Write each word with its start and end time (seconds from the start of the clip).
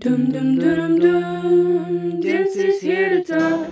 Dum 0.00 0.32
dum 0.32 0.58
dum 0.58 0.98
dum. 0.98 2.20
This 2.20 2.56
is 2.56 2.80
here 2.82 3.08
to 3.10 3.22
talk. 3.22 3.68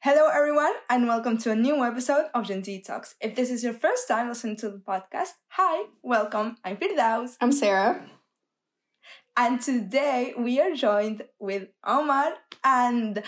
Hello, 0.00 0.28
everyone, 0.28 0.72
and 0.90 1.06
welcome 1.06 1.38
to 1.38 1.50
a 1.52 1.54
new 1.56 1.84
episode 1.84 2.26
of 2.34 2.46
Gen 2.46 2.64
Z 2.64 2.82
Talks. 2.82 3.14
If 3.20 3.36
this 3.36 3.50
is 3.50 3.62
your 3.62 3.72
first 3.74 4.08
time 4.08 4.28
listening 4.28 4.56
to 4.56 4.70
the 4.70 4.78
podcast, 4.78 5.34
hi, 5.48 5.84
welcome. 6.02 6.56
I'm 6.64 6.76
Firdaous, 6.76 7.36
I'm 7.40 7.52
Sarah. 7.52 8.02
and 9.36 9.60
today 9.60 10.34
we 10.36 10.60
are 10.60 10.74
joined 10.74 11.24
with 11.38 11.68
Omar. 11.84 12.34
And 12.64 13.22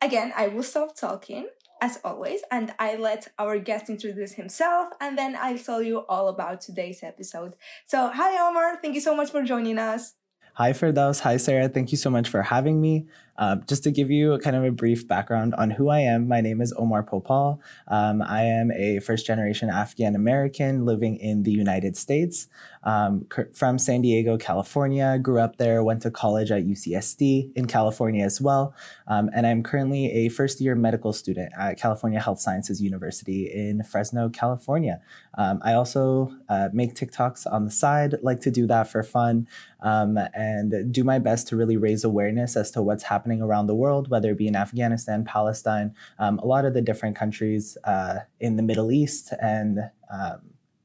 again, 0.00 0.32
I 0.36 0.48
will 0.48 0.62
stop 0.62 0.96
talking 0.96 1.48
as 1.80 1.98
always, 2.04 2.42
and 2.50 2.72
I 2.78 2.96
let 2.96 3.28
our 3.38 3.58
guest 3.58 3.90
introduce 3.90 4.32
himself, 4.34 4.90
and 5.00 5.18
then 5.18 5.36
I'll 5.36 5.58
tell 5.58 5.82
you 5.82 6.00
all 6.08 6.28
about 6.28 6.60
today's 6.60 7.02
episode. 7.02 7.56
So, 7.86 8.10
hi, 8.14 8.38
Omar. 8.48 8.78
Thank 8.80 8.94
you 8.94 9.00
so 9.00 9.16
much 9.16 9.30
for 9.30 9.42
joining 9.42 9.78
us. 9.78 10.14
Hi, 10.54 10.72
Firdaous. 10.72 11.20
Hi, 11.20 11.38
Sarah. 11.38 11.68
Thank 11.68 11.92
you 11.92 11.98
so 11.98 12.10
much 12.10 12.28
for 12.28 12.42
having 12.42 12.80
me. 12.80 13.06
Uh, 13.42 13.56
just 13.66 13.82
to 13.82 13.90
give 13.90 14.08
you 14.08 14.34
a 14.34 14.38
kind 14.38 14.54
of 14.54 14.62
a 14.62 14.70
brief 14.70 15.08
background 15.08 15.52
on 15.56 15.68
who 15.68 15.88
I 15.88 15.98
am, 15.98 16.28
my 16.28 16.40
name 16.40 16.60
is 16.60 16.72
Omar 16.78 17.02
Popal. 17.02 17.58
Um, 17.88 18.22
I 18.22 18.44
am 18.44 18.70
a 18.70 19.00
first 19.00 19.26
generation 19.26 19.68
Afghan 19.68 20.14
American 20.14 20.84
living 20.84 21.16
in 21.16 21.42
the 21.42 21.50
United 21.50 21.96
States 21.96 22.46
um, 22.84 23.26
from 23.52 23.80
San 23.80 24.00
Diego, 24.00 24.38
California. 24.38 25.18
Grew 25.20 25.40
up 25.40 25.56
there, 25.56 25.82
went 25.82 26.02
to 26.02 26.10
college 26.12 26.52
at 26.52 26.64
UCSD 26.64 27.50
in 27.56 27.66
California 27.66 28.24
as 28.24 28.40
well. 28.40 28.76
Um, 29.08 29.28
and 29.34 29.44
I'm 29.44 29.64
currently 29.64 30.12
a 30.12 30.28
first 30.28 30.60
year 30.60 30.76
medical 30.76 31.12
student 31.12 31.52
at 31.58 31.80
California 31.80 32.20
Health 32.20 32.38
Sciences 32.40 32.80
University 32.80 33.50
in 33.52 33.82
Fresno, 33.82 34.28
California. 34.28 35.00
Um, 35.36 35.60
I 35.64 35.72
also 35.72 36.32
uh, 36.48 36.68
make 36.72 36.94
TikToks 36.94 37.50
on 37.50 37.64
the 37.64 37.72
side, 37.72 38.14
like 38.22 38.40
to 38.42 38.52
do 38.52 38.68
that 38.68 38.88
for 38.88 39.02
fun 39.02 39.48
um, 39.80 40.18
and 40.34 40.92
do 40.92 41.04
my 41.04 41.18
best 41.18 41.48
to 41.48 41.56
really 41.56 41.76
raise 41.76 42.04
awareness 42.04 42.56
as 42.56 42.70
to 42.72 42.82
what's 42.82 43.04
happening 43.04 43.31
around 43.40 43.68
the 43.68 43.74
world, 43.74 44.10
whether 44.10 44.32
it 44.32 44.38
be 44.38 44.48
in 44.48 44.56
Afghanistan, 44.56 45.24
Palestine, 45.24 45.94
um, 46.18 46.38
a 46.40 46.46
lot 46.46 46.64
of 46.64 46.74
the 46.74 46.82
different 46.82 47.16
countries 47.16 47.78
uh, 47.84 48.18
in 48.40 48.56
the 48.56 48.62
Middle 48.62 48.90
East 48.90 49.32
and 49.40 49.78
um, 50.12 50.40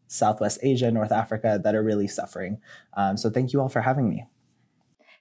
Southwest 0.08 0.59
Asia, 0.61 0.89
North 0.91 1.11
Africa 1.11 1.59
that 1.63 1.75
are 1.75 1.83
really 1.83 2.08
suffering. 2.08 2.59
Um, 2.95 3.17
so 3.17 3.30
thank 3.30 3.53
you 3.53 3.61
all 3.61 3.69
for 3.69 3.81
having 3.81 4.09
me. 4.09 4.25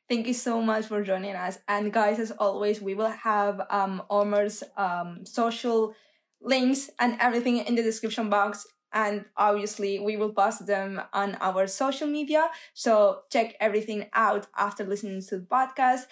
Thank 0.08 0.28
you 0.28 0.34
so 0.34 0.62
much 0.62 0.86
for 0.86 1.02
joining 1.02 1.34
us. 1.34 1.58
And 1.66 1.92
guys, 1.92 2.20
as 2.20 2.30
always, 2.30 2.80
we 2.80 2.94
will 2.94 3.10
have 3.10 3.60
um, 3.70 4.02
Omar's 4.08 4.62
um, 4.76 5.26
social 5.26 5.94
links 6.40 6.90
and 7.00 7.16
everything 7.18 7.58
in 7.58 7.74
the 7.74 7.82
description 7.82 8.30
box. 8.30 8.68
And 8.92 9.24
obviously, 9.36 9.98
we 9.98 10.16
will 10.16 10.32
post 10.32 10.66
them 10.66 11.02
on 11.12 11.34
our 11.40 11.66
social 11.66 12.06
media. 12.06 12.48
So 12.72 13.22
check 13.32 13.56
everything 13.58 14.06
out 14.12 14.46
after 14.56 14.84
listening 14.84 15.22
to 15.22 15.38
the 15.38 15.46
podcast. 15.46 16.02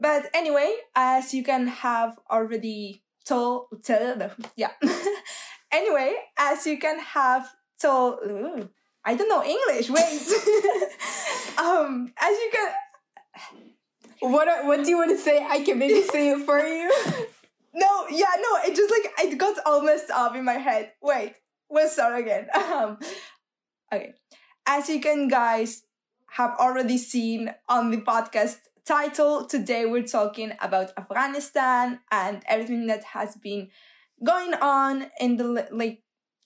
But 0.00 0.30
anyway, 0.32 0.74
as 0.96 1.34
you 1.34 1.44
can 1.44 1.66
have 1.68 2.18
already 2.30 3.02
told, 3.24 3.66
yeah. 4.56 4.72
anyway, 5.72 6.14
as 6.38 6.66
you 6.66 6.78
can 6.78 6.98
have 6.98 7.52
told, 7.80 8.20
ooh, 8.24 8.68
I 9.04 9.14
don't 9.14 9.28
know 9.28 9.44
English. 9.44 9.90
Wait. 9.90 10.04
um, 11.58 12.12
as 12.18 12.30
you 12.30 12.50
can 12.52 12.72
What 14.20 14.48
are, 14.48 14.66
what 14.66 14.84
do 14.84 14.90
you 14.90 14.96
want 14.96 15.10
to 15.10 15.18
say? 15.18 15.44
I 15.44 15.62
can 15.62 15.78
maybe 15.78 16.02
say 16.02 16.30
it 16.30 16.44
for 16.44 16.58
you. 16.58 16.90
No, 17.72 18.06
yeah, 18.10 18.34
no, 18.36 18.58
it 18.66 18.74
just 18.74 18.90
like 18.90 19.12
it 19.20 19.38
got 19.38 19.56
all 19.64 19.82
messed 19.82 20.10
up 20.10 20.34
in 20.34 20.44
my 20.44 20.54
head. 20.54 20.90
Wait, 21.00 21.34
we'll 21.68 21.88
start 21.88 22.18
again. 22.18 22.48
Um, 22.52 22.98
okay, 23.92 24.14
as 24.66 24.88
you 24.88 25.00
can 25.00 25.28
guys 25.28 25.84
have 26.32 26.56
already 26.58 26.98
seen 26.98 27.54
on 27.68 27.92
the 27.92 27.98
podcast 27.98 28.58
title, 28.84 29.46
today 29.46 29.86
we're 29.86 30.06
talking 30.06 30.52
about 30.60 30.92
Afghanistan 30.96 32.00
and 32.10 32.42
everything 32.46 32.86
that 32.86 33.04
has 33.04 33.36
been 33.36 33.68
going 34.24 34.54
on 34.54 35.06
in 35.20 35.36
the 35.36 35.68
like 35.70 36.02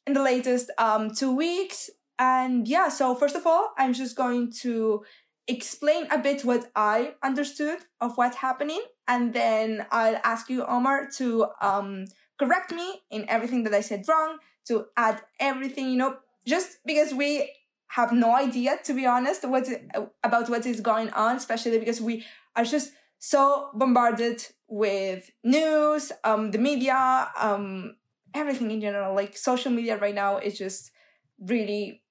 in 0.06 0.12
the 0.15 0.22
latest 0.22 0.71
um 0.78 1.11
two 1.15 1.34
weeks. 1.34 1.91
And 2.19 2.69
yeah, 2.69 2.89
so 2.89 3.15
first 3.15 3.34
of 3.37 3.47
all, 3.47 3.73
I'm 3.77 3.93
just 3.93 4.17
going 4.17 4.53
to 4.62 5.05
explain 5.49 6.06
a 6.11 6.19
bit 6.19 6.44
what 6.44 6.71
I 6.77 7.15
understood 7.23 7.78
of 8.00 8.17
what's 8.17 8.37
happening, 8.37 8.81
and 9.09 9.34
then 9.34 9.84
I'll 9.91 10.21
ask 10.25 10.49
you, 10.49 10.65
Omar, 10.65 11.09
to 11.17 11.47
um, 11.61 12.06
correct 12.39 12.73
me 12.73 13.03
in 13.11 13.28
everything 13.28 13.65
that 13.65 13.75
I 13.75 13.81
said 13.81 14.05
wrong, 14.09 14.39
to 14.69 14.87
add 14.97 15.23
everything, 15.41 15.89
you 15.91 15.97
know, 15.97 16.17
just 16.47 16.78
because 16.87 17.12
we 17.12 17.50
have 17.89 18.12
no 18.12 18.34
idea, 18.34 18.78
to 18.84 18.93
be 18.93 19.06
honest, 19.06 19.49
what 19.49 19.69
about 20.22 20.49
what 20.49 20.67
is 20.67 20.81
going 20.81 21.11
on, 21.11 21.37
especially 21.37 21.78
because 21.78 22.00
we 22.00 22.25
are 22.56 22.65
just 22.65 22.93
so 23.19 23.71
bombarded 23.75 24.45
with 24.69 25.31
news, 25.43 26.12
um, 26.25 26.50
the 26.50 26.59
media, 26.59 27.28
um, 27.41 27.97
everything 28.34 28.71
in 28.71 28.81
general. 28.81 29.15
Like 29.15 29.37
social 29.37 29.71
media 29.71 29.97
right 29.97 30.15
now 30.15 30.39
is 30.39 30.59
just 30.59 30.91
really 31.39 32.03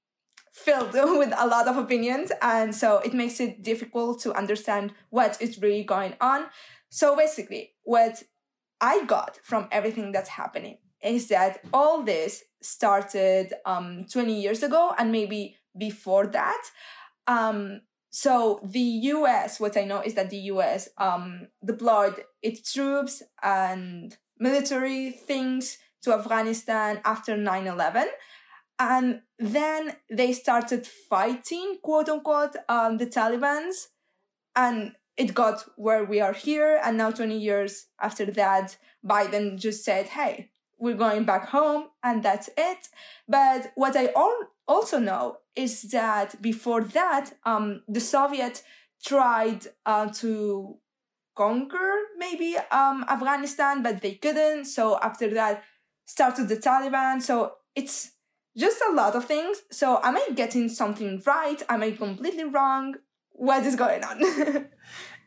filled 0.53 0.93
with 0.93 1.33
a 1.37 1.47
lot 1.47 1.67
of 1.67 1.77
opinions 1.77 2.31
and 2.41 2.73
so 2.73 2.99
it 2.99 3.13
makes 3.13 3.39
it 3.39 3.63
difficult 3.63 4.21
to 4.21 4.33
understand 4.33 4.93
what 5.09 5.41
is 5.41 5.59
really 5.61 5.83
going 5.83 6.13
on 6.21 6.45
so 6.89 7.15
basically 7.15 7.71
what 7.83 8.21
i 8.79 9.03
got 9.05 9.39
from 9.43 9.67
everything 9.71 10.11
that's 10.11 10.29
happening 10.29 10.77
is 11.03 11.27
that 11.27 11.59
all 11.73 12.03
this 12.03 12.43
started 12.61 13.51
um 13.65 14.05
20 14.11 14.39
years 14.39 14.61
ago 14.61 14.93
and 14.97 15.11
maybe 15.11 15.55
before 15.77 16.27
that. 16.27 16.61
Um 17.27 17.81
so 18.15 18.59
the 18.63 18.79
us 18.81 19.59
what 19.59 19.75
i 19.75 19.83
know 19.83 19.99
is 19.99 20.13
that 20.13 20.29
the 20.29 20.37
us 20.37 20.87
um 20.99 21.47
deployed 21.65 22.23
its 22.43 22.71
troops 22.71 23.23
and 23.41 24.15
military 24.37 25.09
things 25.09 25.79
to 26.03 26.13
afghanistan 26.13 27.01
after 27.05 27.35
9-11 27.35 28.05
and 28.79 29.21
then 29.39 29.95
they 30.09 30.33
started 30.33 30.85
fighting 30.85 31.77
quote 31.81 32.09
unquote 32.09 32.55
um, 32.69 32.97
the 32.97 33.05
talibans. 33.05 33.89
And 34.55 34.93
it 35.15 35.33
got 35.33 35.63
where 35.77 36.03
we 36.03 36.19
are 36.21 36.33
here. 36.33 36.79
And 36.83 36.97
now 36.97 37.11
20 37.11 37.37
years 37.37 37.87
after 38.01 38.25
that 38.25 38.77
biden 39.05 39.59
just 39.59 39.83
said 39.83 40.07
hey 40.07 40.49
we're 40.79 40.95
going 40.95 41.23
back 41.23 41.47
home 41.49 41.87
and 42.03 42.23
that's 42.23 42.49
it. 42.57 42.87
But 43.27 43.71
what 43.75 43.95
i 43.95 44.07
al- 44.15 44.49
also 44.67 44.99
know 44.99 45.37
is 45.55 45.83
that 45.83 46.41
before 46.41 46.81
that 46.81 47.31
um, 47.45 47.83
the 47.87 47.99
soviet 47.99 48.63
tried 49.03 49.67
uh, 49.85 50.07
to 50.07 50.77
conquer 51.35 51.93
maybe 52.17 52.55
um, 52.71 53.05
afghanistan 53.09 53.81
but 53.81 54.01
they 54.01 54.15
couldn't 54.15 54.65
so 54.65 54.99
after 55.01 55.33
that 55.33 55.63
started 56.05 56.47
the 56.47 56.57
taliban 56.57 57.21
so 57.21 57.53
it's 57.75 58.11
just 58.57 58.81
a 58.89 58.93
lot 58.93 59.15
of 59.15 59.25
things. 59.25 59.61
So 59.71 59.99
am 60.03 60.17
I 60.17 60.27
getting 60.35 60.69
something 60.69 61.21
right? 61.25 61.61
Am 61.69 61.83
I 61.83 61.91
completely 61.91 62.43
wrong? 62.43 62.95
What 63.31 63.65
is 63.65 63.75
going 63.75 64.03
on? 64.03 64.21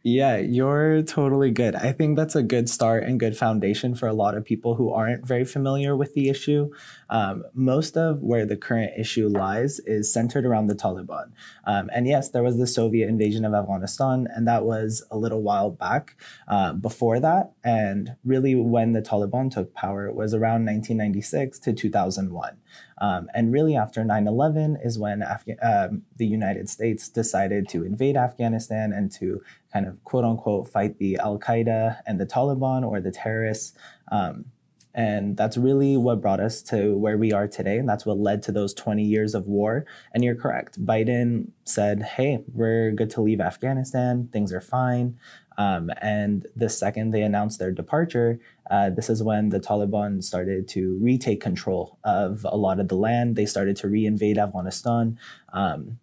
Yeah, 0.09 0.37
you're 0.37 1.03
totally 1.03 1.50
good. 1.50 1.75
I 1.75 1.91
think 1.91 2.17
that's 2.17 2.37
a 2.37 2.43
good 2.44 2.69
start 2.69 3.03
and 3.03 3.19
good 3.19 3.37
foundation 3.37 3.97
for 3.97 4.06
a 4.06 4.12
lot 4.12 4.37
of 4.37 4.44
people 4.44 4.77
who 4.77 4.93
aren't 4.93 5.27
very 5.27 5.44
familiar 5.44 5.97
with 5.97 6.15
the 6.15 6.28
issue. 6.28 6.71
Um, 7.11 7.43
most 7.55 7.97
of 7.97 8.22
where 8.22 8.47
the 8.47 8.56
current 8.56 8.93
issue 8.97 9.27
lies 9.27 9.81
is 9.81 10.12
centered 10.12 10.47
around 10.47 10.69
the 10.69 10.77
Taliban. 10.77 11.33
Um, 11.65 11.91
and 11.93 12.06
yes, 12.06 12.31
there 12.31 12.44
was 12.44 12.56
the 12.56 12.69
Soviet 12.69 13.09
invasion 13.09 13.44
of 13.44 13.53
Afghanistan, 13.53 14.28
and 14.33 14.47
that 14.47 14.65
was 14.65 15.05
a 15.11 15.17
little 15.17 15.43
while 15.43 15.71
back 15.71 16.15
uh, 16.47 16.73
before 16.75 17.19
that. 17.19 17.50
And 17.65 18.15
really, 18.25 18.55
when 18.55 18.93
the 18.93 19.03
Taliban 19.03 19.50
took 19.50 19.75
power, 19.75 20.06
it 20.06 20.15
was 20.15 20.34
around 20.34 20.67
1996 20.67 21.59
to 21.59 21.73
2001. 21.73 22.59
Um, 22.99 23.28
and 23.34 23.53
really, 23.53 23.77
after 23.77 24.05
9 24.05 24.27
11 24.27 24.78
is 24.83 24.99
when 24.99 25.21
Afga- 25.21 25.91
um, 25.91 26.03
the 26.17 26.27
United 26.27 26.69
States 26.69 27.09
decided 27.09 27.69
to 27.71 27.84
invade 27.84 28.17
Afghanistan 28.17 28.93
and 28.93 29.11
to 29.12 29.43
kind 29.76 29.87
of 29.87 30.02
quote 30.05 30.25
unquote 30.25 30.67
fight 30.67 30.99
the 30.99 31.19
Al 31.19 31.38
Qaeda 31.38 31.99
and 32.06 32.19
the 32.19 32.25
Taliban 32.25 32.82
or 32.82 33.00
the 33.00 33.11
terrorists. 33.11 33.76
Um, 34.11 34.46
and 34.94 35.37
that's 35.37 35.58
really 35.58 35.99
what 35.99 36.23
brought 36.23 36.40
us 36.40 36.62
to 36.62 36.96
where 36.96 37.19
we 37.19 37.31
are 37.31 37.46
today. 37.46 37.76
And 37.76 37.87
that's 37.87 38.06
what 38.06 38.19
led 38.19 38.43
to 38.44 38.52
those 38.52 38.73
20 38.73 39.02
years 39.02 39.34
of 39.34 39.46
war. 39.46 39.84
And 40.14 40.25
you're 40.25 40.34
correct. 40.34 40.82
Biden 40.82 41.50
said, 41.64 42.02
hey, 42.02 42.43
we're 42.55 42.93
good 42.93 43.11
to 43.11 43.20
leave 43.20 43.38
Afghanistan. 43.38 44.31
Things 44.32 44.55
are 44.55 44.62
fine. 44.62 45.19
Um, 45.58 45.90
and 46.00 46.46
the 46.56 46.70
second 46.70 47.11
they 47.11 47.20
announced 47.20 47.58
their 47.58 47.72
departure, 47.72 48.40
uh, 48.70 48.88
this 48.88 49.11
is 49.11 49.22
when 49.22 49.50
the 49.50 49.61
Taliban 49.61 50.25
started 50.25 50.67
to 50.69 50.99
retake 51.02 51.43
control 51.43 51.99
of 52.02 52.46
a 52.49 52.56
lot 52.56 52.81
of 52.81 52.88
the 52.88 52.96
land. 52.96 53.37
They 53.37 53.46
started 53.46 53.76
to 53.76 53.88
reinvade 53.88 54.38
Afghanistan. 54.38 55.19
Um, 55.52 55.99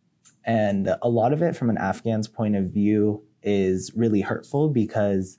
and 0.45 0.95
a 1.01 1.09
lot 1.09 1.33
of 1.33 1.41
it, 1.41 1.55
from 1.55 1.69
an 1.69 1.77
Afghan's 1.77 2.27
point 2.27 2.55
of 2.55 2.65
view, 2.65 3.23
is 3.43 3.91
really 3.95 4.21
hurtful 4.21 4.69
because 4.69 5.37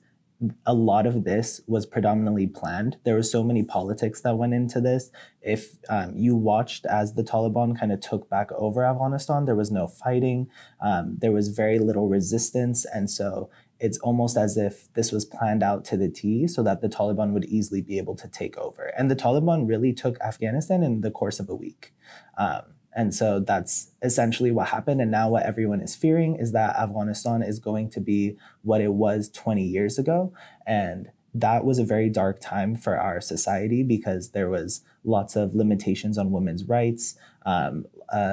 a 0.65 0.73
lot 0.73 1.05
of 1.05 1.23
this 1.23 1.61
was 1.65 1.85
predominantly 1.85 2.47
planned. 2.47 2.97
There 3.05 3.15
was 3.15 3.31
so 3.31 3.43
many 3.43 3.63
politics 3.63 4.21
that 4.21 4.37
went 4.37 4.53
into 4.53 4.81
this. 4.81 5.09
If 5.41 5.77
um, 5.89 6.15
you 6.15 6.35
watched 6.35 6.85
as 6.85 7.13
the 7.13 7.23
Taliban 7.23 7.79
kind 7.79 7.91
of 7.91 8.01
took 8.01 8.29
back 8.29 8.51
over 8.51 8.85
Afghanistan, 8.85 9.45
there 9.45 9.55
was 9.55 9.71
no 9.71 9.87
fighting. 9.87 10.49
Um, 10.81 11.17
there 11.19 11.31
was 11.31 11.49
very 11.49 11.79
little 11.79 12.09
resistance, 12.09 12.85
and 12.85 13.09
so 13.09 13.49
it's 13.79 13.97
almost 13.99 14.37
as 14.37 14.57
if 14.57 14.91
this 14.93 15.11
was 15.11 15.25
planned 15.25 15.63
out 15.63 15.83
to 15.85 15.97
the 15.97 16.09
T 16.09 16.47
so 16.47 16.63
that 16.63 16.81
the 16.81 16.89
Taliban 16.89 17.31
would 17.31 17.45
easily 17.45 17.81
be 17.81 17.97
able 17.97 18.15
to 18.15 18.27
take 18.27 18.57
over. 18.57 18.91
And 18.97 19.09
the 19.11 19.15
Taliban 19.15 19.67
really 19.67 19.93
took 19.93 20.19
Afghanistan 20.21 20.83
in 20.83 21.01
the 21.01 21.11
course 21.11 21.39
of 21.39 21.49
a 21.49 21.55
week. 21.55 21.93
Um, 22.37 22.74
and 22.95 23.13
so 23.13 23.41
that's 23.41 23.91
essentially 24.01 24.51
what 24.51 24.69
happened. 24.69 25.01
And 25.01 25.11
now 25.11 25.29
what 25.29 25.43
everyone 25.43 25.81
is 25.81 25.95
fearing 25.95 26.37
is 26.37 26.53
that 26.53 26.77
Afghanistan 26.77 27.43
is 27.43 27.59
going 27.59 27.89
to 27.91 27.99
be 27.99 28.37
what 28.61 28.79
it 28.79 28.93
was 28.93 29.29
20 29.29 29.63
years 29.63 29.99
ago. 29.99 30.33
And 30.65 31.11
that 31.33 31.65
was 31.65 31.77
a 31.77 31.83
very 31.83 32.09
dark 32.09 32.39
time 32.39 32.75
for 32.75 32.97
our 32.97 33.19
society 33.19 33.83
because 33.83 34.29
there 34.29 34.49
was 34.49 34.81
lots 35.03 35.35
of 35.35 35.53
limitations 35.53 36.17
on 36.17 36.31
women's 36.31 36.63
rights, 36.63 37.15
um, 37.45 37.85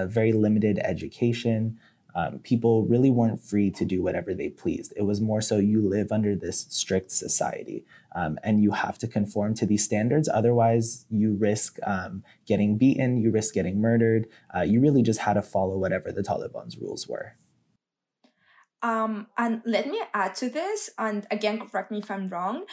very 0.06 0.32
limited 0.32 0.78
education, 0.78 1.78
um, 2.14 2.38
people 2.40 2.84
really 2.84 3.10
weren't 3.10 3.42
free 3.42 3.70
to 3.70 3.84
do 3.84 4.02
whatever 4.02 4.34
they 4.34 4.50
pleased. 4.50 4.92
It 4.96 5.02
was 5.02 5.20
more 5.20 5.40
so 5.40 5.58
you 5.58 5.80
live 5.80 6.12
under 6.12 6.36
this 6.36 6.66
strict 6.68 7.10
society 7.10 7.84
um, 8.14 8.38
and 8.42 8.62
you 8.62 8.72
have 8.72 8.98
to 8.98 9.08
conform 9.08 9.54
to 9.54 9.66
these 9.66 9.84
standards. 9.84 10.28
Otherwise, 10.32 11.06
you 11.10 11.36
risk 11.38 11.78
um, 11.86 12.22
getting 12.46 12.78
beaten, 12.78 13.16
you 13.16 13.30
risk 13.30 13.54
getting 13.54 13.80
murdered. 13.80 14.26
Uh, 14.54 14.62
you 14.62 14.80
really 14.80 15.02
just 15.02 15.20
had 15.20 15.34
to 15.34 15.42
follow 15.42 15.78
whatever 15.78 16.12
the 16.12 16.22
Taliban's 16.22 16.76
rules 16.78 17.08
were. 17.08 17.34
Um, 18.82 19.28
and 19.38 19.62
let 19.64 19.86
me 19.86 20.00
add 20.12 20.34
to 20.36 20.50
this, 20.50 20.90
and 20.98 21.26
again, 21.30 21.60
correct 21.60 21.92
me 21.92 21.98
if 21.98 22.10
I'm 22.10 22.28
wrong. 22.28 22.64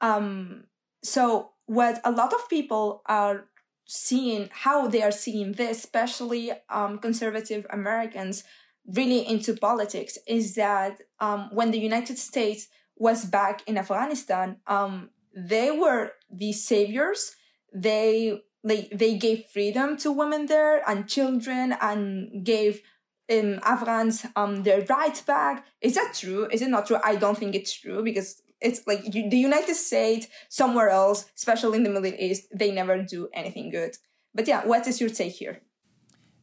Um, 0.00 0.64
so, 1.02 1.50
what 1.66 2.00
a 2.04 2.10
lot 2.10 2.32
of 2.32 2.48
people 2.48 3.02
are 3.04 3.44
seeing, 3.86 4.48
how 4.50 4.88
they 4.88 5.02
are 5.02 5.10
seeing 5.10 5.52
this, 5.52 5.78
especially 5.78 6.52
um, 6.70 6.98
conservative 6.98 7.66
Americans, 7.68 8.44
really 8.86 9.26
into 9.26 9.54
politics 9.54 10.16
is 10.26 10.54
that 10.54 11.02
um, 11.20 11.50
when 11.52 11.70
the 11.70 11.78
United 11.78 12.18
States 12.18 12.68
was 12.98 13.24
back 13.24 13.62
in 13.66 13.78
Afghanistan, 13.78 14.56
um, 14.66 15.10
they 15.34 15.70
were 15.70 16.12
the 16.30 16.52
saviors. 16.52 17.36
They 17.72 18.42
they 18.64 18.88
they 18.92 19.16
gave 19.16 19.44
freedom 19.46 19.96
to 19.98 20.12
women 20.12 20.46
there 20.46 20.82
and 20.88 21.08
children 21.08 21.74
and 21.80 22.44
gave 22.44 22.82
um, 23.30 23.60
Afghans 23.62 24.26
um, 24.36 24.62
their 24.62 24.84
rights 24.84 25.22
back. 25.22 25.66
Is 25.80 25.94
that 25.94 26.14
true? 26.14 26.48
Is 26.50 26.62
it 26.62 26.68
not 26.68 26.86
true? 26.86 26.98
I 27.04 27.16
don't 27.16 27.38
think 27.38 27.54
it's 27.54 27.72
true 27.72 28.02
because 28.02 28.42
it's 28.60 28.86
like 28.86 29.14
you, 29.14 29.30
the 29.30 29.38
United 29.38 29.74
States, 29.74 30.26
somewhere 30.48 30.90
else, 30.90 31.26
especially 31.36 31.76
in 31.78 31.84
the 31.84 31.90
Middle 31.90 32.12
East, 32.18 32.48
they 32.52 32.72
never 32.72 33.02
do 33.02 33.28
anything 33.32 33.70
good. 33.70 33.96
But 34.34 34.48
yeah, 34.48 34.66
what 34.66 34.86
is 34.86 35.00
your 35.00 35.10
take 35.10 35.34
here? 35.34 35.60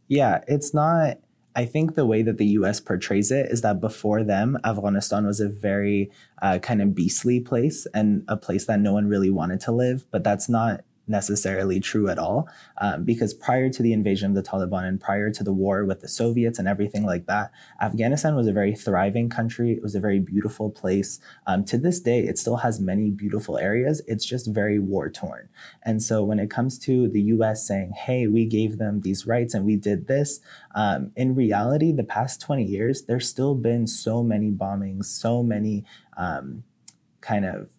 Yeah, 0.08 0.44
it's 0.48 0.74
not 0.74 1.18
I 1.56 1.66
think 1.66 1.96
the 1.96 2.06
way 2.06 2.22
that 2.22 2.38
the 2.38 2.46
US 2.60 2.80
portrays 2.80 3.32
it 3.32 3.50
is 3.50 3.62
that 3.62 3.80
before 3.80 4.24
them, 4.24 4.58
Afghanistan 4.66 5.26
was 5.26 5.40
a 5.40 5.48
very 5.48 6.12
uh, 6.42 6.60
kind 6.60 6.82
of 6.82 6.94
beastly 6.94 7.40
place 7.40 7.88
and 7.94 8.24
a 8.28 8.36
place 8.36 8.66
that 8.66 8.80
no 8.80 8.94
one 8.94 9.08
really 9.08 9.30
wanted 9.30 9.62
to 9.62 9.72
live. 9.72 10.06
But 10.12 10.24
that's 10.24 10.50
not 10.50 10.82
necessarily 11.08 11.80
true 11.80 12.10
at 12.10 12.18
all 12.18 12.48
um, 12.80 13.04
because 13.04 13.34
prior 13.34 13.70
to 13.70 13.84
the 13.84 13.94
invasion 13.94 14.30
of 14.30 14.36
the 14.36 14.50
Taliban 14.50 14.88
and 14.88 15.00
prior 15.00 15.30
to 15.32 15.44
the 15.44 15.54
war 15.54 15.86
with 15.86 16.02
the 16.02 16.08
Soviets 16.08 16.60
and 16.60 16.68
everything 16.68 17.06
like 17.06 17.26
that, 17.28 17.52
Afghanistan 17.82 18.36
was 18.36 18.48
a 18.48 18.54
very 18.54 18.76
thriving 18.76 19.30
country. 19.30 19.72
It 19.72 19.84
was 19.84 19.96
a 19.96 20.00
very 20.00 20.20
beautiful 20.20 20.70
place. 20.70 21.20
Um, 21.48 21.64
to 21.66 21.78
this 21.78 22.00
day, 22.00 22.22
it 22.22 22.38
still 22.38 22.58
has 22.58 22.80
many 22.80 23.12
beautiful 23.12 23.58
areas. 23.58 24.02
It's 24.08 24.26
just 24.26 24.48
very 24.48 24.80
war 24.80 25.10
torn. 25.10 25.50
And 25.84 26.02
so 26.02 26.24
when 26.24 26.40
it 26.40 26.50
comes 26.50 26.80
to 26.80 27.08
the 27.08 27.22
US 27.22 27.68
saying, 27.68 27.94
hey, 27.96 28.28
we 28.28 28.46
gave 28.46 28.78
them 28.78 29.02
these 29.02 29.28
rights 29.28 29.54
and 29.54 29.66
we 29.66 29.76
did 29.76 30.08
this, 30.08 30.40
um, 30.74 31.12
in 31.16 31.36
reality, 31.36 31.92
the 31.92 32.04
past 32.04 32.42
20 32.42 32.64
years, 32.64 33.04
there's 33.04 33.30
still 33.30 33.56
been 33.56 33.88
so 33.88 34.24
many 34.24 34.52
bombings, 34.52 35.06
so 35.06 35.44
many 35.44 35.86
um, 36.18 36.64
kind 37.22 37.46
of 37.46 37.70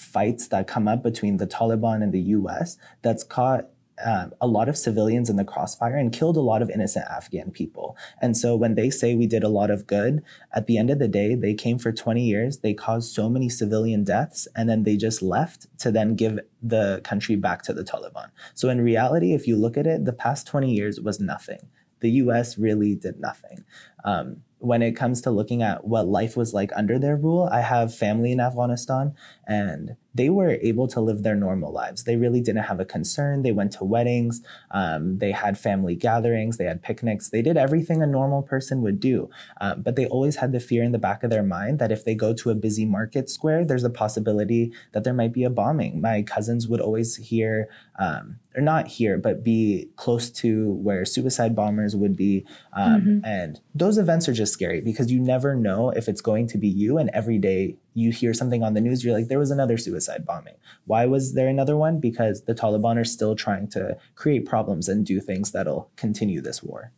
fights 0.00 0.48
that 0.48 0.66
come 0.66 0.88
up 0.88 1.02
between 1.02 1.36
the 1.36 1.46
Taliban 1.46 2.02
and 2.02 2.12
the 2.12 2.20
US 2.20 2.78
that's 3.02 3.22
caught 3.22 3.68
um, 4.04 4.32
a 4.40 4.46
lot 4.46 4.68
of 4.68 4.78
civilians 4.78 5.28
in 5.28 5.36
the 5.36 5.44
crossfire 5.44 5.96
and 5.96 6.12
killed 6.12 6.36
a 6.36 6.40
lot 6.40 6.62
of 6.62 6.70
innocent 6.70 7.04
Afghan 7.10 7.50
people. 7.50 7.96
And 8.22 8.36
so 8.36 8.56
when 8.56 8.74
they 8.74 8.88
say 8.88 9.14
we 9.14 9.26
did 9.26 9.44
a 9.44 9.48
lot 9.48 9.70
of 9.70 9.86
good, 9.86 10.22
at 10.54 10.66
the 10.66 10.78
end 10.78 10.88
of 10.88 10.98
the 10.98 11.08
day, 11.08 11.34
they 11.34 11.52
came 11.52 11.78
for 11.78 11.92
20 11.92 12.24
years, 12.24 12.58
they 12.58 12.72
caused 12.72 13.12
so 13.14 13.28
many 13.28 13.48
civilian 13.48 14.04
deaths, 14.04 14.48
and 14.56 14.68
then 14.68 14.84
they 14.84 14.96
just 14.96 15.20
left 15.20 15.66
to 15.80 15.90
then 15.90 16.14
give 16.14 16.38
the 16.62 17.00
country 17.04 17.36
back 17.36 17.62
to 17.62 17.74
the 17.74 17.84
Taliban. 17.84 18.30
So 18.54 18.70
in 18.70 18.80
reality, 18.80 19.34
if 19.34 19.46
you 19.46 19.56
look 19.56 19.76
at 19.76 19.86
it, 19.86 20.04
the 20.04 20.12
past 20.12 20.46
20 20.46 20.72
years 20.72 21.00
was 21.00 21.20
nothing. 21.20 21.68
The 22.00 22.10
US 22.12 22.56
really 22.56 22.94
did 22.94 23.20
nothing. 23.20 23.64
Um, 24.04 24.42
when 24.60 24.82
it 24.82 24.92
comes 24.92 25.20
to 25.22 25.30
looking 25.30 25.62
at 25.62 25.86
what 25.86 26.06
life 26.06 26.36
was 26.36 26.54
like 26.54 26.70
under 26.76 26.98
their 26.98 27.16
rule, 27.16 27.48
I 27.50 27.62
have 27.62 27.94
family 27.94 28.30
in 28.30 28.40
Afghanistan 28.40 29.14
and 29.46 29.96
they 30.14 30.28
were 30.28 30.58
able 30.62 30.88
to 30.88 31.00
live 31.00 31.22
their 31.22 31.36
normal 31.36 31.72
lives. 31.72 32.04
They 32.04 32.16
really 32.16 32.40
didn't 32.40 32.64
have 32.64 32.80
a 32.80 32.84
concern. 32.84 33.42
They 33.42 33.52
went 33.52 33.72
to 33.72 33.84
weddings, 33.84 34.42
um, 34.70 35.18
they 35.18 35.32
had 35.32 35.58
family 35.58 35.94
gatherings, 35.94 36.56
they 36.56 36.64
had 36.64 36.82
picnics, 36.82 37.30
they 37.30 37.42
did 37.42 37.56
everything 37.56 38.02
a 38.02 38.06
normal 38.06 38.42
person 38.42 38.82
would 38.82 39.00
do. 39.00 39.30
Um, 39.60 39.82
but 39.82 39.96
they 39.96 40.06
always 40.06 40.36
had 40.36 40.52
the 40.52 40.60
fear 40.60 40.82
in 40.82 40.92
the 40.92 40.98
back 40.98 41.22
of 41.22 41.30
their 41.30 41.42
mind 41.42 41.78
that 41.78 41.92
if 41.92 42.04
they 42.04 42.14
go 42.14 42.34
to 42.34 42.50
a 42.50 42.54
busy 42.54 42.84
market 42.84 43.30
square, 43.30 43.64
there's 43.64 43.84
a 43.84 43.90
possibility 43.90 44.72
that 44.92 45.04
there 45.04 45.14
might 45.14 45.32
be 45.32 45.44
a 45.44 45.50
bombing. 45.50 46.00
My 46.00 46.22
cousins 46.22 46.68
would 46.68 46.80
always 46.80 47.16
hear, 47.16 47.68
um, 47.98 48.38
or 48.56 48.62
not 48.62 48.88
hear, 48.88 49.16
but 49.16 49.44
be 49.44 49.88
close 49.96 50.30
to 50.30 50.72
where 50.72 51.04
suicide 51.04 51.54
bombers 51.54 51.94
would 51.94 52.16
be. 52.16 52.44
Um, 52.72 53.00
mm-hmm. 53.00 53.24
And 53.24 53.60
those 53.74 53.98
events 53.98 54.28
are 54.28 54.32
just 54.32 54.52
scary 54.52 54.80
because 54.80 55.12
you 55.12 55.20
never 55.20 55.54
know 55.54 55.90
if 55.90 56.08
it's 56.08 56.20
going 56.20 56.48
to 56.48 56.58
be 56.58 56.68
you. 56.68 56.98
And 56.98 57.10
every 57.12 57.38
day 57.38 57.76
you 58.00 58.10
hear 58.10 58.34
something 58.34 58.62
on 58.62 58.74
the 58.74 58.80
news, 58.80 59.04
you're 59.04 59.14
like, 59.14 59.28
there 59.28 59.38
was 59.38 59.50
another 59.50 59.78
suicide 59.78 60.24
bombing. 60.24 60.56
Why 60.84 61.06
was 61.06 61.34
there 61.34 61.48
another 61.48 61.76
one? 61.76 62.00
Because 62.00 62.44
the 62.44 62.54
Taliban 62.54 62.96
are 62.96 63.04
still 63.04 63.36
trying 63.36 63.68
to 63.68 63.96
create 64.14 64.46
problems 64.46 64.88
and 64.88 65.06
do 65.06 65.20
things 65.20 65.52
that'll 65.52 65.90
continue 65.96 66.40
this 66.40 66.62
war. 66.62 66.92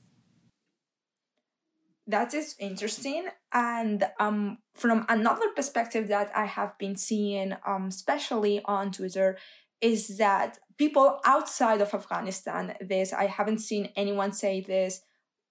That 2.07 2.35
is 2.35 2.57
interesting. 2.59 3.29
And 3.53 4.05
um, 4.19 4.59
from 4.75 5.07
another 5.09 5.49
perspective 5.55 6.09
that 6.09 6.31
I 6.37 6.47
have 6.47 6.77
been 6.79 6.97
seeing, 6.97 7.55
um, 7.67 7.87
especially 7.87 8.61
on 8.65 8.91
Twitter, 8.91 9.39
is 9.81 10.19
that 10.19 10.59
people 10.79 11.21
outside 11.25 11.81
of 11.81 11.95
Afghanistan, 11.95 12.75
this, 12.81 13.13
I 13.13 13.27
haven't 13.27 13.59
seen 13.59 13.91
anyone 13.97 14.33
say 14.33 14.61
this 14.61 15.01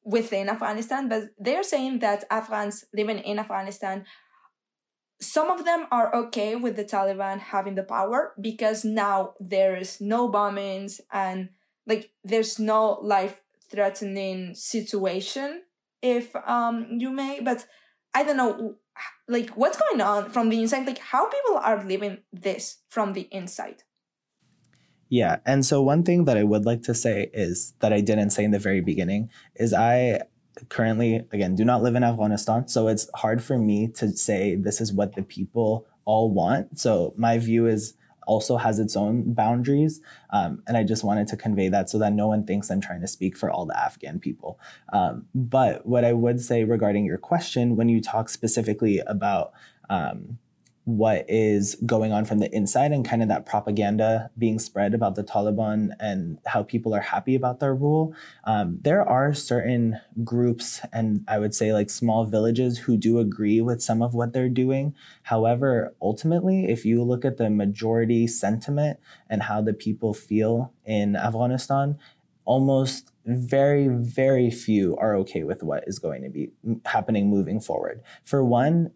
within 0.04 0.50
Afghanistan, 0.50 1.08
but 1.08 1.24
they're 1.38 1.64
saying 1.64 2.00
that 2.00 2.26
Afghans 2.30 2.86
living 2.94 3.20
in 3.20 3.40
Afghanistan 3.40 4.06
some 5.22 5.52
of 5.52 5.64
them 5.64 5.86
are 5.92 6.14
okay 6.16 6.56
with 6.56 6.76
the 6.76 6.84
Taliban 6.84 7.40
having 7.40 7.76
the 7.76 7.84
power 7.84 8.34
because 8.42 8.84
now 8.84 9.36
there 9.40 9.76
is 9.76 10.02
no 10.02 10.30
bombings 10.30 11.00
and 11.14 11.50
like 11.86 12.12
there's 12.24 12.60
no 12.60 13.00
life 13.02 13.42
threatening 13.70 14.54
situation 14.56 15.62
if 16.02 16.36
um 16.48 16.88
you 16.98 17.12
may 17.12 17.40
but 17.40 17.66
I 18.14 18.24
don't 18.24 18.36
know 18.36 18.76
like 19.28 19.52
what's 19.52 19.78
going 19.78 20.02
on 20.02 20.30
from 20.32 20.50
the 20.50 20.60
inside? 20.60 20.86
Like 20.86 21.00
how 21.00 21.30
people 21.30 21.58
are 21.58 21.84
living 21.84 22.18
this 22.34 22.80
from 22.90 23.14
the 23.14 23.28
inside? 23.32 23.84
Yeah 25.08 25.38
and 25.46 25.64
so 25.64 25.84
one 25.84 26.04
thing 26.04 26.26
that 26.26 26.38
I 26.38 26.44
would 26.44 26.66
like 26.66 26.82
to 26.84 26.96
say 26.96 27.30
is 27.32 27.74
that 27.80 27.94
I 27.94 28.02
didn't 28.02 28.32
say 28.32 28.44
in 28.44 28.52
the 28.52 28.60
very 28.60 28.82
beginning 28.82 29.30
is 29.56 29.72
I 29.72 30.22
currently, 30.70 31.26
again, 31.32 31.56
do 31.56 31.66
not 31.66 31.84
live 31.84 31.96
in 31.96 32.04
Afghanistan. 32.04 32.68
So 32.68 32.88
it's 32.88 33.10
hard 33.16 33.44
for 33.44 33.58
me 33.58 33.88
to 33.96 34.12
say 34.12 34.56
this 34.56 34.82
is 34.82 34.94
what 34.94 35.16
the 35.16 35.24
people 35.24 35.86
all 36.06 36.32
want. 36.32 36.80
So 36.80 37.14
my 37.18 37.38
view 37.38 37.68
is 37.68 37.94
also 38.28 38.58
has 38.58 38.80
its 38.80 38.96
own 38.96 39.34
boundaries. 39.34 40.00
Um, 40.30 40.64
and 40.68 40.78
I 40.78 40.84
just 40.84 41.04
wanted 41.04 41.28
to 41.30 41.38
convey 41.38 41.70
that 41.70 41.90
so 41.90 41.98
that 42.00 42.14
no 42.14 42.28
one 42.28 42.46
thinks 42.46 42.70
I'm 42.70 42.82
trying 42.82 43.02
to 43.02 43.08
speak 43.08 43.36
for 43.38 43.50
all 43.50 43.66
the 43.66 43.78
Afghan 43.78 44.20
people. 44.20 44.60
Um, 44.94 45.26
but 45.34 45.86
what 45.86 46.06
I 46.06 46.14
would 46.14 46.40
say 46.40 46.64
regarding 46.64 47.06
your 47.06 47.18
question, 47.18 47.76
when 47.76 47.90
you 47.90 48.02
talk 48.02 48.30
specifically 48.30 49.00
about 49.00 49.54
um, 49.90 50.38
what 50.86 51.26
is 51.28 51.76
going 51.86 52.12
on 52.12 52.26
from 52.26 52.40
the 52.40 52.54
inside 52.56 52.92
and 52.92 53.08
kind 53.08 53.22
of 53.22 53.28
that 53.28 53.46
propaganda 53.46 54.32
being 54.38 54.58
spread 54.58 54.94
about 54.94 55.16
the 55.16 55.24
Taliban 55.24 55.92
and 56.00 56.40
how 56.48 56.64
people 56.64 56.96
are 56.96 57.02
happy 57.02 57.36
about 57.36 57.60
their 57.60 57.76
rule. 57.76 58.16
Um, 58.46 58.80
there 58.82 59.08
are 59.08 59.34
certain 59.34 60.00
groups 60.24 60.82
and 60.92 61.24
I 61.28 61.38
would 61.38 61.54
say 61.54 61.72
like 61.72 61.90
small 61.92 62.26
villages 62.26 62.80
who 62.80 62.98
do 62.98 63.20
agree 63.20 63.62
with 63.62 63.82
some 63.82 64.02
of 64.02 64.16
what 64.16 64.34
they're 64.34 64.50
doing. 64.50 64.96
However, 65.24 65.94
ultimately, 66.02 66.70
if 66.70 66.84
you 66.84 67.04
look 67.04 67.26
at 67.26 67.38
the 67.38 67.50
majority 67.50 68.26
sentiment 68.26 69.00
and 69.30 69.44
how 69.44 69.62
the 69.62 69.74
people 69.74 70.16
feel 70.16 70.74
in 70.84 71.16
Afghanistan, 71.16 72.00
almost 72.44 73.12
very, 73.26 73.88
very 73.88 74.50
few 74.50 74.98
are 74.98 75.16
okay 75.16 75.44
with 75.44 75.62
what 75.62 75.84
is 75.86 76.00
going 76.00 76.24
to 76.24 76.30
be 76.30 76.52
happening 76.86 77.30
moving 77.30 77.60
forward. 77.60 78.02
For 78.24 78.44
one, 78.44 78.92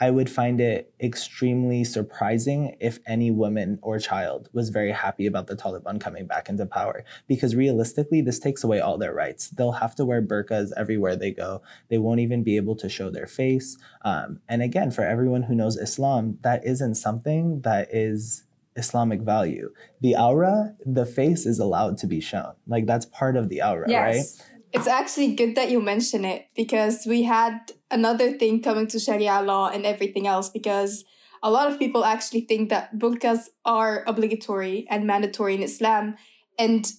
I 0.00 0.10
would 0.10 0.30
find 0.30 0.60
it 0.60 0.94
extremely 0.98 1.84
surprising 1.84 2.74
if 2.80 2.98
any 3.06 3.30
woman 3.30 3.78
or 3.82 3.98
child 3.98 4.48
was 4.54 4.70
very 4.70 4.92
happy 4.92 5.26
about 5.26 5.46
the 5.46 5.56
Taliban 5.56 6.00
coming 6.00 6.26
back 6.26 6.48
into 6.48 6.64
power. 6.64 7.04
Because 7.28 7.54
realistically, 7.54 8.22
this 8.22 8.38
takes 8.38 8.64
away 8.64 8.80
all 8.80 8.96
their 8.96 9.14
rights. 9.14 9.50
They'll 9.50 9.72
have 9.72 9.94
to 9.96 10.06
wear 10.06 10.22
burqas 10.22 10.72
everywhere 10.74 11.16
they 11.16 11.32
go. 11.32 11.60
They 11.88 11.98
won't 11.98 12.20
even 12.20 12.42
be 12.42 12.56
able 12.56 12.76
to 12.76 12.88
show 12.88 13.10
their 13.10 13.26
face. 13.26 13.76
Um, 14.02 14.40
and 14.48 14.62
again, 14.62 14.90
for 14.90 15.02
everyone 15.02 15.42
who 15.42 15.54
knows 15.54 15.76
Islam, 15.76 16.38
that 16.40 16.64
isn't 16.64 16.94
something 16.94 17.60
that 17.60 17.88
is 17.94 18.44
Islamic 18.76 19.20
value. 19.20 19.72
The 20.00 20.16
aura, 20.16 20.74
the 20.84 21.04
face 21.04 21.44
is 21.44 21.58
allowed 21.58 21.98
to 21.98 22.06
be 22.06 22.20
shown. 22.20 22.54
Like 22.66 22.86
that's 22.86 23.06
part 23.06 23.36
of 23.36 23.48
the 23.48 23.62
aura, 23.62 23.88
yes. 23.88 24.02
right? 24.02 24.48
It's 24.72 24.86
actually 24.86 25.34
good 25.34 25.56
that 25.56 25.70
you 25.70 25.80
mention 25.80 26.24
it 26.24 26.46
because 26.54 27.04
we 27.06 27.24
had 27.24 27.72
another 27.90 28.32
thing 28.32 28.62
coming 28.62 28.86
to 28.88 29.00
Sharia 29.00 29.42
law 29.42 29.68
and 29.68 29.84
everything 29.84 30.26
else 30.26 30.48
because 30.48 31.04
a 31.42 31.50
lot 31.50 31.70
of 31.70 31.78
people 31.78 32.04
actually 32.04 32.42
think 32.42 32.68
that 32.68 32.96
burqas 32.98 33.48
are 33.64 34.04
obligatory 34.06 34.86
and 34.88 35.06
mandatory 35.06 35.54
in 35.54 35.62
Islam. 35.62 36.16
And 36.58 36.90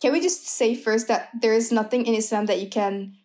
can 0.00 0.12
we 0.12 0.20
just 0.20 0.48
say 0.48 0.74
first 0.74 1.06
that 1.08 1.28
there 1.40 1.52
is 1.52 1.70
nothing 1.70 2.06
in 2.06 2.14
Islam 2.14 2.46
that 2.46 2.60
you 2.60 2.68
can 2.68 3.16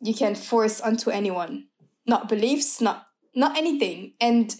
you 0.00 0.14
can 0.14 0.34
force 0.34 0.80
onto 0.80 1.10
anyone, 1.10 1.66
not 2.06 2.28
beliefs, 2.28 2.80
not 2.80 3.06
not 3.34 3.56
anything. 3.56 4.14
And 4.20 4.54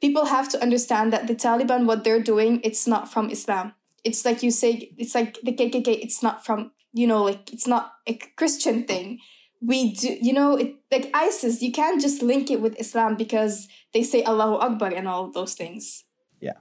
people 0.00 0.26
have 0.26 0.48
to 0.50 0.62
understand 0.62 1.12
that 1.12 1.26
the 1.26 1.34
Taliban, 1.34 1.86
what 1.86 2.04
they're 2.04 2.22
doing, 2.22 2.60
it's 2.62 2.86
not 2.86 3.10
from 3.10 3.30
Islam. 3.30 3.74
It's 4.04 4.24
like 4.24 4.42
you 4.42 4.50
say, 4.50 4.92
it's 4.96 5.14
like 5.14 5.38
the 5.42 5.52
KKK, 5.52 5.88
it's 5.88 6.22
not 6.22 6.44
from, 6.44 6.72
you 6.98 7.06
know, 7.06 7.22
like 7.22 7.52
it's 7.52 7.66
not 7.66 7.92
a 8.06 8.14
Christian 8.36 8.84
thing. 8.84 9.20
We 9.60 9.92
do, 9.94 10.16
you 10.20 10.32
know, 10.32 10.56
it, 10.56 10.76
like 10.90 11.10
ISIS, 11.14 11.62
you 11.62 11.72
can't 11.72 12.00
just 12.00 12.22
link 12.22 12.50
it 12.50 12.60
with 12.60 12.78
Islam 12.78 13.16
because 13.16 13.68
they 13.92 14.02
say 14.02 14.22
Allahu 14.24 14.54
Akbar 14.54 14.92
and 14.94 15.06
all 15.08 15.30
those 15.30 15.54
things. 15.54 16.04
Yeah. 16.40 16.58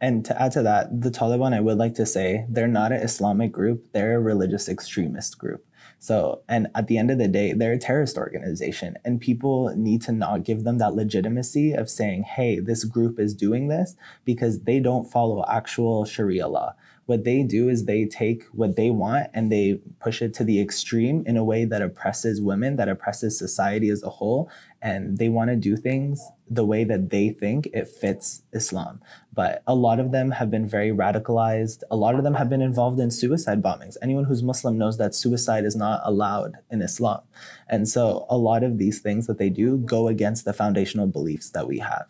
And 0.00 0.24
to 0.24 0.40
add 0.40 0.52
to 0.52 0.62
that, 0.62 1.00
the 1.00 1.10
Taliban, 1.10 1.54
I 1.54 1.60
would 1.60 1.78
like 1.78 1.94
to 1.94 2.06
say, 2.06 2.46
they're 2.48 2.68
not 2.68 2.92
an 2.92 3.00
Islamic 3.00 3.52
group, 3.52 3.92
they're 3.92 4.16
a 4.16 4.20
religious 4.20 4.68
extremist 4.68 5.38
group. 5.38 5.64
So, 6.00 6.42
and 6.48 6.68
at 6.76 6.86
the 6.86 6.98
end 6.98 7.10
of 7.10 7.18
the 7.18 7.26
day, 7.26 7.52
they're 7.52 7.72
a 7.72 7.78
terrorist 7.78 8.16
organization, 8.16 8.96
and 9.04 9.20
people 9.20 9.74
need 9.76 10.02
to 10.02 10.12
not 10.12 10.44
give 10.44 10.62
them 10.62 10.78
that 10.78 10.94
legitimacy 10.94 11.72
of 11.72 11.90
saying, 11.90 12.22
hey, 12.22 12.60
this 12.60 12.84
group 12.84 13.18
is 13.18 13.34
doing 13.34 13.66
this 13.66 13.96
because 14.24 14.60
they 14.60 14.78
don't 14.78 15.10
follow 15.10 15.44
actual 15.48 16.04
Sharia 16.04 16.46
law. 16.46 16.74
What 17.08 17.24
they 17.24 17.42
do 17.42 17.70
is 17.70 17.86
they 17.86 18.04
take 18.04 18.44
what 18.52 18.76
they 18.76 18.90
want 18.90 19.28
and 19.32 19.50
they 19.50 19.80
push 19.98 20.20
it 20.20 20.34
to 20.34 20.44
the 20.44 20.60
extreme 20.60 21.24
in 21.26 21.38
a 21.38 21.42
way 21.42 21.64
that 21.64 21.80
oppresses 21.80 22.42
women, 22.42 22.76
that 22.76 22.90
oppresses 22.90 23.38
society 23.38 23.88
as 23.88 24.02
a 24.02 24.10
whole. 24.10 24.50
And 24.82 25.16
they 25.16 25.30
want 25.30 25.48
to 25.48 25.56
do 25.56 25.74
things 25.74 26.20
the 26.50 26.66
way 26.66 26.84
that 26.84 27.08
they 27.08 27.30
think 27.30 27.70
it 27.72 27.88
fits 27.88 28.42
Islam. 28.52 29.00
But 29.32 29.62
a 29.66 29.74
lot 29.74 30.00
of 30.00 30.12
them 30.12 30.32
have 30.32 30.50
been 30.50 30.68
very 30.68 30.90
radicalized. 30.90 31.82
A 31.90 31.96
lot 31.96 32.14
of 32.14 32.24
them 32.24 32.34
have 32.34 32.50
been 32.50 32.60
involved 32.60 33.00
in 33.00 33.10
suicide 33.10 33.62
bombings. 33.62 33.96
Anyone 34.02 34.24
who's 34.24 34.42
Muslim 34.42 34.76
knows 34.76 34.98
that 34.98 35.14
suicide 35.14 35.64
is 35.64 35.74
not 35.74 36.02
allowed 36.04 36.58
in 36.70 36.82
Islam. 36.82 37.22
And 37.70 37.88
so 37.88 38.26
a 38.28 38.36
lot 38.36 38.62
of 38.62 38.76
these 38.76 39.00
things 39.00 39.26
that 39.28 39.38
they 39.38 39.48
do 39.48 39.78
go 39.78 40.08
against 40.08 40.44
the 40.44 40.52
foundational 40.52 41.06
beliefs 41.06 41.48
that 41.52 41.66
we 41.66 41.78
have. 41.78 42.04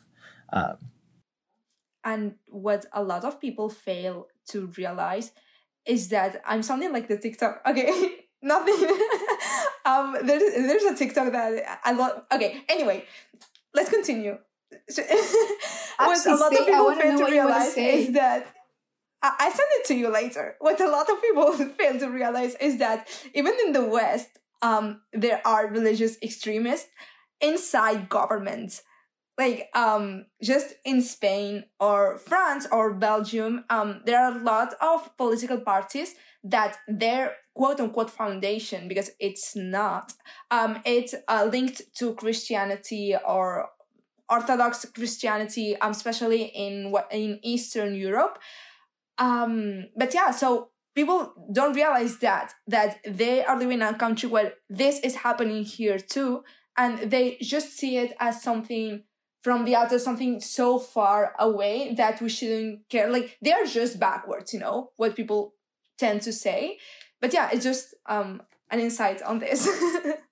Um, 0.52 0.78
and 2.02 2.35
what 2.49 2.87
a 2.93 3.02
lot 3.02 3.25
of 3.25 3.40
people 3.40 3.69
fail 3.69 4.26
to 4.50 4.73
realize 4.76 5.33
is 5.87 6.09
that 6.09 6.43
I'm 6.47 6.62
something 6.62 6.93
like 6.93 7.09
the 7.09 7.17
TikTok. 7.17 7.62
Okay, 7.67 8.17
nothing. 8.43 8.75
um, 9.85 10.17
there's 10.23 10.43
there's 10.55 10.85
a 10.85 10.95
TikTok 10.95 11.33
that 11.33 11.81
I 11.85 11.93
love. 11.93 12.23
Okay, 12.33 12.62
anyway, 12.69 13.05
let's 13.75 13.90
continue. 13.90 14.38
what 15.99 16.26
a 16.26 16.37
lot 16.37 16.52
say, 16.52 16.59
of 16.59 16.67
people 16.67 16.95
fail 16.95 17.19
to 17.19 17.25
realize 17.25 17.76
is 17.76 18.12
that 18.12 18.47
I, 19.23 19.35
I 19.38 19.49
send 19.49 19.69
it 19.73 19.87
to 19.87 19.95
you 19.95 20.12
later. 20.12 20.57
What 20.61 20.81
a 20.81 20.88
lot 20.88 21.09
of 21.09 21.21
people 21.23 21.52
fail 21.52 21.99
to 21.99 22.09
realize 22.09 22.55
is 22.61 22.78
that 22.78 23.09
even 23.35 23.55
in 23.64 23.73
the 23.73 23.85
West, 23.85 24.28
um, 24.61 25.00
there 25.12 25.40
are 25.47 25.67
religious 25.67 26.19
extremists 26.23 26.90
inside 27.40 28.09
governments 28.09 28.83
like 29.38 29.68
um 29.75 30.26
just 30.42 30.75
in 30.85 31.00
Spain 31.02 31.64
or 31.78 32.18
France 32.18 32.66
or 32.73 32.95
Belgium, 32.95 33.64
um, 33.71 34.02
there 34.04 34.21
are 34.23 34.37
a 34.37 34.42
lot 34.42 34.75
of 34.80 35.16
political 35.16 35.61
parties 35.61 36.14
that 36.45 36.76
their 36.88 37.37
quote 37.54 37.80
unquote 37.80 38.11
foundation, 38.11 38.88
because 38.88 39.11
it's 39.18 39.57
not, 39.57 40.12
um, 40.50 40.80
it's 40.85 41.14
uh, 41.28 41.49
linked 41.50 41.83
to 41.97 42.14
Christianity 42.14 43.16
or 43.26 43.68
Orthodox 44.30 44.85
Christianity, 44.95 45.76
um, 45.80 45.92
especially 45.92 46.42
in 46.54 46.95
in 47.11 47.40
Eastern 47.42 47.95
Europe. 47.95 48.38
Um, 49.18 49.87
but 49.97 50.14
yeah, 50.14 50.30
so 50.30 50.71
people 50.95 51.33
don't 51.52 51.75
realize 51.75 52.18
that 52.18 52.54
that 52.66 52.99
they 53.04 53.45
are 53.45 53.59
living 53.59 53.80
in 53.80 53.83
a 53.83 53.99
country 53.99 54.28
where 54.28 54.54
this 54.68 55.00
is 55.00 55.16
happening 55.16 55.64
here 55.64 55.99
too, 55.99 56.42
and 56.76 57.11
they 57.11 57.38
just 57.40 57.76
see 57.76 57.97
it 57.97 58.14
as 58.21 58.42
something 58.42 59.02
from 59.40 59.64
the 59.64 59.75
outer 59.75 59.99
something 59.99 60.40
so 60.40 60.78
far 60.78 61.35
away 61.38 61.95
that 61.95 62.21
we 62.21 62.28
shouldn't 62.28 62.88
care. 62.88 63.11
Like 63.11 63.38
they're 63.40 63.66
just 63.66 63.99
backwards, 64.00 64.52
you 64.52 64.61
know, 64.61 64.90
what 64.97 65.16
people 65.16 65.54
tend 65.99 66.23
to 66.23 66.33
say. 66.33 66.78
But 67.21 67.33
yeah, 67.33 67.50
it's 67.52 67.64
just 67.64 67.95
um 68.07 68.42
an 68.71 68.80
insight 68.80 69.23
on 69.23 69.38
this. 69.38 69.68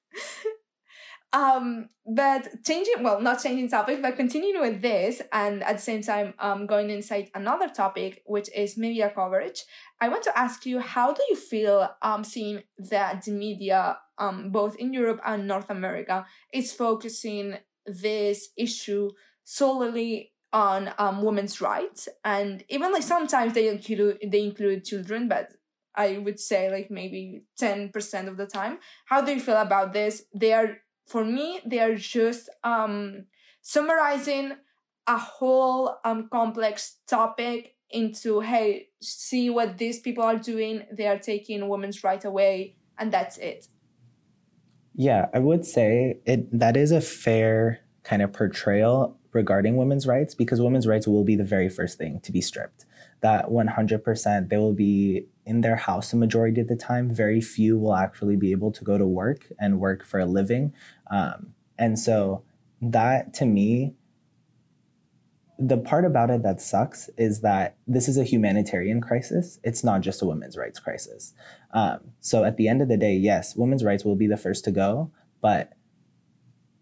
um 1.32 1.88
but 2.06 2.48
changing 2.64 3.02
well 3.02 3.20
not 3.20 3.42
changing 3.42 3.68
topic 3.68 4.00
but 4.00 4.16
continuing 4.16 4.60
with 4.60 4.80
this 4.80 5.20
and 5.32 5.62
at 5.64 5.76
the 5.76 5.82
same 5.82 6.00
time 6.00 6.32
um 6.38 6.66
going 6.66 6.88
inside 6.88 7.28
another 7.34 7.68
topic 7.68 8.22
which 8.26 8.48
is 8.54 8.78
media 8.78 9.10
coverage 9.12 9.64
i 10.00 10.08
want 10.08 10.22
to 10.22 10.38
ask 10.38 10.64
you 10.64 10.78
how 10.78 11.12
do 11.12 11.22
you 11.28 11.36
feel 11.36 11.90
um 12.00 12.22
seeing 12.22 12.62
that 12.78 13.25
the 13.25 13.32
media 13.32 13.98
um 14.18 14.50
both 14.50 14.76
in 14.76 14.92
europe 14.92 15.20
and 15.26 15.48
north 15.48 15.68
america 15.68 16.25
is 16.52 16.72
focusing 16.72 17.56
this 17.86 18.50
issue 18.56 19.10
solely 19.44 20.32
on 20.52 20.92
um, 20.98 21.22
women's 21.22 21.60
rights. 21.60 22.08
And 22.24 22.64
even 22.68 22.92
like 22.92 23.02
sometimes 23.02 23.54
they 23.54 23.68
include 23.68 24.18
they 24.26 24.42
include 24.42 24.84
children 24.84 25.28
but 25.28 25.52
i 25.94 26.18
would 26.18 26.38
say 26.38 26.70
like 26.70 26.90
maybe 26.90 27.44
10% 27.60 28.28
of 28.28 28.36
the 28.36 28.46
time. 28.46 28.78
How 29.06 29.20
do 29.20 29.32
you 29.32 29.40
feel 29.40 29.60
about 29.60 29.92
this? 29.92 30.24
They 30.34 30.52
are 30.52 30.78
for 31.06 31.24
me 31.24 31.60
they 31.64 31.80
are 31.80 31.94
just 31.94 32.48
um 32.64 33.26
summarizing 33.62 34.52
a 35.06 35.18
whole 35.18 35.96
um 36.04 36.28
complex 36.30 36.96
topic 37.06 37.74
into 37.90 38.40
hey 38.40 38.88
see 39.00 39.48
what 39.50 39.78
these 39.78 40.00
people 40.00 40.24
are 40.24 40.38
doing. 40.38 40.82
They 40.92 41.06
are 41.06 41.18
taking 41.18 41.68
women's 41.68 42.02
right 42.02 42.24
away 42.24 42.76
and 42.98 43.12
that's 43.12 43.38
it 43.38 43.68
yeah, 44.96 45.28
I 45.34 45.38
would 45.38 45.66
say 45.66 46.20
it 46.24 46.58
that 46.58 46.76
is 46.76 46.90
a 46.90 47.02
fair 47.02 47.80
kind 48.02 48.22
of 48.22 48.32
portrayal 48.32 49.18
regarding 49.32 49.76
women's 49.76 50.06
rights 50.06 50.34
because 50.34 50.60
women's 50.60 50.86
rights 50.86 51.06
will 51.06 51.22
be 51.22 51.36
the 51.36 51.44
very 51.44 51.68
first 51.68 51.98
thing 51.98 52.18
to 52.20 52.32
be 52.32 52.40
stripped. 52.40 52.86
That 53.20 53.46
100% 53.46 54.48
they 54.48 54.56
will 54.56 54.72
be 54.72 55.26
in 55.44 55.60
their 55.60 55.76
house 55.76 56.12
a 56.12 56.16
majority 56.16 56.62
of 56.62 56.68
the 56.68 56.76
time. 56.76 57.12
Very 57.12 57.42
few 57.42 57.78
will 57.78 57.94
actually 57.94 58.36
be 58.36 58.52
able 58.52 58.72
to 58.72 58.84
go 58.84 58.96
to 58.96 59.04
work 59.04 59.46
and 59.60 59.78
work 59.78 60.02
for 60.02 60.18
a 60.18 60.26
living. 60.26 60.72
Um, 61.10 61.52
and 61.78 61.98
so 61.98 62.42
that 62.80 63.34
to 63.34 63.44
me, 63.44 63.94
the 65.58 65.78
part 65.78 66.04
about 66.04 66.30
it 66.30 66.42
that 66.42 66.60
sucks 66.60 67.08
is 67.16 67.40
that 67.40 67.76
this 67.86 68.08
is 68.08 68.18
a 68.18 68.25
humanitarian 68.25 69.00
crisis. 69.00 69.58
It's 69.64 69.82
not 69.82 70.02
just 70.02 70.22
a 70.22 70.26
women's 70.26 70.56
rights 70.56 70.78
crisis. 70.78 71.32
Um, 71.72 72.12
so 72.20 72.44
at 72.44 72.56
the 72.56 72.68
end 72.68 72.82
of 72.82 72.88
the 72.88 72.96
day, 72.96 73.14
yes, 73.14 73.56
women's 73.56 73.84
rights 73.84 74.04
will 74.04 74.16
be 74.16 74.26
the 74.26 74.36
first 74.36 74.64
to 74.64 74.70
go, 74.70 75.10
but 75.40 75.72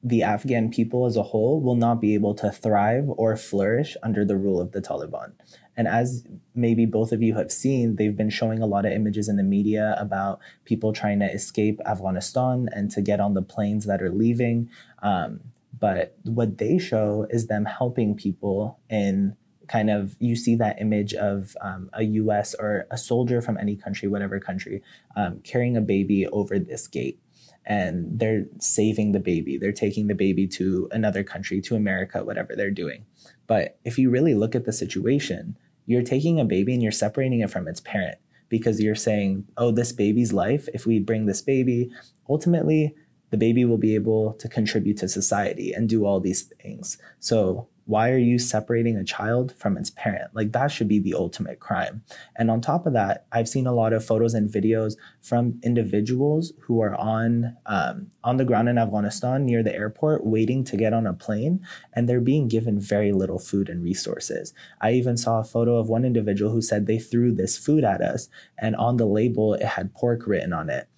the 0.03 0.23
Afghan 0.23 0.71
people 0.71 1.07
as 1.07 1.17
a 1.17 1.23
whole 1.23 1.63
will 1.63 1.77
not 1.77 2.01
be 2.01 2.13
able 2.15 2.35
to 2.35 2.51
thrive 2.51 3.07
or 3.09 3.37
flourish 3.37 3.97
under 4.03 4.25
the 4.25 4.37
rule 4.37 4.61
of 4.61 4.73
the 4.73 4.83
Taliban. 4.83 5.33
And 5.77 5.89
as 5.89 6.27
maybe 6.55 6.85
both 6.85 7.11
of 7.11 7.23
you 7.23 7.35
have 7.37 7.51
seen, 7.51 7.97
they've 7.97 8.17
been 8.17 8.31
showing 8.31 8.61
a 8.61 8.67
lot 8.67 8.85
of 8.85 8.93
images 8.93 9.29
in 9.29 9.37
the 9.37 9.43
media 9.43 9.97
about 9.99 10.41
people 10.65 10.93
trying 10.93 11.21
to 11.21 11.33
escape 11.33 11.81
Afghanistan 11.87 12.69
and 12.73 12.91
to 12.91 13.01
get 13.01 13.19
on 13.19 13.35
the 13.35 13.43
planes 13.43 13.87
that 13.87 14.03
are 14.03 14.11
leaving. 14.11 14.69
Um, 15.03 15.41
but 15.85 16.17
what 16.25 16.57
they 16.57 16.79
show 16.79 17.27
is 17.29 17.47
them 17.47 17.67
helping 17.67 18.15
people 18.15 18.81
in 18.89 19.37
kind 19.69 19.91
of 19.91 20.17
you 20.19 20.35
see 20.35 20.57
that 20.57 20.81
image 20.81 21.13
of 21.13 21.55
um, 21.61 21.91
a 21.93 22.05
US 22.05 22.55
or 22.55 22.87
a 22.91 22.97
soldier 22.97 23.43
from 23.43 23.59
any 23.59 23.77
country, 23.77 24.09
whatever 24.09 24.41
country, 24.41 24.83
um, 25.15 25.41
carrying 25.45 25.77
a 25.77 25.83
baby 25.83 26.27
over 26.29 26.59
this 26.59 26.89
gate. 26.89 27.21
And 27.67 28.19
they're 28.19 28.47
saving 28.61 29.13
the 29.13 29.21
baby. 29.21 29.59
They're 29.59 29.73
taking 29.73 30.07
the 30.07 30.15
baby 30.15 30.47
to 30.57 30.89
another 30.91 31.23
country, 31.23 31.61
to 31.61 31.77
America, 31.77 32.25
whatever 32.25 32.57
they're 32.57 32.71
doing. 32.71 33.05
But 33.47 33.79
if 33.85 33.99
you 33.99 34.09
really 34.09 34.35
look 34.35 34.55
at 34.55 34.65
the 34.65 34.73
situation, 34.73 35.55
you're 35.85 36.03
taking 36.03 36.41
a 36.41 36.47
baby 36.47 36.73
and 36.73 36.83
you're 36.83 36.93
separating 36.93 37.41
it 37.41 37.51
from 37.51 37.69
its 37.69 37.81
parent 37.81 38.17
because 38.49 38.81
you're 38.81 38.95
saying, 38.95 39.45
oh, 39.59 39.71
this 39.71 39.93
baby's 39.93 40.33
life, 40.33 40.67
if 40.73 40.87
we 40.87 40.99
bring 40.99 41.27
this 41.27 41.43
baby, 41.43 41.91
ultimately, 42.27 42.95
the 43.35 43.47
baby 43.47 43.65
will 43.65 43.79
be 43.79 43.97
able 43.97 44.35
to 44.35 44.49
contribute 44.49 44.97
to 44.97 45.09
society 45.09 45.73
and 45.73 45.89
do 45.89 46.07
all 46.07 46.21
these 46.21 46.43
things. 46.43 46.99
So 47.19 47.67
why 47.85 48.13
are 48.13 48.17
you 48.17 48.39
separating 48.39 48.97
a 48.97 49.03
child 49.03 49.53
from 49.59 49.77
its 49.77 49.91
parent? 49.91 50.31
Like 50.35 50.53
that 50.53 50.69
should 50.69 50.87
be 50.87 51.01
the 51.01 51.15
ultimate 51.15 51.59
crime. 51.59 52.05
And 52.37 52.49
on 52.49 52.61
top 52.61 52.87
of 52.87 52.93
that, 52.93 53.27
I've 53.33 53.49
seen 53.49 53.67
a 53.67 53.75
lot 53.75 53.93
of 53.93 54.07
photos 54.07 54.35
and 54.35 54.49
videos 54.49 54.95
from 55.21 55.59
individuals 55.65 56.53
who 56.61 56.81
are 56.81 56.95
on 56.95 57.57
um, 57.67 58.13
on 58.23 58.37
the 58.37 58.45
ground 58.45 58.69
in 58.69 58.79
Afghanistan 58.79 59.45
near 59.45 59.65
the 59.65 59.75
airport, 59.75 60.25
waiting 60.25 60.63
to 60.63 60.77
get 60.77 60.93
on 60.93 61.09
a 61.09 61.13
plane, 61.13 61.61
and 61.93 62.09
they're 62.09 62.21
being 62.21 62.47
given 62.47 62.79
very 62.79 63.11
little 63.11 63.41
food 63.41 63.69
and 63.69 63.83
resources. 63.83 64.55
I 64.81 64.93
even 64.93 65.17
saw 65.17 65.41
a 65.41 65.45
photo 65.45 65.77
of 65.77 65.89
one 65.89 66.05
individual 66.05 66.53
who 66.53 66.63
said 66.63 66.87
they 66.87 67.01
threw 67.01 67.33
this 67.33 67.59
food 67.59 67.83
at 67.83 68.01
us, 68.01 68.29
and 68.57 68.77
on 68.77 68.97
the 68.97 69.07
label 69.07 69.55
it 69.55 69.67
had 69.67 69.93
pork 69.93 70.29
written 70.29 70.53
on 70.53 70.71
it. 70.71 70.89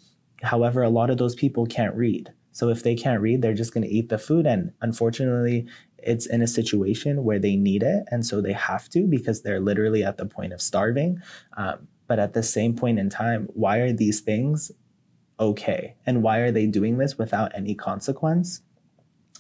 However, 0.43 0.83
a 0.83 0.91
lot 0.91 1.11
of 1.11 1.19
those 1.19 1.35
people 1.35 1.67
can't 1.67 1.95
read. 1.95 2.33
So 2.53 2.69
if 2.71 2.83
they 2.83 2.95
can't 2.95 3.21
read, 3.21 3.43
they're 3.43 3.55
just 3.55 3.75
going 3.75 3.87
to 3.87 3.93
eat 3.93 4.09
the 4.09 4.19
food. 4.19 4.47
And 4.47 4.73
unfortunately, 4.81 5.67
it's 5.99 6.27
in 6.27 6.41
a 6.41 6.47
situation 6.47 7.25
where 7.25 7.39
they 7.39 7.57
need 7.57 7.83
it. 7.83 8.05
And 8.11 8.25
so 8.25 8.41
they 8.41 8.53
have 8.53 8.89
to 8.91 9.07
because 9.07 9.43
they're 9.43 9.61
literally 9.61 10.03
at 10.05 10.17
the 10.17 10.27
point 10.27 10.53
of 10.53 10.63
starving. 10.63 11.21
Um, 11.57 11.89
but 12.07 12.19
at 12.19 12.33
the 12.33 12.43
same 12.43 12.75
point 12.75 12.99
in 12.99 13.11
time, 13.11 13.49
why 13.53 13.79
are 13.79 13.93
these 13.93 14.21
things 14.21 14.71
okay? 15.39 15.97
And 16.07 16.23
why 16.23 16.39
are 16.39 16.51
they 16.51 16.67
doing 16.67 16.99
this 16.99 17.19
without 17.19 17.53
any 17.55 17.75
consequence? 17.75 18.63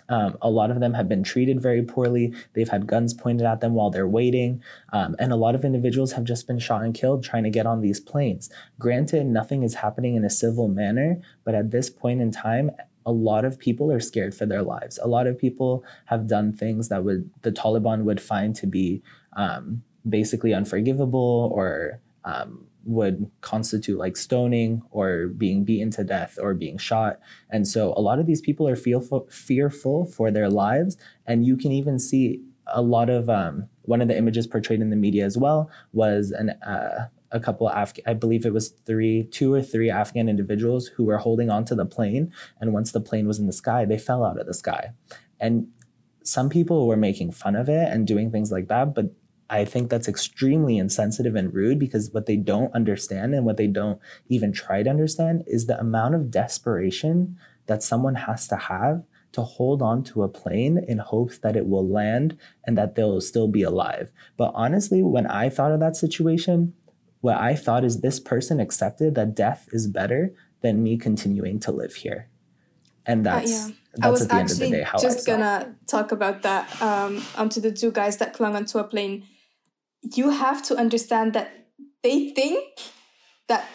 Um, 0.08 0.36
a 0.40 0.50
lot 0.50 0.70
of 0.70 0.80
them 0.80 0.94
have 0.94 1.08
been 1.08 1.22
treated 1.22 1.60
very 1.60 1.82
poorly. 1.82 2.34
They've 2.54 2.68
had 2.68 2.86
guns 2.86 3.14
pointed 3.14 3.46
at 3.46 3.60
them 3.60 3.74
while 3.74 3.90
they're 3.90 4.08
waiting. 4.08 4.62
Um, 4.92 5.16
and 5.18 5.32
a 5.32 5.36
lot 5.36 5.54
of 5.54 5.64
individuals 5.64 6.12
have 6.12 6.24
just 6.24 6.46
been 6.46 6.58
shot 6.58 6.82
and 6.82 6.94
killed 6.94 7.24
trying 7.24 7.44
to 7.44 7.50
get 7.50 7.66
on 7.66 7.80
these 7.80 8.00
planes. 8.00 8.50
Granted, 8.78 9.26
nothing 9.26 9.62
is 9.62 9.74
happening 9.74 10.14
in 10.14 10.24
a 10.24 10.30
civil 10.30 10.68
manner, 10.68 11.20
but 11.44 11.54
at 11.54 11.70
this 11.70 11.90
point 11.90 12.20
in 12.20 12.30
time, 12.30 12.70
a 13.04 13.12
lot 13.12 13.44
of 13.44 13.58
people 13.58 13.92
are 13.92 14.00
scared 14.00 14.34
for 14.34 14.46
their 14.46 14.62
lives. 14.62 14.98
A 14.98 15.06
lot 15.06 15.28
of 15.28 15.38
people 15.38 15.84
have 16.06 16.26
done 16.26 16.52
things 16.52 16.88
that 16.88 17.04
would 17.04 17.30
the 17.42 17.52
Taliban 17.52 18.02
would 18.02 18.20
find 18.20 18.54
to 18.56 18.66
be 18.66 19.02
um, 19.36 19.82
basically 20.08 20.52
unforgivable 20.52 21.50
or 21.54 22.00
um, 22.24 22.65
would 22.86 23.30
constitute 23.40 23.98
like 23.98 24.16
stoning 24.16 24.82
or 24.90 25.26
being 25.28 25.64
beaten 25.64 25.90
to 25.90 26.04
death 26.04 26.38
or 26.40 26.54
being 26.54 26.78
shot. 26.78 27.18
And 27.50 27.66
so 27.66 27.92
a 27.96 28.00
lot 28.00 28.18
of 28.18 28.26
these 28.26 28.40
people 28.40 28.66
are 28.68 28.76
fearful, 28.76 29.26
fearful 29.30 30.06
for 30.06 30.30
their 30.30 30.48
lives. 30.48 30.96
And 31.26 31.44
you 31.44 31.56
can 31.56 31.72
even 31.72 31.98
see 31.98 32.40
a 32.68 32.82
lot 32.82 33.10
of 33.10 33.28
um, 33.28 33.68
one 33.82 34.00
of 34.00 34.08
the 34.08 34.16
images 34.16 34.46
portrayed 34.46 34.80
in 34.80 34.90
the 34.90 34.96
media 34.96 35.24
as 35.24 35.36
well 35.36 35.70
was 35.92 36.30
an 36.30 36.50
uh, 36.66 37.08
a 37.32 37.40
couple 37.40 37.68
Afghan, 37.68 38.04
I 38.06 38.14
believe 38.14 38.46
it 38.46 38.52
was 38.52 38.68
three, 38.68 39.24
two 39.24 39.52
or 39.52 39.60
three 39.60 39.90
Afghan 39.90 40.28
individuals 40.28 40.86
who 40.86 41.04
were 41.04 41.18
holding 41.18 41.50
onto 41.50 41.74
the 41.74 41.84
plane. 41.84 42.32
And 42.60 42.72
once 42.72 42.92
the 42.92 43.00
plane 43.00 43.26
was 43.26 43.38
in 43.38 43.46
the 43.46 43.52
sky, 43.52 43.84
they 43.84 43.98
fell 43.98 44.24
out 44.24 44.38
of 44.38 44.46
the 44.46 44.54
sky. 44.54 44.90
And 45.40 45.66
some 46.22 46.48
people 46.48 46.86
were 46.86 46.96
making 46.96 47.32
fun 47.32 47.56
of 47.56 47.68
it 47.68 47.88
and 47.92 48.06
doing 48.06 48.30
things 48.30 48.52
like 48.52 48.68
that. 48.68 48.94
But 48.94 49.06
I 49.48 49.64
think 49.64 49.90
that's 49.90 50.08
extremely 50.08 50.76
insensitive 50.78 51.36
and 51.36 51.54
rude 51.54 51.78
because 51.78 52.10
what 52.10 52.26
they 52.26 52.36
don't 52.36 52.74
understand 52.74 53.34
and 53.34 53.44
what 53.44 53.56
they 53.56 53.68
don't 53.68 54.00
even 54.28 54.52
try 54.52 54.82
to 54.82 54.90
understand 54.90 55.44
is 55.46 55.66
the 55.66 55.78
amount 55.78 56.14
of 56.14 56.30
desperation 56.30 57.38
that 57.66 57.82
someone 57.82 58.14
has 58.14 58.48
to 58.48 58.56
have 58.56 59.04
to 59.32 59.42
hold 59.42 59.82
on 59.82 60.02
to 60.02 60.22
a 60.22 60.28
plane 60.28 60.78
in 60.78 60.98
hopes 60.98 61.38
that 61.38 61.56
it 61.56 61.66
will 61.66 61.86
land 61.86 62.38
and 62.64 62.78
that 62.78 62.94
they'll 62.94 63.20
still 63.20 63.48
be 63.48 63.62
alive. 63.62 64.10
But 64.36 64.52
honestly, 64.54 65.02
when 65.02 65.26
I 65.26 65.50
thought 65.50 65.72
of 65.72 65.80
that 65.80 65.94
situation, 65.94 66.72
what 67.20 67.36
I 67.36 67.54
thought 67.54 67.84
is 67.84 68.00
this 68.00 68.18
person 68.18 68.60
accepted 68.60 69.14
that 69.14 69.34
death 69.34 69.68
is 69.72 69.86
better 69.86 70.32
than 70.62 70.82
me 70.82 70.96
continuing 70.96 71.60
to 71.60 71.70
live 71.70 71.96
here. 71.96 72.28
And 73.04 73.26
that's, 73.26 73.66
uh, 73.66 73.68
yeah. 73.68 73.74
that's 73.94 74.06
I 74.06 74.10
was 74.10 74.22
at 74.22 74.28
the 74.28 74.34
end 74.36 74.50
of 74.50 74.58
the 74.58 74.70
day 74.70 74.82
how 74.82 74.98
just 74.98 75.26
gonna 75.26 75.74
talk 75.86 76.12
about 76.12 76.42
that 76.42 76.82
um, 76.82 77.22
onto 77.36 77.60
the 77.60 77.72
two 77.72 77.92
guys 77.92 78.16
that 78.16 78.32
clung 78.32 78.56
onto 78.56 78.78
a 78.78 78.84
plane. 78.84 79.24
You 80.14 80.30
have 80.30 80.62
to 80.64 80.76
understand 80.76 81.32
that 81.32 81.50
they 82.02 82.30
think 82.30 82.64
that 83.48 83.68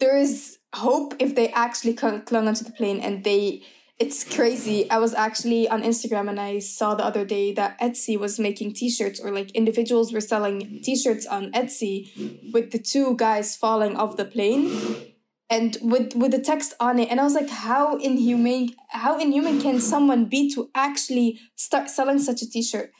there 0.00 0.16
is 0.16 0.58
hope 0.74 1.14
if 1.18 1.34
they 1.34 1.48
actually 1.50 1.94
clung, 1.94 2.22
onto 2.48 2.64
the 2.64 2.72
plane 2.72 3.00
and 3.00 3.24
they 3.24 3.62
it's 3.96 4.24
crazy. 4.24 4.90
I 4.90 4.98
was 4.98 5.14
actually 5.14 5.68
on 5.68 5.82
Instagram 5.82 6.28
and 6.28 6.40
I 6.40 6.58
saw 6.58 6.96
the 6.96 7.04
other 7.04 7.24
day 7.24 7.52
that 7.52 7.78
Etsy 7.80 8.18
was 8.18 8.40
making 8.40 8.74
t-shirts 8.74 9.20
or 9.20 9.30
like 9.30 9.52
individuals 9.52 10.12
were 10.12 10.20
selling 10.20 10.80
t-shirts 10.82 11.26
on 11.26 11.52
Etsy 11.52 12.52
with 12.52 12.72
the 12.72 12.80
two 12.80 13.14
guys 13.16 13.54
falling 13.54 13.96
off 13.96 14.16
the 14.16 14.24
plane 14.24 15.14
and 15.48 15.76
with 15.80 16.16
with 16.16 16.32
the 16.32 16.40
text 16.40 16.74
on 16.80 16.98
it 16.98 17.08
and 17.08 17.20
I 17.20 17.24
was 17.24 17.34
like 17.34 17.50
how 17.50 17.96
inhumane 17.98 18.74
how 18.88 19.18
inhuman 19.18 19.60
can 19.60 19.78
someone 19.80 20.24
be 20.24 20.52
to 20.54 20.70
actually 20.74 21.38
start 21.54 21.88
selling 21.88 22.18
such 22.18 22.42
a 22.42 22.50
t-shirt 22.50 22.90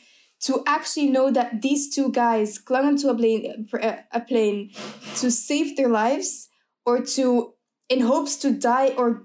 to 0.41 0.63
actually 0.67 1.09
know 1.09 1.31
that 1.31 1.63
these 1.63 1.95
two 1.95 2.11
guys 2.13 2.59
clung 2.59 2.87
onto 2.87 3.09
a 3.09 3.15
plane 3.15 3.69
uh, 3.81 3.97
a 4.13 4.21
plane 4.21 4.71
to 5.17 5.31
save 5.31 5.77
their 5.77 5.89
lives 5.89 6.49
or 6.85 7.01
to 7.01 7.55
in 7.89 8.01
hopes 8.01 8.37
to 8.37 8.51
die 8.51 8.89
or 8.97 9.25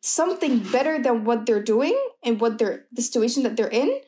something 0.00 0.60
better 0.60 1.02
than 1.02 1.24
what 1.24 1.46
they're 1.46 1.62
doing 1.62 1.98
and 2.22 2.40
what 2.40 2.58
they're 2.58 2.86
the 2.92 3.02
situation 3.02 3.42
that 3.42 3.56
they're 3.56 3.68
in. 3.68 4.00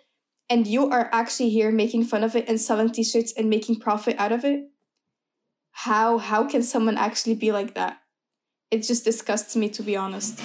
And 0.50 0.66
you 0.66 0.90
are 0.90 1.10
actually 1.12 1.50
here 1.50 1.70
making 1.70 2.04
fun 2.04 2.24
of 2.24 2.34
it 2.34 2.48
and 2.48 2.58
selling 2.58 2.90
t-shirts 2.90 3.34
and 3.36 3.50
making 3.50 3.80
profit 3.80 4.16
out 4.18 4.32
of 4.32 4.44
it. 4.44 4.70
How 5.72 6.18
how 6.18 6.48
can 6.48 6.62
someone 6.62 6.96
actually 6.96 7.34
be 7.34 7.52
like 7.52 7.74
that? 7.74 8.00
It 8.70 8.82
just 8.82 9.04
disgusts 9.04 9.56
me 9.56 9.68
to 9.70 9.82
be 9.82 9.96
honest 9.96 10.40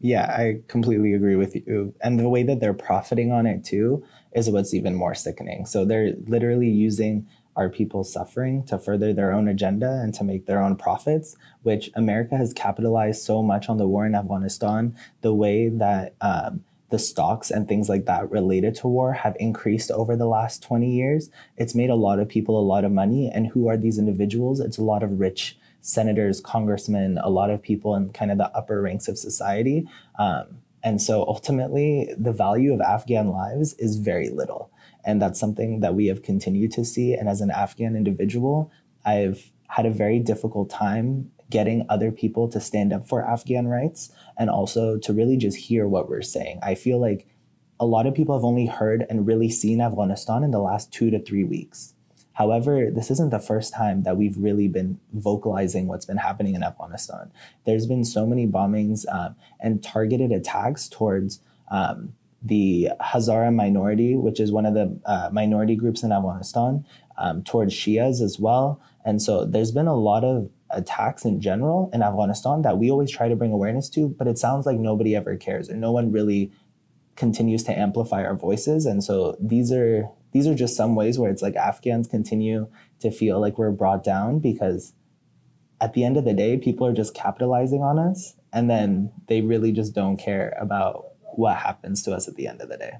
yeah 0.00 0.34
i 0.36 0.58
completely 0.68 1.12
agree 1.12 1.36
with 1.36 1.54
you 1.54 1.94
and 2.02 2.18
the 2.18 2.28
way 2.28 2.42
that 2.42 2.60
they're 2.60 2.74
profiting 2.74 3.32
on 3.32 3.46
it 3.46 3.64
too 3.64 4.04
is 4.32 4.50
what's 4.50 4.74
even 4.74 4.94
more 4.94 5.14
sickening 5.14 5.66
so 5.66 5.84
they're 5.84 6.12
literally 6.26 6.68
using 6.68 7.26
our 7.58 7.68
people 7.68 8.04
suffering 8.04 8.62
to 8.62 8.78
further 8.78 9.12
their 9.12 9.32
own 9.32 9.48
agenda 9.48 10.00
and 10.00 10.14
to 10.14 10.22
make 10.22 10.46
their 10.46 10.62
own 10.62 10.76
profits, 10.76 11.36
which 11.64 11.90
America 11.96 12.36
has 12.36 12.52
capitalized 12.52 13.20
so 13.20 13.42
much 13.42 13.68
on 13.68 13.78
the 13.78 13.88
war 13.88 14.06
in 14.06 14.14
Afghanistan, 14.14 14.96
the 15.22 15.34
way 15.34 15.68
that 15.68 16.14
um, 16.20 16.62
the 16.90 17.00
stocks 17.00 17.50
and 17.50 17.66
things 17.66 17.88
like 17.88 18.06
that 18.06 18.30
related 18.30 18.76
to 18.76 18.86
war 18.86 19.12
have 19.12 19.36
increased 19.40 19.90
over 19.90 20.16
the 20.16 20.26
last 20.26 20.62
20 20.62 20.88
years. 20.88 21.30
It's 21.56 21.74
made 21.74 21.90
a 21.90 21.96
lot 21.96 22.20
of 22.20 22.28
people 22.28 22.58
a 22.58 22.62
lot 22.62 22.84
of 22.84 22.92
money. 22.92 23.28
And 23.28 23.48
who 23.48 23.68
are 23.68 23.76
these 23.76 23.98
individuals? 23.98 24.60
It's 24.60 24.78
a 24.78 24.84
lot 24.84 25.02
of 25.02 25.18
rich 25.18 25.57
senators, 25.80 26.40
congressmen, 26.40 27.18
a 27.22 27.30
lot 27.30 27.50
of 27.50 27.62
people 27.62 27.94
in 27.94 28.10
kind 28.12 28.30
of 28.30 28.38
the 28.38 28.50
upper 28.56 28.82
ranks 28.82 29.08
of 29.08 29.18
society. 29.18 29.86
Um, 30.18 30.58
and 30.82 31.02
so 31.02 31.24
ultimately, 31.26 32.14
the 32.16 32.32
value 32.32 32.72
of 32.72 32.80
Afghan 32.80 33.28
lives 33.28 33.74
is 33.74 33.96
very 33.96 34.30
little. 34.30 34.70
And 35.04 35.20
that's 35.20 35.40
something 35.40 35.80
that 35.80 35.94
we 35.94 36.06
have 36.06 36.22
continued 36.22 36.72
to 36.72 36.84
see. 36.84 37.14
And 37.14 37.28
as 37.28 37.40
an 37.40 37.50
Afghan 37.50 37.96
individual, 37.96 38.70
I've 39.04 39.50
had 39.68 39.86
a 39.86 39.90
very 39.90 40.18
difficult 40.18 40.70
time 40.70 41.30
getting 41.50 41.86
other 41.88 42.12
people 42.12 42.48
to 42.48 42.60
stand 42.60 42.92
up 42.92 43.08
for 43.08 43.24
Afghan 43.24 43.66
rights 43.68 44.10
and 44.38 44.50
also 44.50 44.98
to 44.98 45.12
really 45.12 45.36
just 45.36 45.56
hear 45.56 45.88
what 45.88 46.08
we're 46.08 46.22
saying. 46.22 46.60
I 46.62 46.74
feel 46.74 47.00
like 47.00 47.26
a 47.80 47.86
lot 47.86 48.06
of 48.06 48.14
people 48.14 48.34
have 48.36 48.44
only 48.44 48.66
heard 48.66 49.06
and 49.08 49.26
really 49.26 49.50
seen 49.50 49.80
Afghanistan 49.80 50.42
in 50.42 50.50
the 50.50 50.58
last 50.58 50.92
two 50.92 51.10
to 51.10 51.22
three 51.22 51.44
weeks. 51.44 51.94
However, 52.38 52.88
this 52.88 53.10
isn't 53.10 53.30
the 53.30 53.40
first 53.40 53.74
time 53.74 54.04
that 54.04 54.16
we've 54.16 54.38
really 54.38 54.68
been 54.68 55.00
vocalizing 55.12 55.88
what's 55.88 56.06
been 56.06 56.18
happening 56.18 56.54
in 56.54 56.62
Afghanistan. 56.62 57.32
There's 57.66 57.84
been 57.84 58.04
so 58.04 58.28
many 58.28 58.46
bombings 58.46 59.04
um, 59.12 59.34
and 59.58 59.82
targeted 59.82 60.30
attacks 60.30 60.88
towards 60.88 61.40
um, 61.72 62.14
the 62.40 62.90
Hazara 63.00 63.52
minority, 63.52 64.14
which 64.14 64.38
is 64.38 64.52
one 64.52 64.66
of 64.66 64.74
the 64.74 65.00
uh, 65.04 65.30
minority 65.32 65.74
groups 65.74 66.04
in 66.04 66.12
Afghanistan, 66.12 66.86
um, 67.16 67.42
towards 67.42 67.74
Shias 67.74 68.22
as 68.22 68.38
well. 68.38 68.80
And 69.04 69.20
so 69.20 69.44
there's 69.44 69.72
been 69.72 69.88
a 69.88 69.96
lot 69.96 70.22
of 70.22 70.48
attacks 70.70 71.24
in 71.24 71.40
general 71.40 71.90
in 71.92 72.04
Afghanistan 72.04 72.62
that 72.62 72.78
we 72.78 72.88
always 72.88 73.10
try 73.10 73.26
to 73.26 73.34
bring 73.34 73.50
awareness 73.50 73.90
to, 73.90 74.08
but 74.10 74.28
it 74.28 74.38
sounds 74.38 74.64
like 74.64 74.78
nobody 74.78 75.16
ever 75.16 75.36
cares 75.36 75.68
and 75.68 75.80
no 75.80 75.90
one 75.90 76.12
really 76.12 76.52
continues 77.16 77.64
to 77.64 77.76
amplify 77.76 78.22
our 78.22 78.36
voices. 78.36 78.86
And 78.86 79.02
so 79.02 79.36
these 79.40 79.72
are 79.72 80.08
these 80.32 80.46
are 80.46 80.54
just 80.54 80.76
some 80.76 80.94
ways 80.94 81.18
where 81.18 81.30
it's 81.30 81.42
like 81.42 81.56
Afghans 81.56 82.06
continue 82.06 82.68
to 83.00 83.10
feel 83.10 83.40
like 83.40 83.58
we're 83.58 83.70
brought 83.70 84.04
down 84.04 84.38
because 84.38 84.92
at 85.80 85.94
the 85.94 86.04
end 86.04 86.16
of 86.16 86.24
the 86.24 86.34
day, 86.34 86.56
people 86.56 86.86
are 86.86 86.92
just 86.92 87.14
capitalizing 87.14 87.82
on 87.82 87.98
us 87.98 88.34
and 88.52 88.68
then 88.68 89.12
they 89.28 89.40
really 89.40 89.72
just 89.72 89.94
don't 89.94 90.16
care 90.16 90.56
about 90.60 91.06
what 91.34 91.56
happens 91.56 92.02
to 92.02 92.12
us 92.12 92.28
at 92.28 92.34
the 92.34 92.46
end 92.46 92.60
of 92.60 92.68
the 92.68 92.76
day. 92.76 92.92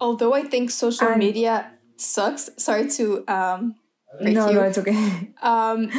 Although 0.00 0.34
I 0.34 0.42
think 0.42 0.70
social 0.70 1.08
and 1.08 1.18
media 1.18 1.70
sucks. 1.96 2.50
Sorry 2.56 2.88
to 2.90 3.24
um 3.28 3.76
no, 4.20 4.48
you. 4.48 4.54
no, 4.54 4.62
it's 4.62 4.78
okay. 4.78 5.32
Um, 5.42 5.90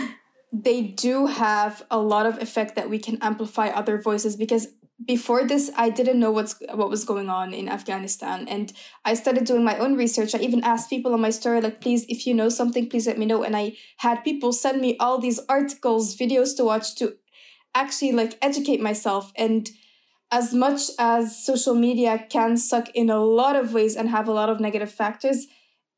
they 0.52 0.82
do 0.82 1.28
have 1.28 1.84
a 1.92 2.00
lot 2.00 2.26
of 2.26 2.42
effect 2.42 2.76
that 2.76 2.90
we 2.90 3.00
can 3.00 3.18
amplify 3.22 3.68
other 3.68 4.02
voices 4.02 4.36
because 4.36 4.68
before 5.06 5.44
this 5.44 5.70
i 5.78 5.90
didn't 5.90 6.20
know 6.20 6.32
what's 6.32 6.56
what 6.74 6.90
was 6.90 7.06
going 7.06 7.30
on 7.30 7.54
in 7.54 7.70
afghanistan. 7.70 8.48
And 8.48 8.74
i 9.06 9.14
started 9.14 9.46
doing 9.46 9.64
my 9.64 9.78
own 9.78 9.96
research. 9.96 10.34
I 10.34 10.40
even 10.40 10.64
asked 10.64 10.90
people 10.90 11.14
on 11.14 11.22
my 11.22 11.30
story 11.30 11.62
like 11.62 11.82
please 11.82 12.06
if 12.10 12.26
you 12.26 12.34
know 12.34 12.50
something 12.50 12.90
please 12.90 13.08
let 13.08 13.18
me 13.18 13.26
know. 13.26 13.44
And 13.44 13.56
i 13.56 13.74
had 13.98 14.24
people 14.24 14.52
send 14.52 14.82
me 14.82 14.98
all 15.00 15.20
these 15.20 15.40
articles 15.48 16.16
videos 16.18 16.56
to 16.58 16.64
watch 16.64 16.96
to 16.96 17.16
actually 17.76 18.12
like 18.12 18.38
educate 18.42 18.82
myself. 18.82 19.32
And 19.36 19.70
as 20.32 20.54
much 20.54 20.82
as 21.00 21.46
social 21.46 21.76
media 21.76 22.26
can 22.30 22.58
suck 22.58 22.90
in 22.94 23.10
a 23.10 23.24
lot 23.24 23.56
of 23.56 23.74
ways 23.74 23.96
and 23.96 24.10
have 24.10 24.28
a 24.28 24.34
lot 24.34 24.50
of 24.50 24.60
negative 24.60 24.92
factors 24.92 25.48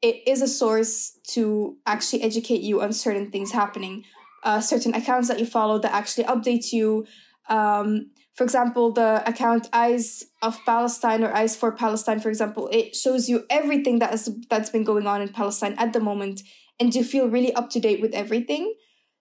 it 0.02 0.22
is 0.26 0.42
a 0.42 0.48
source 0.48 1.18
to 1.28 1.78
actually 1.86 2.22
educate 2.24 2.62
you 2.62 2.82
on 2.82 2.94
certain 2.94 3.32
things 3.32 3.52
happening. 3.52 4.06
Uh, 4.44 4.62
certain 4.62 4.94
accounts 4.94 5.28
that 5.28 5.40
you 5.40 5.46
follow 5.46 5.78
that 5.80 5.94
actually 5.94 6.24
update 6.24 6.72
you. 6.72 7.06
Um, 7.50 8.12
for 8.34 8.44
example 8.44 8.92
the 8.92 9.24
account 9.28 9.68
eyes 9.74 10.24
of 10.42 10.58
palestine 10.66 11.24
or 11.24 11.34
eyes 11.34 11.56
for 11.56 11.72
palestine 11.72 12.20
for 12.20 12.30
example 12.30 12.70
it 12.72 12.96
shows 12.96 13.28
you 13.28 13.46
everything 13.50 14.00
that 14.00 14.14
is 14.14 14.30
that's 14.50 14.70
been 14.70 14.84
going 14.84 15.08
on 15.08 15.22
in 15.22 15.30
palestine 15.30 15.76
at 15.78 15.94
the 15.94 16.00
moment 16.00 16.42
and 16.80 16.96
you 16.96 17.04
feel 17.04 17.28
really 17.28 17.54
up 17.54 17.70
to 17.72 17.80
date 17.80 18.02
with 18.02 18.14
everything. 18.14 18.74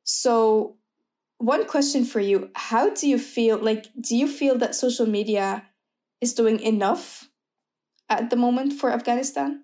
So 0.04 0.76
one 1.38 1.66
question 1.66 2.04
for 2.04 2.20
you 2.20 2.50
how 2.54 2.90
do 2.90 3.08
you 3.08 3.18
feel 3.18 3.58
like 3.58 3.86
do 4.00 4.16
you 4.16 4.26
feel 4.26 4.58
that 4.58 4.74
social 4.74 5.06
media 5.06 5.64
is 6.20 6.34
doing 6.34 6.58
enough 6.58 7.28
at 8.08 8.30
the 8.30 8.36
moment 8.36 8.72
for 8.72 8.90
afghanistan? 8.90 9.62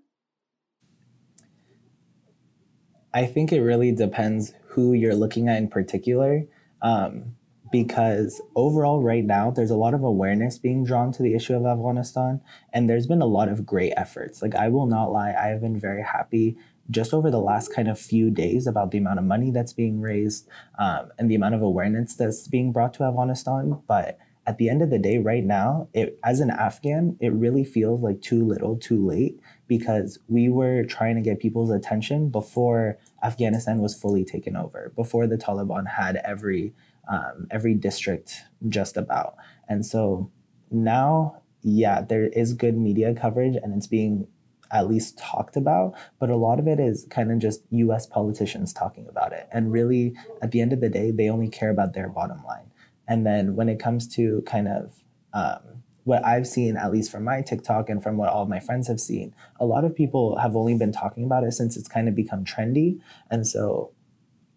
I 3.12 3.26
think 3.26 3.52
it 3.52 3.60
really 3.60 3.92
depends 3.92 4.54
who 4.68 4.92
you're 4.92 5.14
looking 5.14 5.48
at 5.48 5.58
in 5.58 5.68
particular. 5.68 6.44
Um, 6.82 7.36
because 7.74 8.40
overall 8.54 9.02
right 9.02 9.24
now 9.24 9.50
there's 9.50 9.70
a 9.70 9.76
lot 9.76 9.94
of 9.94 10.02
awareness 10.04 10.58
being 10.58 10.84
drawn 10.84 11.10
to 11.10 11.22
the 11.22 11.34
issue 11.34 11.54
of 11.54 11.66
afghanistan 11.66 12.40
and 12.72 12.88
there's 12.88 13.06
been 13.06 13.20
a 13.20 13.26
lot 13.26 13.48
of 13.48 13.66
great 13.66 13.92
efforts 13.96 14.42
like 14.42 14.54
i 14.54 14.68
will 14.68 14.86
not 14.86 15.10
lie 15.10 15.32
i 15.32 15.48
have 15.48 15.60
been 15.60 15.78
very 15.78 16.02
happy 16.02 16.56
just 16.90 17.14
over 17.14 17.30
the 17.30 17.40
last 17.40 17.74
kind 17.74 17.88
of 17.88 17.98
few 17.98 18.30
days 18.30 18.66
about 18.66 18.90
the 18.90 18.98
amount 18.98 19.18
of 19.18 19.24
money 19.24 19.50
that's 19.50 19.72
being 19.72 20.00
raised 20.00 20.48
um, 20.78 21.10
and 21.18 21.30
the 21.30 21.34
amount 21.34 21.54
of 21.54 21.62
awareness 21.62 22.14
that's 22.14 22.46
being 22.48 22.72
brought 22.72 22.94
to 22.94 23.04
Afghanistan. 23.04 23.80
But 23.86 24.18
at 24.46 24.58
the 24.58 24.68
end 24.68 24.82
of 24.82 24.90
the 24.90 24.98
day, 24.98 25.18
right 25.18 25.44
now, 25.44 25.88
it, 25.94 26.18
as 26.22 26.40
an 26.40 26.50
Afghan, 26.50 27.16
it 27.20 27.32
really 27.32 27.64
feels 27.64 28.02
like 28.02 28.20
too 28.20 28.46
little, 28.46 28.76
too 28.76 29.04
late, 29.04 29.40
because 29.66 30.18
we 30.28 30.50
were 30.50 30.84
trying 30.84 31.14
to 31.14 31.22
get 31.22 31.40
people's 31.40 31.70
attention 31.70 32.28
before 32.28 32.98
Afghanistan 33.22 33.78
was 33.78 33.98
fully 33.98 34.24
taken 34.24 34.54
over, 34.54 34.92
before 34.94 35.26
the 35.26 35.38
Taliban 35.38 35.94
had 35.96 36.16
every 36.16 36.74
um, 37.08 37.46
every 37.50 37.74
district 37.74 38.42
just 38.68 38.96
about. 38.96 39.36
And 39.68 39.84
so 39.84 40.30
now, 40.70 41.42
yeah, 41.62 42.02
there 42.02 42.26
is 42.26 42.52
good 42.52 42.76
media 42.76 43.14
coverage, 43.14 43.56
and 43.56 43.74
it's 43.74 43.86
being 43.86 44.26
at 44.70 44.88
least 44.88 45.18
talked 45.18 45.56
about, 45.56 45.94
but 46.18 46.30
a 46.30 46.36
lot 46.36 46.58
of 46.58 46.66
it 46.66 46.80
is 46.80 47.06
kind 47.10 47.30
of 47.30 47.38
just 47.38 47.62
US 47.70 48.06
politicians 48.06 48.72
talking 48.72 49.06
about 49.08 49.32
it. 49.32 49.48
And 49.52 49.70
really, 49.70 50.14
at 50.42 50.50
the 50.50 50.60
end 50.60 50.72
of 50.72 50.80
the 50.80 50.88
day, 50.88 51.10
they 51.10 51.28
only 51.28 51.48
care 51.48 51.70
about 51.70 51.94
their 51.94 52.08
bottom 52.08 52.42
line. 52.44 52.70
And 53.06 53.26
then 53.26 53.54
when 53.54 53.68
it 53.68 53.78
comes 53.78 54.08
to 54.16 54.42
kind 54.46 54.66
of 54.66 54.94
um, 55.32 55.82
what 56.04 56.24
I've 56.24 56.46
seen, 56.46 56.76
at 56.76 56.92
least 56.92 57.10
from 57.10 57.24
my 57.24 57.40
TikTok 57.42 57.88
and 57.88 58.02
from 58.02 58.16
what 58.16 58.30
all 58.30 58.46
my 58.46 58.60
friends 58.60 58.88
have 58.88 59.00
seen, 59.00 59.34
a 59.60 59.66
lot 59.66 59.84
of 59.84 59.94
people 59.94 60.38
have 60.38 60.56
only 60.56 60.76
been 60.76 60.92
talking 60.92 61.24
about 61.24 61.44
it 61.44 61.52
since 61.52 61.76
it's 61.76 61.88
kind 61.88 62.08
of 62.08 62.14
become 62.14 62.44
trendy. 62.44 63.00
And 63.30 63.46
so 63.46 63.92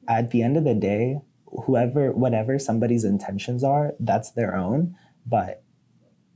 at 0.07 0.31
the 0.31 0.41
end 0.41 0.57
of 0.57 0.63
the 0.63 0.75
day, 0.75 1.21
whoever, 1.65 2.12
whatever 2.12 2.60
somebody's 2.60 3.03
intentions 3.03 3.63
are, 3.63 3.93
that's 3.99 4.31
their 4.31 4.55
own. 4.55 4.95
But 5.25 5.63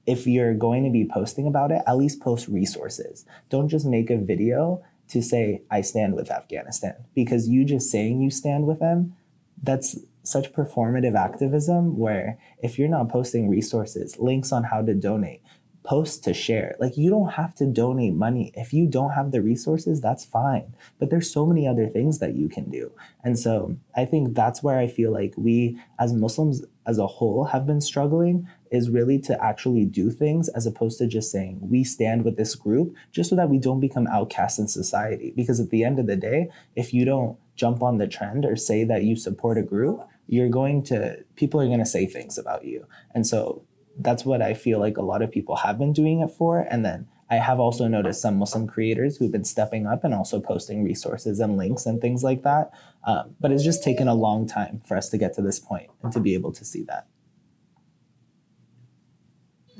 if 0.06 0.26
you're 0.26 0.54
going 0.54 0.84
to 0.84 0.90
be 0.90 1.08
posting 1.12 1.48
about 1.48 1.72
it, 1.72 1.82
at 1.86 1.98
least 1.98 2.22
post 2.22 2.48
resources. 2.48 3.26
Don't 3.50 3.70
just 3.70 3.86
make 3.86 4.10
a 4.10 4.18
video 4.18 4.82
to 5.10 5.22
say, 5.22 5.62
I 5.70 5.82
stand 5.82 6.16
with 6.16 6.32
Afghanistan, 6.32 6.96
because 7.14 7.48
you 7.48 7.66
just 7.66 7.92
saying 7.92 8.22
you 8.22 8.32
stand 8.32 8.66
with 8.66 8.80
them, 8.80 9.16
that's 9.62 9.98
such 10.24 10.54
performative 10.54 11.16
activism 11.16 11.98
where 11.98 12.38
if 12.64 12.80
you're 12.80 12.88
not 12.88 13.10
posting 13.10 13.50
resources, 13.50 14.18
links 14.20 14.52
on 14.52 14.64
how 14.64 14.82
to 14.82 14.94
donate, 14.94 15.42
post 15.84 16.24
to 16.24 16.34
share. 16.34 16.76
Like 16.80 16.98
you 16.98 17.10
don't 17.10 17.32
have 17.32 17.56
to 17.56 17.66
donate 17.66 18.14
money. 18.14 18.52
If 18.54 18.74
you 18.74 18.86
don't 18.86 19.12
have 19.12 19.32
the 19.32 19.42
resources, 19.42 20.00
that's 20.00 20.24
fine. 20.24 20.76
But 21.00 21.10
there's 21.10 21.32
so 21.32 21.46
many 21.46 21.68
other 21.68 21.88
things 21.88 22.20
that 22.20 22.36
you 22.36 22.50
can 22.50 22.70
do. 22.70 22.92
And 23.24 23.38
so 23.38 23.78
I 23.96 24.06
think 24.06 24.36
that's 24.36 24.62
where 24.62 24.78
I 24.78 24.88
feel 24.88 25.12
like 25.12 25.34
we 25.38 25.80
as 26.00 26.14
Muslims 26.14 26.64
as 26.86 26.98
a 26.98 27.08
whole 27.08 27.46
have 27.46 27.66
been 27.66 27.82
struggling 27.82 28.48
is 28.72 28.90
really 28.90 29.20
to 29.20 29.44
actually 29.44 29.86
do 29.86 30.10
things 30.10 30.50
as 30.50 30.66
opposed 30.66 30.98
to 31.00 31.08
just 31.08 31.32
saying 31.32 31.60
we 31.62 31.84
stand 31.84 32.24
with 32.24 32.38
this 32.38 32.56
group 32.56 32.96
just 33.12 33.30
so 33.30 33.36
that 33.36 33.50
we 33.50 33.60
don't 33.60 33.80
become 33.80 34.08
outcasts 34.08 34.60
in 34.60 34.68
society. 34.68 35.34
Because 35.36 35.60
at 35.60 35.70
the 35.70 35.84
end 35.84 36.00
of 36.00 36.08
the 36.08 36.16
day, 36.16 36.50
if 36.76 36.94
you 36.94 37.06
don't 37.06 37.38
jump 37.56 37.84
on 37.84 37.98
the 37.98 38.08
trend 38.08 38.46
or 38.46 38.56
say 38.56 38.84
that 38.84 39.04
you 39.04 39.16
support 39.16 39.58
a 39.58 39.64
group, 39.64 40.08
you're 40.28 40.50
going 40.50 40.82
to, 40.84 41.24
people 41.36 41.60
are 41.60 41.68
going 41.68 41.80
to 41.80 41.86
say 41.86 42.06
things 42.06 42.38
about 42.38 42.66
you. 42.66 42.88
And 43.14 43.28
so 43.28 43.64
that's 43.98 44.26
what 44.26 44.42
I 44.42 44.54
feel 44.54 44.80
like 44.80 44.98
a 44.98 45.02
lot 45.02 45.22
of 45.22 45.32
people 45.32 45.58
have 45.58 45.78
been 45.78 45.94
doing 45.94 46.22
it 46.22 46.32
for. 46.32 46.60
And 46.60 46.86
then 46.86 47.08
I 47.30 47.36
have 47.36 47.60
also 47.60 47.88
noticed 47.88 48.22
some 48.22 48.38
Muslim 48.38 48.68
creators 48.68 49.18
who've 49.18 49.32
been 49.32 49.46
stepping 49.46 49.88
up 49.88 50.04
and 50.04 50.14
also 50.14 50.40
posting 50.42 50.84
resources 50.84 51.40
and 51.40 51.56
links 51.56 51.86
and 51.86 52.02
things 52.02 52.24
like 52.24 52.44
that. 52.44 52.72
Um, 53.06 53.36
but 53.40 53.52
it's 53.52 53.64
just 53.64 53.84
taken 53.84 54.08
a 54.08 54.14
long 54.14 54.48
time 54.48 54.82
for 54.86 54.98
us 54.98 55.10
to 55.10 55.18
get 55.18 55.34
to 55.36 55.42
this 55.42 55.60
point 55.60 55.90
and 56.04 56.12
to 56.14 56.20
be 56.20 56.34
able 56.34 56.52
to 56.52 56.66
see 56.66 56.84
that. 56.84 57.08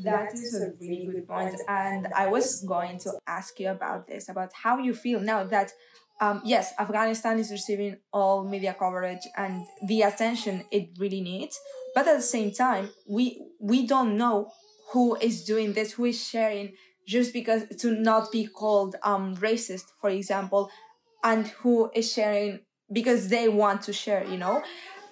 That 0.04 0.34
is 0.34 0.60
a 0.60 0.72
really 0.80 1.06
good 1.06 1.28
point. 1.28 1.60
And 1.68 2.08
I 2.16 2.28
was 2.28 2.64
going 2.64 2.98
to 3.00 3.20
ask 3.28 3.60
you 3.60 3.70
about 3.70 4.08
this, 4.08 4.30
about 4.30 4.52
how 4.54 4.80
you 4.80 4.94
feel 4.94 5.20
now 5.20 5.44
that, 5.44 5.72
um, 6.22 6.42
yes, 6.46 6.74
Afghanistan 6.80 7.40
is 7.40 7.52
receiving 7.52 7.98
all 8.14 8.44
media 8.46 8.76
coverage 8.78 9.28
and 9.36 9.66
the 9.88 10.04
attention 10.04 10.66
it 10.72 10.90
really 11.00 11.22
needs. 11.22 11.60
But 11.96 12.08
at 12.08 12.18
the 12.18 12.22
same 12.24 12.52
time, 12.52 12.90
we 13.10 13.44
we 13.60 13.86
don't 13.88 14.18
know 14.18 14.52
who 14.94 15.16
is 15.18 15.44
doing 15.44 15.74
this, 15.74 15.94
who 15.94 16.06
is 16.06 16.24
sharing 16.24 16.74
just 17.08 17.34
because 17.34 17.64
to 17.80 17.92
not 17.92 18.32
be 18.32 18.46
called 18.48 18.96
um 19.04 19.36
racist, 19.38 19.86
for 20.00 20.10
example, 20.12 20.70
and 21.24 21.48
who 21.48 21.90
is 21.96 22.12
sharing 22.12 22.60
because 22.92 23.30
they 23.30 23.50
want 23.50 23.82
to 23.84 23.94
share, 23.94 24.26
you 24.26 24.38
know. 24.38 24.64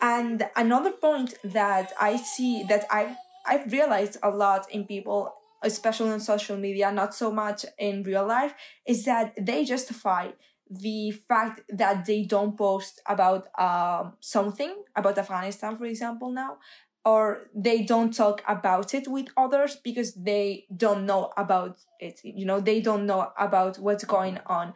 And 0.02 0.48
another 0.56 0.92
point 0.92 1.34
that 1.44 1.92
I 2.00 2.18
see 2.18 2.64
that 2.70 2.86
I 2.90 3.18
I've 3.46 3.72
realized 3.72 4.18
a 4.24 4.30
lot 4.30 4.70
in 4.72 4.86
people, 4.86 5.34
especially 5.64 6.12
on 6.12 6.20
social 6.20 6.56
media, 6.58 6.92
not 6.92 7.16
so 7.16 7.32
much 7.32 7.66
in 7.78 8.04
real 8.04 8.26
life, 8.28 8.54
is 8.88 9.06
that 9.06 9.34
they 9.40 9.66
justify 9.66 10.30
the 10.70 11.12
fact 11.28 11.62
that 11.70 12.06
they 12.06 12.24
don't 12.24 12.58
post 12.58 13.02
about 13.08 13.48
uh, 13.58 14.12
something 14.20 14.84
about 14.96 15.18
Afghanistan, 15.18 15.78
for 15.78 15.86
example, 15.86 16.32
now, 16.32 16.58
or 17.06 17.50
they 17.56 17.84
don't 17.84 18.14
talk 18.14 18.44
about 18.48 18.94
it 18.94 19.08
with 19.08 19.28
others 19.38 19.78
because 19.84 20.14
they 20.14 20.66
don't 20.76 21.06
know 21.06 21.32
about 21.38 21.78
it. 22.00 22.20
You 22.24 22.46
know, 22.46 22.60
they 22.60 22.82
don't 22.82 23.06
know 23.06 23.32
about 23.38 23.80
what's 23.80 24.04
going 24.04 24.40
on. 24.46 24.74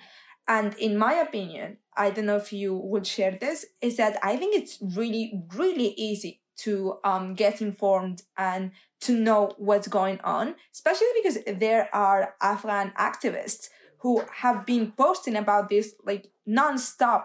And 0.47 0.73
in 0.75 0.97
my 0.97 1.13
opinion, 1.13 1.77
I 1.95 2.09
don't 2.09 2.25
know 2.25 2.37
if 2.37 2.51
you 2.51 2.75
would 2.75 3.05
share 3.05 3.37
this, 3.39 3.65
is 3.81 3.97
that 3.97 4.17
I 4.23 4.35
think 4.35 4.55
it's 4.55 4.77
really, 4.81 5.43
really 5.55 5.93
easy 5.95 6.41
to 6.55 6.97
um, 7.03 7.33
get 7.33 7.61
informed 7.61 8.23
and 8.37 8.71
to 9.01 9.13
know 9.13 9.53
what's 9.57 9.87
going 9.87 10.19
on, 10.21 10.55
especially 10.73 11.07
because 11.21 11.37
there 11.57 11.89
are 11.93 12.35
Afghan 12.41 12.93
activists 12.97 13.69
who 14.03 14.21
have 14.41 14.65
been 14.65 14.91
posting 14.91 15.35
about 15.35 15.69
this 15.69 15.95
like 16.05 16.29
nonstop. 16.47 17.23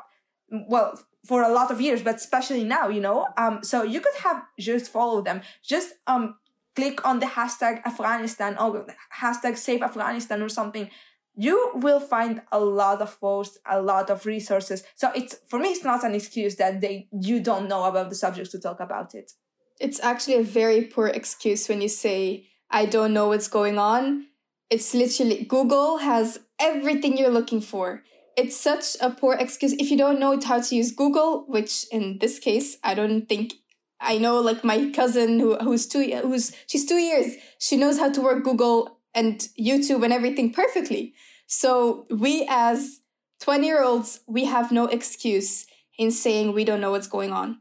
Well, 0.50 0.98
for 1.26 1.42
a 1.42 1.52
lot 1.52 1.70
of 1.70 1.80
years, 1.80 2.02
but 2.02 2.14
especially 2.14 2.64
now, 2.64 2.88
you 2.88 3.00
know. 3.00 3.26
Um, 3.36 3.62
so 3.62 3.82
you 3.82 4.00
could 4.00 4.14
have 4.22 4.44
just 4.58 4.90
follow 4.90 5.20
them. 5.20 5.42
Just 5.62 5.94
um, 6.06 6.36
click 6.76 7.04
on 7.04 7.18
the 7.18 7.26
hashtag 7.26 7.84
Afghanistan 7.84 8.56
or 8.58 8.86
hashtag 9.20 9.58
Save 9.58 9.82
Afghanistan 9.82 10.40
or 10.40 10.48
something. 10.48 10.88
You 11.34 11.72
will 11.74 12.00
find 12.00 12.42
a 12.52 12.60
lot 12.60 13.00
of 13.02 13.20
posts, 13.20 13.58
a 13.68 13.82
lot 13.82 14.08
of 14.08 14.24
resources. 14.24 14.84
So 14.94 15.10
it's 15.14 15.36
for 15.48 15.58
me, 15.58 15.70
it's 15.70 15.84
not 15.84 16.04
an 16.04 16.14
excuse 16.14 16.54
that 16.56 16.80
they 16.80 17.08
you 17.12 17.40
don't 17.40 17.68
know 17.68 17.84
about 17.84 18.08
the 18.08 18.14
subjects 18.14 18.52
to 18.52 18.60
talk 18.60 18.78
about 18.78 19.14
it. 19.14 19.32
It's 19.80 20.00
actually 20.00 20.36
a 20.36 20.42
very 20.42 20.82
poor 20.82 21.08
excuse 21.08 21.68
when 21.68 21.80
you 21.80 21.88
say 21.88 22.46
I 22.70 22.86
don't 22.86 23.12
know 23.12 23.28
what's 23.28 23.48
going 23.48 23.78
on. 23.78 24.26
It's 24.70 24.94
literally 24.94 25.44
Google 25.44 25.98
has 25.98 26.38
everything 26.60 27.16
you're 27.16 27.30
looking 27.30 27.60
for. 27.60 28.02
It's 28.36 28.56
such 28.56 28.96
a 29.00 29.10
poor 29.10 29.34
excuse 29.34 29.72
if 29.74 29.90
you 29.90 29.96
don't 29.96 30.20
know 30.20 30.38
how 30.40 30.60
to 30.60 30.74
use 30.74 30.92
Google, 30.92 31.44
which 31.48 31.86
in 31.90 32.18
this 32.18 32.38
case, 32.38 32.76
I 32.84 32.94
don't 32.94 33.28
think 33.28 33.54
I 34.00 34.18
know 34.18 34.40
like 34.40 34.62
my 34.62 34.90
cousin 34.94 35.40
who 35.40 35.56
who's 35.56 35.86
two 35.86 36.04
who's 36.22 36.52
she's 36.66 36.86
two 36.86 36.98
years. 36.98 37.34
She 37.58 37.76
knows 37.76 37.98
how 37.98 38.10
to 38.12 38.20
work 38.20 38.44
Google 38.44 38.98
and 39.14 39.40
YouTube 39.58 40.04
and 40.04 40.12
everything 40.12 40.52
perfectly. 40.52 41.14
So 41.46 42.06
we 42.10 42.46
as 42.48 43.00
20 43.40 43.66
year 43.66 43.82
olds, 43.82 44.20
we 44.26 44.44
have 44.44 44.70
no 44.70 44.86
excuse 44.86 45.66
in 45.98 46.10
saying 46.10 46.52
we 46.52 46.64
don't 46.64 46.80
know 46.80 46.92
what's 46.92 47.08
going 47.08 47.32
on. 47.32 47.58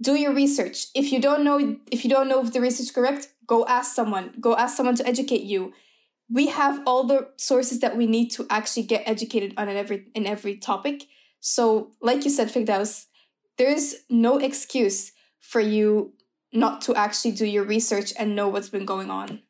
Do 0.00 0.14
your 0.14 0.32
research. 0.32 0.86
If 0.94 1.12
you 1.12 1.20
don't 1.20 1.44
know 1.44 1.76
if 1.90 2.04
you 2.04 2.10
don't 2.10 2.28
know 2.28 2.40
if 2.40 2.52
the 2.52 2.60
research 2.60 2.86
is 2.86 2.92
correct, 2.92 3.28
go 3.46 3.66
ask 3.66 3.94
someone. 3.94 4.34
Go 4.40 4.56
ask 4.56 4.76
someone 4.76 4.94
to 4.96 5.06
educate 5.06 5.42
you 5.42 5.72
we 6.30 6.46
have 6.46 6.80
all 6.86 7.04
the 7.04 7.28
sources 7.36 7.80
that 7.80 7.96
we 7.96 8.06
need 8.06 8.30
to 8.30 8.46
actually 8.48 8.84
get 8.84 9.02
educated 9.06 9.52
on 9.56 9.68
in 9.68 9.76
every 9.76 10.06
in 10.14 10.26
every 10.26 10.56
topic. 10.56 11.04
So, 11.40 11.92
like 12.00 12.24
you 12.24 12.30
said, 12.30 12.48
Firdaous, 12.48 13.06
there's 13.58 13.96
no 14.08 14.38
excuse 14.38 15.12
for 15.40 15.60
you 15.60 16.12
not 16.52 16.80
to 16.82 16.94
actually 16.94 17.32
do 17.32 17.46
your 17.46 17.64
research 17.64 18.12
and 18.18 18.36
know 18.36 18.48
what's 18.48 18.68
been 18.68 18.84
going 18.84 19.10
on. 19.10 19.40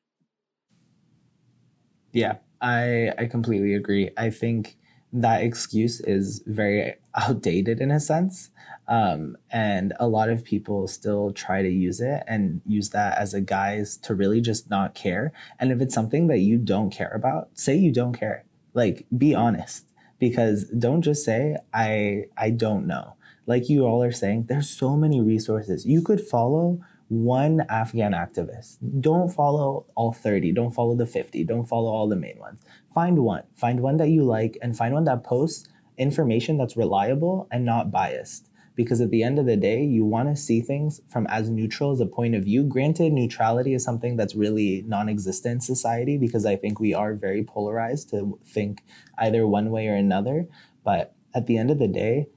Yeah, 2.12 2.36
I 2.60 3.12
I 3.18 3.26
completely 3.26 3.74
agree. 3.74 4.10
I 4.16 4.30
think 4.30 4.76
that 5.12 5.42
excuse 5.42 6.00
is 6.00 6.42
very 6.46 6.94
outdated 7.14 7.80
in 7.80 7.90
a 7.90 8.00
sense. 8.00 8.50
Um, 8.88 9.36
and 9.50 9.92
a 10.00 10.08
lot 10.08 10.30
of 10.30 10.44
people 10.44 10.88
still 10.88 11.32
try 11.32 11.62
to 11.62 11.68
use 11.68 12.00
it 12.00 12.24
and 12.26 12.60
use 12.66 12.90
that 12.90 13.18
as 13.18 13.34
a 13.34 13.40
guise 13.40 13.96
to 13.98 14.14
really 14.14 14.40
just 14.40 14.68
not 14.68 14.94
care. 14.94 15.32
And 15.60 15.70
if 15.70 15.80
it's 15.80 15.94
something 15.94 16.26
that 16.26 16.38
you 16.38 16.58
don't 16.58 16.90
care 16.90 17.12
about, 17.14 17.50
say 17.54 17.76
you 17.76 17.92
don't 17.92 18.18
care. 18.18 18.44
Like, 18.74 19.06
be 19.16 19.34
honest 19.34 19.86
because 20.18 20.64
don't 20.64 21.02
just 21.02 21.24
say, 21.24 21.56
I, 21.72 22.24
I 22.36 22.50
don't 22.50 22.86
know. 22.86 23.14
Like 23.46 23.68
you 23.68 23.86
all 23.86 24.02
are 24.02 24.12
saying, 24.12 24.46
there's 24.48 24.68
so 24.68 24.96
many 24.96 25.20
resources. 25.20 25.86
You 25.86 26.02
could 26.02 26.20
follow 26.20 26.80
one 27.08 27.62
Afghan 27.68 28.12
activist. 28.12 28.76
Don't 29.00 29.30
follow 29.30 29.86
all 29.96 30.12
30. 30.12 30.52
Don't 30.52 30.70
follow 30.70 30.94
the 30.94 31.06
50. 31.06 31.42
Don't 31.44 31.64
follow 31.64 31.90
all 31.90 32.08
the 32.08 32.14
main 32.14 32.38
ones. 32.38 32.60
Find 32.92 33.20
one. 33.20 33.44
Find 33.54 33.80
one 33.80 33.96
that 33.98 34.08
you 34.08 34.24
like 34.24 34.58
and 34.60 34.76
find 34.76 34.94
one 34.94 35.04
that 35.04 35.24
posts 35.24 35.68
information 35.96 36.56
that's 36.56 36.76
reliable 36.76 37.46
and 37.50 37.64
not 37.64 37.90
biased. 37.90 38.48
Because 38.74 39.00
at 39.00 39.10
the 39.10 39.22
end 39.22 39.38
of 39.38 39.46
the 39.46 39.56
day, 39.56 39.84
you 39.84 40.04
want 40.04 40.28
to 40.28 40.40
see 40.40 40.62
things 40.62 41.02
from 41.08 41.26
as 41.26 41.50
neutral 41.50 41.92
as 41.92 42.00
a 42.00 42.06
point 42.06 42.34
of 42.34 42.44
view. 42.44 42.64
Granted, 42.64 43.12
neutrality 43.12 43.74
is 43.74 43.84
something 43.84 44.16
that's 44.16 44.34
really 44.34 44.82
non 44.86 45.08
existent 45.08 45.54
in 45.54 45.60
society 45.60 46.16
because 46.16 46.46
I 46.46 46.56
think 46.56 46.80
we 46.80 46.94
are 46.94 47.14
very 47.14 47.44
polarized 47.44 48.08
to 48.10 48.38
think 48.46 48.82
either 49.18 49.46
one 49.46 49.70
way 49.70 49.88
or 49.88 49.94
another. 49.94 50.46
But 50.82 51.14
at 51.34 51.46
the 51.46 51.58
end 51.58 51.70
of 51.70 51.78
the 51.78 51.88
day, 51.88 52.28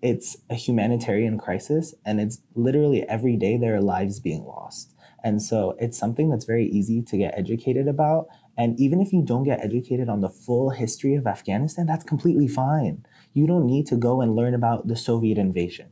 it's 0.00 0.36
a 0.50 0.54
humanitarian 0.54 1.38
crisis 1.38 1.94
and 2.04 2.20
it's 2.20 2.40
literally 2.54 3.02
every 3.08 3.36
day 3.36 3.56
there 3.56 3.74
are 3.74 3.82
lives 3.82 4.20
being 4.20 4.44
lost. 4.44 4.94
And 5.22 5.40
so 5.40 5.74
it's 5.78 5.98
something 5.98 6.28
that's 6.28 6.44
very 6.44 6.66
easy 6.66 7.00
to 7.02 7.16
get 7.16 7.36
educated 7.36 7.88
about. 7.88 8.28
And 8.56 8.78
even 8.78 9.00
if 9.00 9.12
you 9.12 9.22
don't 9.22 9.44
get 9.44 9.64
educated 9.64 10.08
on 10.08 10.20
the 10.20 10.28
full 10.28 10.70
history 10.70 11.14
of 11.14 11.26
Afghanistan, 11.26 11.86
that's 11.86 12.04
completely 12.04 12.48
fine. 12.48 13.04
You 13.32 13.46
don't 13.46 13.66
need 13.66 13.86
to 13.86 13.96
go 13.96 14.20
and 14.20 14.36
learn 14.36 14.54
about 14.54 14.86
the 14.86 14.96
Soviet 14.96 15.38
invasion. 15.38 15.90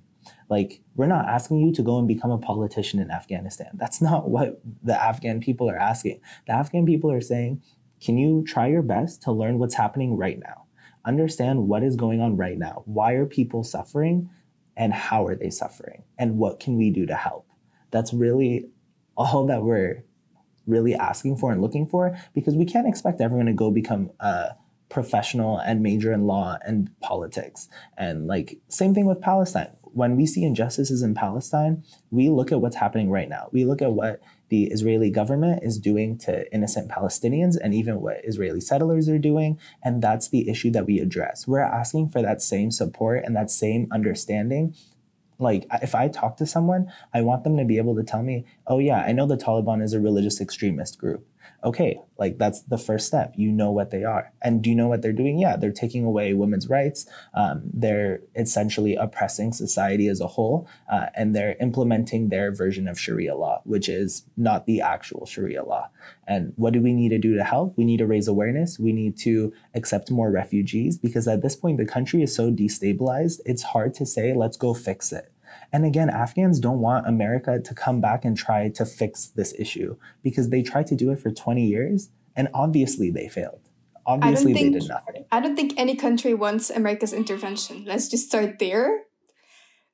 Like, 0.49 0.81
we're 0.95 1.07
not 1.07 1.29
asking 1.29 1.59
you 1.59 1.73
to 1.73 1.83
go 1.83 1.99
and 1.99 2.07
become 2.07 2.31
a 2.31 2.39
politician 2.39 3.01
in 3.01 3.11
Afghanistan. 3.11 3.71
That's 3.75 4.01
not 4.01 4.31
what 4.31 4.61
the 4.83 5.01
Afghan 5.01 5.41
people 5.41 5.69
are 5.69 5.79
asking. 5.79 6.21
The 6.47 6.53
Afghan 6.53 6.87
people 6.87 7.11
are 7.11 7.21
saying, 7.21 7.63
can 8.01 8.19
you 8.19 8.45
try 8.47 8.69
your 8.69 8.83
best 8.83 9.23
to 9.23 9.33
learn 9.33 9.59
what's 9.59 9.75
happening 9.75 10.17
right 10.17 10.39
now? 10.39 10.63
understand 11.05 11.69
what 11.69 11.83
is 11.83 11.97
going 11.97 12.21
on 12.21 12.37
right 12.37 12.59
now. 12.59 12.83
Why 12.87 13.13
are 13.13 13.27
people 13.27 13.65
suffering 13.65 14.31
and 14.77 14.93
how 14.93 15.27
are 15.27 15.35
they 15.35 15.51
suffering? 15.51 16.05
And 16.19 16.39
what 16.39 16.61
can 16.61 16.77
we 16.77 16.91
do 16.91 17.07
to 17.07 17.15
help? 17.15 17.47
That's 17.91 18.13
really 18.13 18.69
all 19.17 19.47
that 19.47 19.63
we're 19.63 20.05
really 20.73 20.95
asking 20.95 21.37
for 21.37 21.53
and 21.53 21.61
looking 21.61 21.87
for 21.87 22.17
because 22.35 22.57
we 22.57 22.65
can't 22.65 22.89
expect 22.89 23.21
everyone 23.21 23.47
to 23.47 23.53
go 23.53 23.71
become 23.71 24.11
a 24.21 24.57
professional 24.93 25.59
and 25.59 25.83
major 25.83 26.13
in 26.13 26.27
law 26.27 26.59
and 26.67 26.91
politics. 27.01 27.69
And 27.97 28.27
like, 28.27 28.59
same 28.69 28.95
thing 28.95 29.07
with 29.07 29.21
Palestine. 29.23 29.71
When 29.95 30.17
we 30.17 30.27
see 30.27 30.45
injustices 30.45 31.03
in 31.03 31.15
Palestine, 31.15 31.83
we 32.11 32.29
look 32.29 32.53
at 32.53 32.61
what's 32.61 32.77
happening 32.77 33.11
right 33.11 33.29
now. 33.29 33.49
We 33.53 33.65
look 33.65 33.83
at 33.83 33.93
what 33.93 34.21
the 34.49 34.65
Israeli 34.65 35.11
government 35.11 35.63
is 35.63 35.79
doing 35.79 36.19
to 36.19 36.51
innocent 36.53 36.91
Palestinians 36.91 37.57
and 37.63 37.73
even 37.73 38.03
what 38.03 38.21
Israeli 38.23 38.61
settlers 38.61 39.09
are 39.09 39.19
doing. 39.19 39.59
And 39.83 40.03
that's 40.03 40.29
the 40.29 40.49
issue 40.49 40.71
that 40.73 40.87
we 40.87 40.99
address. 40.99 41.49
We're 41.49 41.61
asking 41.61 42.11
for 42.11 42.21
that 42.21 42.43
same 42.43 42.71
support 42.71 43.25
and 43.25 43.35
that 43.35 43.51
same 43.51 43.89
understanding 43.91 44.75
like 45.43 45.67
if 45.83 45.95
i 45.95 46.09
talk 46.09 46.37
to 46.37 46.47
someone 46.47 46.91
i 47.13 47.21
want 47.21 47.45
them 47.45 47.57
to 47.57 47.65
be 47.65 47.79
able 47.79 47.95
to 47.95 48.03
tell 48.03 48.23
me 48.23 48.45
oh 48.67 48.79
yeah 48.79 49.03
i 49.03 49.13
know 49.13 49.27
the 49.27 49.37
taliban 49.37 49.83
is 49.83 49.93
a 49.93 50.01
religious 50.01 50.41
extremist 50.41 50.99
group 50.99 51.27
okay, 51.65 52.01
like 52.19 52.39
that's 52.39 52.63
the 52.63 52.79
first 52.79 53.07
step. 53.07 53.35
You 53.37 53.53
know 53.53 53.71
what 53.71 53.91
they 53.91 54.05
are. 54.05 54.33
And 54.43 54.63
do 54.63 54.71
you 54.71 54.77
know 54.77 54.89
what 54.89 55.03
they're 55.03 55.13
doing? 55.13 55.39
Yeah, 55.39 55.57
they're 55.57 55.73
taking 55.73 56.05
away 56.05 56.33
women's 56.35 56.69
rights. 56.69 57.07
Um, 57.35 57.63
they're 57.73 58.21
essentially 58.35 58.97
oppressing 58.97 59.53
society 59.53 60.09
as 60.09 60.21
a 60.21 60.27
whole. 60.27 60.69
Uh, 60.91 61.07
and 61.15 61.35
they're 61.35 61.57
implementing 61.61 62.29
their 62.29 62.53
version 62.53 62.89
of 62.89 62.99
Sharia 62.99 63.37
law, 63.37 63.61
which 63.65 63.89
is 63.89 64.25
not 64.37 64.67
the 64.67 64.81
actual 64.81 65.27
Sharia 65.27 65.65
law. 65.65 65.89
And 66.27 66.53
what 66.57 66.73
do 66.73 66.81
we 66.81 66.93
need 66.93 67.11
to 67.11 67.19
do 67.19 67.37
to 67.37 67.45
help? 67.45 67.77
We 67.77 67.85
need 67.85 67.99
to 67.99 68.07
raise 68.07 68.29
awareness. 68.29 68.79
We 68.79 68.93
need 68.93 69.17
to 69.19 69.53
accept 69.75 70.11
more 70.11 70.31
refugees 70.31 70.99
because 70.99 71.29
at 71.29 71.43
this 71.43 71.57
point, 71.57 71.79
the 71.79 71.87
country 71.87 72.23
is 72.23 72.35
so 72.35 72.51
destabilized, 72.51 73.41
it's 73.45 73.63
hard 73.63 73.95
to 73.95 74.07
say, 74.07 74.35
let's 74.35 74.57
go 74.57 74.75
fix 74.75 75.13
it. 75.13 75.32
And 75.73 75.87
again, 75.87 76.11
Afghans 76.11 76.61
don't 76.61 76.81
want 76.81 77.09
America 77.09 77.59
to 77.59 77.75
come 77.75 78.01
back 78.01 78.25
and 78.25 78.37
try 78.37 78.69
to 78.71 78.85
fix 78.85 79.27
this 79.27 79.55
issue 79.59 79.97
because 80.23 80.51
they 80.51 80.63
tried 80.63 80.87
to 80.89 80.95
do 80.95 81.11
it 81.11 81.19
for 81.19 81.31
20 81.31 81.65
years 81.65 82.11
and 82.37 82.49
obviously 82.53 83.11
they 83.11 83.29
failed. 83.29 83.61
Obviously, 84.05 84.53
think, 84.53 84.75
they 84.75 84.81
did 84.81 84.89
nothing. 84.89 85.25
I 85.31 85.41
don't 85.41 85.55
think 85.57 85.75
any 85.77 85.95
country 85.95 86.35
wants 86.35 86.71
America's 86.71 87.13
intervention. 87.13 87.85
Let's 87.87 88.09
just 88.09 88.27
start 88.27 88.59
there. 88.59 89.05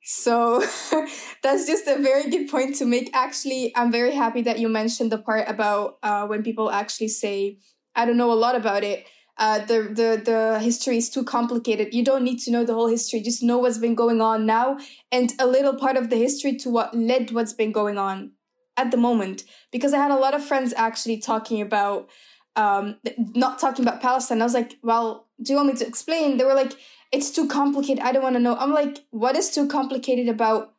So 0.03 0.59
that's 1.43 1.67
just 1.67 1.87
a 1.87 1.97
very 1.99 2.29
good 2.29 2.49
point 2.49 2.75
to 2.77 2.85
make. 2.85 3.11
Actually, 3.13 3.71
I'm 3.75 3.91
very 3.91 4.15
happy 4.15 4.41
that 4.41 4.59
you 4.59 4.67
mentioned 4.67 5.11
the 5.11 5.19
part 5.19 5.47
about 5.47 5.99
uh, 6.01 6.25
when 6.25 6.41
people 6.41 6.71
actually 6.71 7.09
say, 7.09 7.59
I 7.95 8.05
don't 8.05 8.17
know 8.17 8.31
a 8.31 8.33
lot 8.33 8.55
about 8.55 8.83
it 8.83 9.05
uh, 9.39 9.59
the, 9.59 9.83
the, 9.83 10.21
the 10.23 10.59
history 10.59 10.97
is 10.97 11.09
too 11.09 11.23
complicated. 11.23 11.93
You 11.93 12.03
don't 12.03 12.23
need 12.25 12.39
to 12.39 12.51
know 12.51 12.65
the 12.65 12.73
whole 12.73 12.89
history. 12.89 13.21
Just 13.21 13.41
know 13.41 13.57
what's 13.57 13.77
been 13.77 13.95
going 13.95 14.19
on 14.19 14.45
now 14.45 14.77
and 15.13 15.33
a 15.39 15.47
little 15.47 15.75
part 15.75 15.95
of 15.95 16.09
the 16.09 16.17
history 16.17 16.57
to 16.57 16.69
what 16.69 16.93
led 16.93 17.31
what's 17.31 17.53
been 17.53 17.71
going 17.71 17.97
on 17.97 18.33
at 18.75 18.91
the 18.91 18.97
moment. 18.97 19.43
Because 19.71 19.93
I 19.93 19.97
had 19.97 20.11
a 20.11 20.17
lot 20.17 20.33
of 20.33 20.43
friends 20.43 20.73
actually 20.75 21.19
talking 21.19 21.61
about, 21.61 22.09
um, 22.57 22.97
not 23.17 23.59
talking 23.59 23.85
about 23.85 24.01
Palestine. 24.01 24.41
I 24.41 24.45
was 24.45 24.53
like, 24.53 24.77
well, 24.83 25.27
do 25.41 25.53
you 25.53 25.57
want 25.57 25.69
me 25.69 25.75
to 25.75 25.87
explain? 25.87 26.35
They 26.35 26.43
were 26.43 26.53
like, 26.53 26.73
it's 27.13 27.31
too 27.31 27.47
complicated. 27.47 28.03
I 28.03 28.11
don't 28.11 28.23
want 28.23 28.35
to 28.35 28.41
know. 28.41 28.57
I'm 28.57 28.73
like, 28.73 29.05
what 29.11 29.37
is 29.37 29.49
too 29.51 29.67
complicated 29.67 30.27
about 30.27 30.73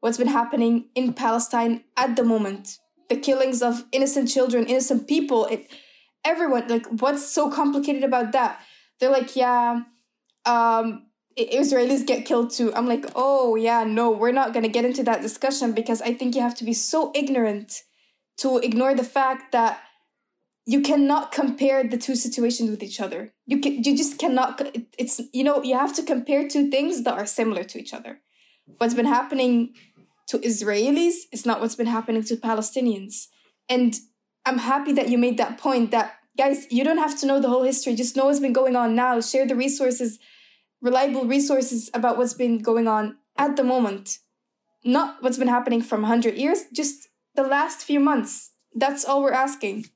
what's 0.00 0.18
been 0.18 0.26
happening 0.26 0.86
in 0.96 1.14
Palestine 1.14 1.84
at 1.96 2.16
the 2.16 2.24
moment? 2.24 2.78
The 3.08 3.16
killings 3.16 3.62
of 3.62 3.84
innocent 3.92 4.28
children, 4.28 4.66
innocent 4.66 5.06
people. 5.06 5.46
It, 5.46 5.70
everyone 6.24 6.68
like 6.68 6.86
what's 6.86 7.26
so 7.26 7.50
complicated 7.50 8.04
about 8.04 8.32
that? 8.32 8.60
They're 8.98 9.10
like 9.10 9.36
yeah 9.36 9.82
um 10.44 11.06
israelis 11.38 12.06
get 12.06 12.26
killed 12.26 12.50
too. 12.50 12.74
I'm 12.74 12.86
like 12.86 13.06
oh 13.14 13.56
yeah 13.56 13.84
no 13.84 14.10
we're 14.10 14.32
not 14.32 14.52
going 14.52 14.64
to 14.64 14.68
get 14.68 14.84
into 14.84 15.02
that 15.04 15.22
discussion 15.22 15.72
because 15.72 16.02
i 16.02 16.12
think 16.12 16.34
you 16.34 16.42
have 16.42 16.56
to 16.56 16.64
be 16.64 16.72
so 16.74 17.12
ignorant 17.14 17.82
to 18.38 18.58
ignore 18.58 18.94
the 18.94 19.04
fact 19.04 19.52
that 19.52 19.80
you 20.66 20.80
cannot 20.80 21.32
compare 21.32 21.82
the 21.82 21.96
two 21.96 22.14
situations 22.14 22.70
with 22.70 22.82
each 22.82 23.00
other. 23.00 23.32
You 23.46 23.60
can 23.60 23.82
you 23.82 23.96
just 23.96 24.18
cannot 24.18 24.60
it's 24.98 25.20
you 25.32 25.44
know 25.44 25.62
you 25.62 25.76
have 25.76 25.94
to 25.96 26.02
compare 26.02 26.48
two 26.48 26.70
things 26.70 27.02
that 27.02 27.14
are 27.14 27.26
similar 27.26 27.64
to 27.64 27.78
each 27.78 27.92
other. 27.92 28.20
What's 28.78 28.94
been 28.94 29.06
happening 29.06 29.74
to 30.28 30.38
israelis 30.38 31.14
is 31.32 31.44
not 31.44 31.60
what's 31.60 31.74
been 31.74 31.86
happening 31.86 32.22
to 32.24 32.36
palestinians. 32.36 33.26
And 33.68 33.98
I'm 34.50 34.58
happy 34.58 34.92
that 34.94 35.08
you 35.08 35.16
made 35.16 35.38
that 35.38 35.58
point 35.58 35.92
that 35.92 36.16
guys, 36.36 36.66
you 36.72 36.82
don't 36.82 36.98
have 36.98 37.16
to 37.20 37.26
know 37.26 37.38
the 37.38 37.48
whole 37.48 37.62
history. 37.62 37.94
Just 37.94 38.16
know 38.16 38.24
what's 38.24 38.40
been 38.40 38.52
going 38.52 38.74
on 38.74 38.96
now. 38.96 39.20
Share 39.20 39.46
the 39.46 39.54
resources, 39.54 40.18
reliable 40.82 41.24
resources 41.24 41.88
about 41.94 42.18
what's 42.18 42.34
been 42.34 42.58
going 42.58 42.88
on 42.88 43.18
at 43.38 43.54
the 43.54 43.62
moment. 43.62 44.18
Not 44.84 45.22
what's 45.22 45.38
been 45.38 45.46
happening 45.46 45.82
from 45.82 46.02
100 46.02 46.34
years, 46.34 46.64
just 46.72 47.10
the 47.36 47.44
last 47.44 47.82
few 47.82 48.00
months. 48.00 48.50
That's 48.74 49.04
all 49.04 49.22
we're 49.22 49.30
asking. 49.30 49.86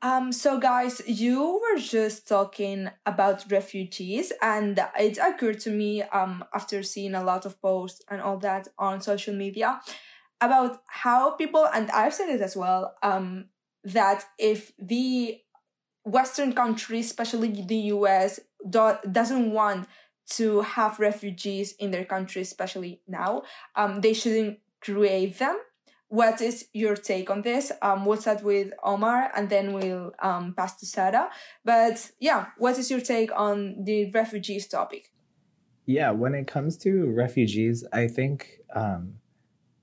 Um, 0.00 0.32
so 0.32 0.58
guys, 0.58 1.02
you 1.06 1.60
were 1.60 1.78
just 1.78 2.26
talking 2.26 2.88
about 3.04 3.50
refugees, 3.50 4.32
and 4.40 4.80
it 4.98 5.18
occurred 5.18 5.60
to 5.60 5.70
me 5.70 6.02
um 6.02 6.44
after 6.54 6.82
seeing 6.82 7.14
a 7.14 7.24
lot 7.24 7.44
of 7.44 7.60
posts 7.60 8.02
and 8.10 8.22
all 8.22 8.38
that 8.38 8.68
on 8.78 9.02
social 9.02 9.34
media 9.34 9.80
about 10.40 10.82
how 10.88 11.30
people, 11.32 11.66
and 11.72 11.90
I've 11.90 12.14
said 12.14 12.28
it 12.28 12.40
as 12.40 12.56
well, 12.56 12.94
um, 13.02 13.46
that 13.84 14.24
if 14.38 14.72
the 14.78 15.40
Western 16.04 16.52
countries, 16.52 17.06
especially 17.06 17.48
the 17.62 17.76
US, 17.96 18.40
do- 18.68 18.98
doesn't 19.10 19.50
want 19.50 19.88
to 20.30 20.60
have 20.62 20.98
refugees 20.98 21.72
in 21.78 21.90
their 21.90 22.04
country, 22.04 22.42
especially 22.42 23.00
now, 23.06 23.42
um, 23.74 24.00
they 24.00 24.12
shouldn't 24.12 24.58
create 24.80 25.38
them. 25.38 25.58
What 26.08 26.40
is 26.40 26.68
your 26.72 26.94
take 26.94 27.30
on 27.30 27.42
this? 27.42 27.72
Um, 27.82 28.04
we'll 28.04 28.16
start 28.20 28.42
with 28.44 28.72
Omar 28.82 29.32
and 29.34 29.48
then 29.48 29.72
we'll 29.72 30.12
um, 30.20 30.54
pass 30.54 30.76
to 30.76 30.86
Sarah. 30.86 31.30
But 31.64 32.10
yeah, 32.20 32.46
what 32.58 32.78
is 32.78 32.90
your 32.90 33.00
take 33.00 33.30
on 33.34 33.84
the 33.84 34.10
refugees 34.12 34.68
topic? 34.68 35.10
Yeah, 35.84 36.12
when 36.12 36.34
it 36.34 36.46
comes 36.46 36.76
to 36.78 37.06
refugees, 37.10 37.84
I 37.92 38.06
think 38.06 38.60
um, 38.74 39.14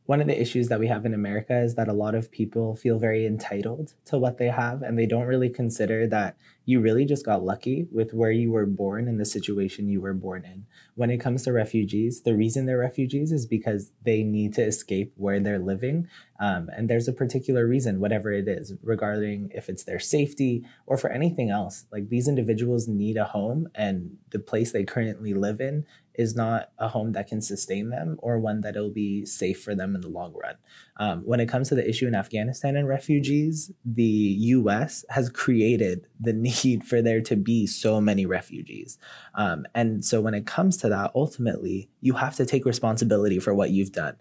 one 0.05 0.19
of 0.19 0.27
the 0.27 0.39
issues 0.39 0.67
that 0.67 0.79
we 0.79 0.87
have 0.87 1.05
in 1.05 1.13
America 1.13 1.57
is 1.61 1.75
that 1.75 1.87
a 1.87 1.93
lot 1.93 2.13
of 2.13 2.31
people 2.31 2.75
feel 2.75 2.99
very 2.99 3.25
entitled 3.25 3.93
to 4.05 4.17
what 4.17 4.37
they 4.37 4.47
have 4.47 4.81
and 4.81 4.99
they 4.99 5.05
don't 5.05 5.27
really 5.27 5.49
consider 5.49 6.07
that 6.07 6.35
you 6.65 6.79
really 6.79 7.05
just 7.05 7.25
got 7.25 7.43
lucky 7.43 7.87
with 7.91 8.13
where 8.13 8.31
you 8.31 8.51
were 8.51 8.65
born 8.65 9.07
and 9.07 9.19
the 9.19 9.25
situation 9.25 9.89
you 9.89 9.99
were 9.99 10.13
born 10.13 10.45
in. 10.45 10.65
When 10.95 11.09
it 11.09 11.17
comes 11.17 11.43
to 11.43 11.51
refugees, 11.51 12.21
the 12.21 12.35
reason 12.35 12.65
they're 12.65 12.77
refugees 12.77 13.31
is 13.31 13.45
because 13.45 13.91
they 14.03 14.23
need 14.23 14.53
to 14.55 14.63
escape 14.63 15.13
where 15.17 15.39
they're 15.39 15.59
living. 15.59 16.07
Um, 16.39 16.69
and 16.75 16.89
there's 16.89 17.07
a 17.07 17.13
particular 17.13 17.67
reason, 17.67 17.99
whatever 17.99 18.31
it 18.31 18.47
is, 18.47 18.73
regarding 18.81 19.51
if 19.53 19.69
it's 19.69 19.83
their 19.83 19.99
safety 19.99 20.65
or 20.85 20.97
for 20.97 21.09
anything 21.09 21.49
else. 21.49 21.85
Like 21.91 22.09
these 22.09 22.27
individuals 22.27 22.87
need 22.87 23.17
a 23.17 23.25
home, 23.25 23.67
and 23.75 24.17
the 24.31 24.39
place 24.39 24.71
they 24.71 24.83
currently 24.83 25.33
live 25.33 25.61
in 25.61 25.85
is 26.15 26.35
not 26.35 26.69
a 26.77 26.87
home 26.87 27.13
that 27.13 27.27
can 27.27 27.41
sustain 27.41 27.89
them 27.89 28.17
or 28.19 28.39
one 28.39 28.61
that 28.61 28.75
will 28.75 28.91
be 28.91 29.25
safe 29.25 29.61
for 29.61 29.75
them 29.75 29.95
in 29.95 30.01
the 30.01 30.09
long 30.09 30.33
run. 30.33 30.55
Um, 30.97 31.21
when 31.21 31.39
it 31.39 31.49
comes 31.49 31.69
to 31.69 31.75
the 31.75 31.87
issue 31.87 32.07
in 32.07 32.15
Afghanistan 32.15 32.75
and 32.75 32.87
refugees, 32.87 33.71
the 33.85 34.03
US 34.03 35.03
has 35.09 35.29
created 35.29 36.07
the 36.19 36.33
need 36.65 36.83
for 36.83 37.01
there 37.01 37.21
to 37.21 37.35
be 37.35 37.65
so 37.65 37.99
many 37.99 38.25
refugees. 38.25 38.97
Um, 39.35 39.65
and 39.73 40.03
so 40.05 40.21
when 40.21 40.33
it 40.33 40.45
comes 40.45 40.77
to 40.77 40.89
that, 40.89 41.11
ultimately, 41.15 41.89
you 42.01 42.13
have 42.13 42.35
to 42.35 42.45
take 42.45 42.65
responsibility 42.65 43.39
for 43.39 43.53
what 43.53 43.71
you've 43.71 43.91
done 43.91 44.17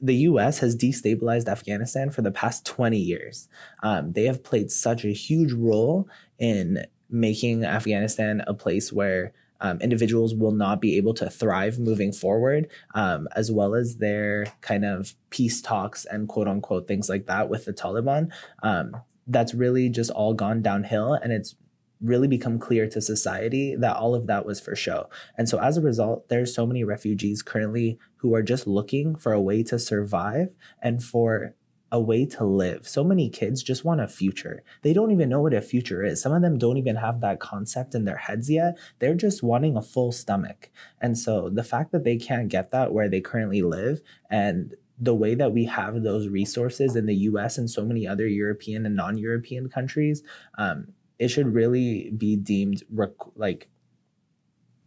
the 0.00 0.14
US 0.14 0.58
has 0.60 0.76
destabilized 0.76 1.48
Afghanistan 1.48 2.10
for 2.10 2.22
the 2.22 2.30
past 2.30 2.64
20 2.64 2.98
years. 2.98 3.48
Um, 3.82 4.12
they 4.12 4.24
have 4.24 4.42
played 4.42 4.70
such 4.70 5.04
a 5.04 5.12
huge 5.12 5.52
role 5.52 6.08
in 6.38 6.86
making 7.10 7.64
Afghanistan 7.64 8.42
a 8.46 8.54
place 8.54 8.92
where 8.92 9.32
um, 9.64 9.80
individuals 9.80 10.34
will 10.34 10.52
not 10.52 10.78
be 10.78 10.98
able 10.98 11.14
to 11.14 11.30
thrive 11.30 11.78
moving 11.78 12.12
forward, 12.12 12.68
um, 12.94 13.26
as 13.34 13.50
well 13.50 13.74
as 13.74 13.96
their 13.96 14.44
kind 14.60 14.84
of 14.84 15.14
peace 15.30 15.62
talks 15.62 16.04
and 16.04 16.28
quote 16.28 16.46
unquote 16.46 16.86
things 16.86 17.08
like 17.08 17.24
that 17.26 17.48
with 17.48 17.64
the 17.64 17.72
Taliban. 17.72 18.30
Um, 18.62 18.94
that's 19.26 19.54
really 19.54 19.88
just 19.88 20.10
all 20.10 20.34
gone 20.34 20.60
downhill, 20.60 21.14
and 21.14 21.32
it's 21.32 21.56
really 22.02 22.28
become 22.28 22.58
clear 22.58 22.86
to 22.86 23.00
society 23.00 23.74
that 23.74 23.96
all 23.96 24.14
of 24.14 24.26
that 24.26 24.44
was 24.44 24.60
for 24.60 24.76
show. 24.76 25.08
And 25.38 25.48
so 25.48 25.58
as 25.58 25.78
a 25.78 25.80
result, 25.80 26.28
there's 26.28 26.54
so 26.54 26.66
many 26.66 26.84
refugees 26.84 27.40
currently 27.40 27.98
who 28.16 28.34
are 28.34 28.42
just 28.42 28.66
looking 28.66 29.16
for 29.16 29.32
a 29.32 29.40
way 29.40 29.62
to 29.62 29.78
survive 29.78 30.48
and 30.82 31.02
for 31.02 31.54
a 31.94 32.00
way 32.00 32.26
to 32.26 32.44
live. 32.44 32.88
So 32.88 33.04
many 33.04 33.30
kids 33.30 33.62
just 33.62 33.84
want 33.84 34.00
a 34.00 34.08
future. 34.08 34.64
They 34.82 34.92
don't 34.92 35.12
even 35.12 35.28
know 35.28 35.40
what 35.40 35.54
a 35.54 35.60
future 35.60 36.04
is. 36.04 36.20
Some 36.20 36.32
of 36.32 36.42
them 36.42 36.58
don't 36.58 36.76
even 36.76 36.96
have 36.96 37.20
that 37.20 37.38
concept 37.38 37.94
in 37.94 38.04
their 38.04 38.16
heads 38.16 38.50
yet. 38.50 38.76
They're 38.98 39.14
just 39.14 39.44
wanting 39.44 39.76
a 39.76 39.80
full 39.80 40.10
stomach. 40.10 40.70
And 41.00 41.16
so 41.16 41.48
the 41.48 41.62
fact 41.62 41.92
that 41.92 42.02
they 42.02 42.16
can't 42.16 42.48
get 42.48 42.72
that 42.72 42.92
where 42.92 43.08
they 43.08 43.20
currently 43.20 43.62
live 43.62 44.02
and 44.28 44.74
the 44.98 45.14
way 45.14 45.36
that 45.36 45.52
we 45.52 45.66
have 45.66 46.02
those 46.02 46.26
resources 46.26 46.96
in 46.96 47.06
the 47.06 47.14
US 47.30 47.58
and 47.58 47.70
so 47.70 47.84
many 47.84 48.08
other 48.08 48.26
European 48.26 48.84
and 48.86 48.96
non 48.96 49.16
European 49.16 49.68
countries, 49.68 50.24
um, 50.58 50.88
it 51.20 51.28
should 51.28 51.54
really 51.54 52.10
be 52.10 52.34
deemed 52.34 52.82
rec- 52.90 53.36
like 53.36 53.68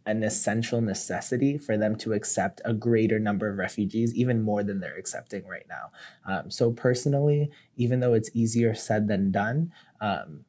an 0.08 0.22
essential 0.22 0.80
necessity 0.80 1.58
for 1.58 1.76
them 1.76 1.94
to 1.96 2.14
accept 2.14 2.62
a 2.64 2.72
greater 2.72 3.18
number 3.18 3.48
of 3.50 3.58
refugees, 3.58 4.14
even 4.14 4.42
more 4.42 4.64
than 4.64 4.80
they're 4.80 4.96
accepting 4.96 5.46
right 5.46 5.66
now. 5.68 5.90
Um, 6.26 6.50
so, 6.50 6.72
personally, 6.72 7.50
even 7.76 8.00
though 8.00 8.14
it's 8.14 8.30
easier 8.32 8.74
said 8.74 9.06
than 9.06 9.30
done, 9.30 9.70
um, 10.00 10.46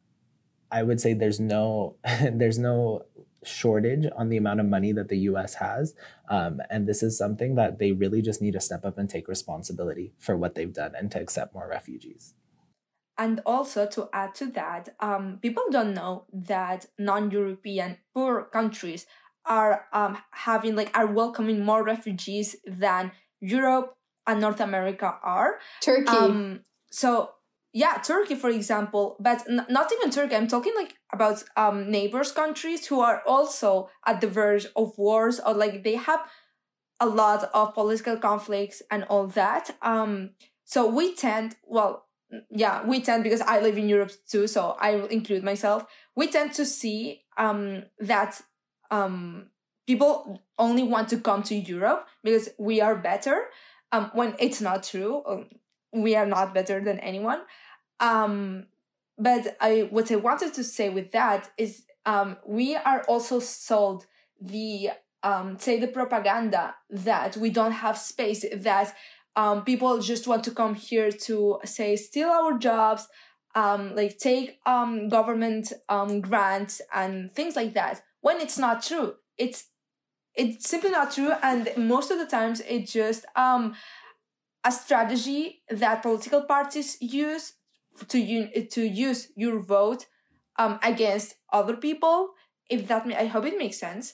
I 0.71 0.83
would 0.83 1.01
say 1.01 1.13
there's 1.13 1.41
no 1.41 1.97
there's 2.31 2.57
no 2.57 3.03
shortage 3.43 4.05
on 4.17 4.29
the 4.29 4.37
amount 4.37 4.61
of 4.61 4.65
money 4.65 4.93
that 4.93 5.09
the 5.09 5.17
U.S. 5.29 5.55
has, 5.55 5.93
um, 6.29 6.61
and 6.69 6.87
this 6.87 7.03
is 7.03 7.17
something 7.17 7.55
that 7.55 7.79
they 7.79 7.91
really 7.91 8.21
just 8.21 8.41
need 8.41 8.53
to 8.53 8.61
step 8.61 8.85
up 8.85 8.97
and 8.97 9.09
take 9.09 9.27
responsibility 9.27 10.13
for 10.17 10.37
what 10.37 10.55
they've 10.55 10.73
done 10.73 10.93
and 10.95 11.11
to 11.11 11.19
accept 11.19 11.53
more 11.53 11.67
refugees. 11.67 12.33
And 13.19 13.41
also 13.45 13.85
to 13.85 14.07
add 14.13 14.33
to 14.35 14.45
that, 14.51 14.95
um, 15.01 15.39
people 15.41 15.63
don't 15.69 15.93
know 15.93 16.23
that 16.31 16.85
non-European 16.97 17.97
poor 18.13 18.43
countries 18.45 19.05
are 19.49 19.85
um, 19.91 20.17
having 20.31 20.75
like 20.75 20.95
are 20.97 21.07
welcoming 21.07 21.65
more 21.65 21.83
refugees 21.83 22.55
than 22.65 23.11
Europe 23.41 23.95
and 24.27 24.39
North 24.39 24.61
America 24.61 25.15
are. 25.23 25.59
Turkey. 25.81 26.07
Um, 26.07 26.61
so 26.91 27.31
yeah, 27.73 27.99
Turkey, 28.03 28.35
for 28.35 28.49
example, 28.49 29.15
but 29.19 29.43
n- 29.49 29.65
not 29.69 29.91
even 29.91 30.11
Turkey. 30.11 30.35
I'm 30.35 30.47
talking 30.47 30.73
like 30.75 30.95
about 31.13 31.43
um, 31.57 31.91
neighbors 31.91 32.31
countries 32.31 32.87
who 32.87 32.99
are 33.01 33.21
also 33.27 33.89
at 34.05 34.21
the 34.21 34.27
verge 34.27 34.67
of 34.75 34.97
wars 34.97 35.39
or 35.39 35.53
like 35.53 35.83
they 35.83 35.95
have 35.95 36.21
a 36.99 37.05
lot 37.05 37.49
of 37.53 37.73
political 37.73 38.17
conflicts 38.17 38.81
and 38.91 39.03
all 39.05 39.27
that. 39.27 39.75
Um, 39.81 40.31
so 40.65 40.87
we 40.87 41.15
tend, 41.15 41.55
well, 41.63 42.05
yeah, 42.51 42.85
we 42.85 43.01
tend 43.01 43.23
because 43.23 43.41
I 43.41 43.59
live 43.59 43.77
in 43.77 43.89
Europe 43.89 44.11
too, 44.29 44.47
so 44.47 44.75
I 44.79 44.95
will 44.95 45.07
include 45.07 45.43
myself. 45.43 45.85
We 46.15 46.27
tend 46.27 46.53
to 46.53 46.65
see 46.65 47.21
um, 47.37 47.83
that 47.99 48.41
um, 48.91 49.47
people 49.87 50.39
only 50.59 50.83
want 50.83 51.09
to 51.09 51.17
come 51.17 51.41
to 51.41 51.55
Europe 51.55 52.07
because 52.23 52.49
we 52.59 52.79
are 52.79 52.95
better. 52.95 53.45
Um, 53.91 54.11
when 54.13 54.35
it's 54.37 54.61
not 54.61 54.83
true, 54.83 55.23
um, 55.25 55.47
we 55.91 56.15
are 56.15 56.27
not 56.27 56.53
better 56.53 56.79
than 56.79 56.99
anyone. 56.99 57.41
Um, 57.99 58.67
but 59.17 59.57
I, 59.59 59.87
what 59.89 60.11
I 60.11 60.17
wanted 60.17 60.53
to 60.53 60.63
say 60.63 60.89
with 60.89 61.11
that 61.11 61.49
is, 61.57 61.85
um, 62.05 62.37
we 62.45 62.75
are 62.75 63.03
also 63.07 63.39
sold 63.39 64.05
the, 64.39 64.91
say 65.57 65.79
the 65.79 65.87
propaganda 65.87 66.75
that 66.89 67.35
we 67.35 67.49
don't 67.49 67.71
have 67.71 67.97
space, 67.97 68.45
that, 68.53 68.95
people 69.65 69.99
just 69.99 70.27
want 70.27 70.43
to 70.43 70.51
come 70.51 70.75
here 70.75 71.11
to 71.11 71.59
say 71.63 71.95
steal 71.95 72.29
our 72.29 72.57
jobs, 72.57 73.07
um, 73.55 73.95
like 73.95 74.17
take, 74.17 74.59
um, 74.65 75.09
government, 75.09 75.71
um, 75.87 76.21
grants 76.21 76.81
and 76.93 77.31
things 77.31 77.55
like 77.55 77.73
that 77.73 78.03
when 78.21 78.39
it's 78.39 78.57
not 78.57 78.83
true. 78.83 79.15
It's 79.37 79.67
it's 80.35 80.69
simply 80.69 80.91
not 80.91 81.11
true, 81.11 81.33
and 81.41 81.69
most 81.77 82.11
of 82.11 82.17
the 82.17 82.25
times 82.25 82.61
it's 82.67 82.91
just 82.91 83.25
um 83.35 83.75
a 84.63 84.71
strategy 84.71 85.63
that 85.69 86.01
political 86.01 86.43
parties 86.43 86.97
use 87.01 87.53
to 88.07 88.65
to 88.67 88.81
use 88.81 89.29
your 89.35 89.59
vote 89.59 90.05
um 90.57 90.79
against 90.83 91.35
other 91.51 91.75
people. 91.75 92.31
If 92.69 92.87
that 92.87 93.07
I 93.07 93.25
hope 93.25 93.45
it 93.45 93.57
makes 93.57 93.79
sense. 93.79 94.13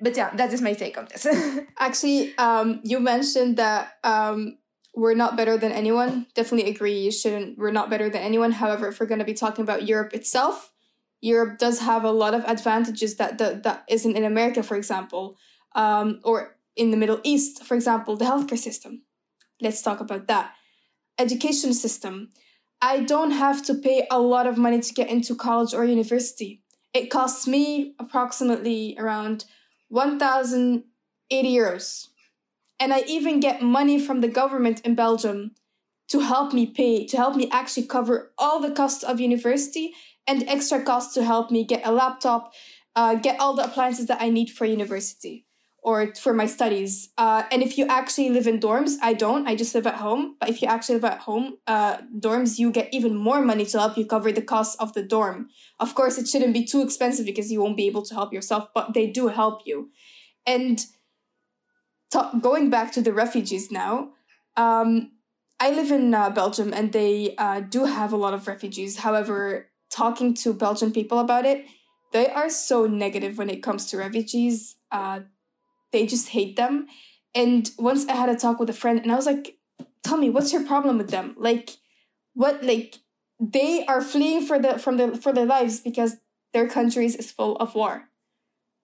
But 0.00 0.16
yeah, 0.16 0.34
that 0.34 0.52
is 0.52 0.60
my 0.60 0.72
take 0.72 0.98
on 0.98 1.06
this. 1.06 1.26
Actually, 1.78 2.36
um, 2.36 2.80
you 2.82 2.98
mentioned 2.98 3.56
that 3.58 3.92
um, 4.02 4.58
we're 4.96 5.14
not 5.14 5.36
better 5.36 5.56
than 5.56 5.70
anyone. 5.70 6.26
Definitely 6.34 6.72
agree. 6.72 6.98
You 6.98 7.12
shouldn't. 7.12 7.56
We're 7.56 7.70
not 7.70 7.88
better 7.88 8.10
than 8.10 8.20
anyone. 8.20 8.50
However, 8.50 8.88
if 8.88 8.98
we're 8.98 9.06
going 9.06 9.20
to 9.20 9.24
be 9.24 9.32
talking 9.34 9.62
about 9.62 9.86
Europe 9.86 10.12
itself, 10.12 10.71
Europe 11.22 11.58
does 11.58 11.78
have 11.78 12.04
a 12.04 12.10
lot 12.10 12.34
of 12.34 12.44
advantages 12.44 13.16
that 13.16 13.38
that, 13.38 13.62
that 13.62 13.84
isn't 13.88 14.16
in 14.16 14.24
America, 14.24 14.62
for 14.62 14.76
example, 14.76 15.38
um, 15.74 16.20
or 16.24 16.56
in 16.76 16.90
the 16.90 16.96
Middle 16.96 17.20
East, 17.22 17.64
for 17.64 17.74
example, 17.74 18.16
the 18.16 18.24
healthcare 18.24 18.58
system. 18.58 19.02
Let's 19.60 19.80
talk 19.80 20.00
about 20.00 20.26
that. 20.26 20.52
Education 21.18 21.72
system. 21.72 22.30
I 22.82 23.00
don't 23.00 23.30
have 23.30 23.64
to 23.66 23.74
pay 23.74 24.06
a 24.10 24.18
lot 24.18 24.48
of 24.48 24.58
money 24.58 24.80
to 24.80 24.92
get 24.92 25.08
into 25.08 25.36
college 25.36 25.72
or 25.72 25.84
university. 25.84 26.62
It 26.92 27.10
costs 27.10 27.46
me 27.46 27.94
approximately 28.00 28.96
around 28.98 29.44
1,080 29.88 30.84
euros. 31.30 32.08
And 32.80 32.92
I 32.92 33.04
even 33.06 33.38
get 33.38 33.62
money 33.62 34.00
from 34.00 34.20
the 34.20 34.28
government 34.28 34.80
in 34.80 34.96
Belgium 34.96 35.52
to 36.08 36.20
help 36.20 36.52
me 36.52 36.66
pay, 36.66 37.06
to 37.06 37.16
help 37.16 37.36
me 37.36 37.48
actually 37.52 37.86
cover 37.86 38.32
all 38.36 38.58
the 38.58 38.72
costs 38.72 39.04
of 39.04 39.20
university 39.20 39.94
and 40.26 40.44
extra 40.48 40.82
costs 40.82 41.14
to 41.14 41.24
help 41.24 41.50
me 41.50 41.64
get 41.64 41.86
a 41.86 41.92
laptop, 41.92 42.52
uh, 42.94 43.14
get 43.14 43.40
all 43.40 43.54
the 43.54 43.64
appliances 43.64 44.06
that 44.06 44.20
I 44.20 44.28
need 44.28 44.50
for 44.50 44.64
university 44.64 45.46
or 45.82 46.14
for 46.14 46.32
my 46.32 46.46
studies. 46.46 47.10
Uh, 47.18 47.42
and 47.50 47.60
if 47.60 47.76
you 47.76 47.86
actually 47.86 48.30
live 48.30 48.46
in 48.46 48.60
dorms, 48.60 48.94
I 49.02 49.14
don't, 49.14 49.48
I 49.48 49.56
just 49.56 49.74
live 49.74 49.86
at 49.86 49.96
home. 49.96 50.36
But 50.38 50.48
if 50.48 50.62
you 50.62 50.68
actually 50.68 50.96
live 50.96 51.06
at 51.06 51.18
home, 51.20 51.58
uh, 51.66 51.98
dorms, 52.18 52.58
you 52.58 52.70
get 52.70 52.88
even 52.94 53.16
more 53.16 53.42
money 53.42 53.66
to 53.66 53.78
help 53.80 53.96
you 53.96 54.06
cover 54.06 54.30
the 54.30 54.42
costs 54.42 54.76
of 54.76 54.92
the 54.92 55.02
dorm. 55.02 55.48
Of 55.80 55.96
course, 55.96 56.18
it 56.18 56.28
shouldn't 56.28 56.54
be 56.54 56.64
too 56.64 56.82
expensive 56.82 57.26
because 57.26 57.50
you 57.50 57.60
won't 57.60 57.76
be 57.76 57.88
able 57.88 58.02
to 58.02 58.14
help 58.14 58.32
yourself, 58.32 58.68
but 58.72 58.94
they 58.94 59.08
do 59.08 59.26
help 59.28 59.62
you. 59.66 59.90
And 60.46 60.84
going 62.40 62.70
back 62.70 62.92
to 62.92 63.02
the 63.02 63.12
refugees 63.12 63.72
now, 63.72 64.10
um, 64.56 65.12
I 65.58 65.70
live 65.70 65.90
in 65.90 66.14
uh, 66.14 66.30
Belgium 66.30 66.72
and 66.72 66.92
they 66.92 67.34
uh, 67.38 67.60
do 67.60 67.86
have 67.86 68.12
a 68.12 68.16
lot 68.16 68.34
of 68.34 68.46
refugees. 68.46 68.98
However, 68.98 69.70
talking 69.92 70.34
to 70.34 70.52
Belgian 70.52 70.90
people 70.92 71.18
about 71.18 71.44
it, 71.44 71.66
they 72.12 72.28
are 72.28 72.50
so 72.50 72.86
negative 72.86 73.38
when 73.38 73.50
it 73.50 73.62
comes 73.62 73.86
to 73.86 73.98
refugees. 73.98 74.76
Uh, 74.90 75.20
they 75.92 76.06
just 76.06 76.30
hate 76.30 76.56
them. 76.56 76.86
And 77.34 77.70
once 77.78 78.06
I 78.08 78.14
had 78.14 78.28
a 78.28 78.36
talk 78.36 78.58
with 78.58 78.70
a 78.70 78.74
friend, 78.74 79.00
and 79.00 79.12
I 79.12 79.16
was 79.16 79.26
like, 79.26 79.58
"Tell 80.02 80.18
me, 80.18 80.30
what's 80.30 80.52
your 80.52 80.64
problem 80.64 80.98
with 80.98 81.10
them? 81.10 81.34
Like, 81.38 81.78
what? 82.34 82.62
Like, 82.62 82.98
they 83.40 83.84
are 83.86 84.02
fleeing 84.02 84.44
for 84.46 84.58
the 84.58 84.78
from 84.78 84.96
the 84.96 85.16
for 85.16 85.32
their 85.32 85.46
lives 85.46 85.80
because 85.80 86.16
their 86.52 86.68
countries 86.68 87.16
is 87.16 87.30
full 87.30 87.56
of 87.56 87.74
war. 87.74 88.08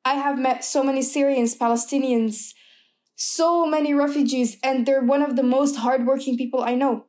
I 0.05 0.15
have 0.15 0.39
met 0.39 0.65
so 0.65 0.83
many 0.83 1.03
Syrians, 1.03 1.57
Palestinians, 1.57 2.55
so 3.17 3.67
many 3.67 3.93
refugees, 3.93 4.57
and 4.63 4.87
they're 4.87 5.03
one 5.03 5.23
of 5.23 5.37
the 5.37 5.43
most 5.43 5.77
hardworking 5.77 6.39
people 6.39 6.63
I 6.63 6.75
know. 6.75 7.08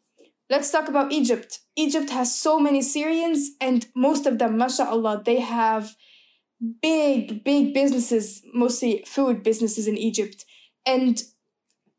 Let's 0.49 0.71
talk 0.71 0.87
about 0.87 1.11
Egypt. 1.11 1.59
Egypt 1.75 2.09
has 2.09 2.35
so 2.35 2.59
many 2.59 2.81
Syrians, 2.81 3.51
and 3.61 3.85
most 3.95 4.25
of 4.25 4.39
them, 4.39 4.57
mashallah, 4.57 5.21
they 5.25 5.39
have 5.39 5.95
big, 6.81 7.43
big 7.43 7.73
businesses, 7.73 8.41
mostly 8.53 9.03
food 9.05 9.43
businesses 9.43 9.87
in 9.87 9.97
Egypt. 9.97 10.45
And 10.85 11.21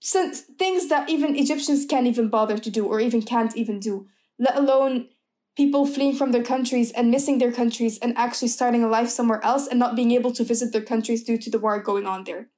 some 0.01 0.33
things 0.33 0.89
that 0.89 1.09
even 1.09 1.37
Egyptians 1.37 1.87
can't 1.87 2.07
even 2.07 2.29
bother 2.29 2.59
to 2.59 2.71
do 2.71 2.87
or 2.87 3.01
even 3.01 3.23
can't 3.23 3.57
even 3.57 3.79
do, 3.81 4.07
let 4.39 4.57
alone 4.57 5.09
people 5.57 5.87
fleeing 5.87 6.15
from 6.15 6.33
their 6.33 6.43
countries 6.43 6.91
and 6.93 7.11
missing 7.11 7.39
their 7.39 7.53
countries 7.53 7.99
and 7.99 8.17
actually 8.17 8.49
starting 8.49 8.83
a 8.83 8.89
life 8.89 9.11
somewhere 9.11 9.45
else 9.45 9.67
and 9.67 9.79
not 9.79 9.97
being 9.97 10.11
able 10.11 10.33
to 10.33 10.45
visit 10.45 10.73
their 10.73 10.83
countries 10.83 11.23
due 11.23 11.37
to 11.37 11.51
the 11.51 11.59
war 11.59 11.83
going 11.83 12.07
on 12.07 12.25
there. 12.25 12.49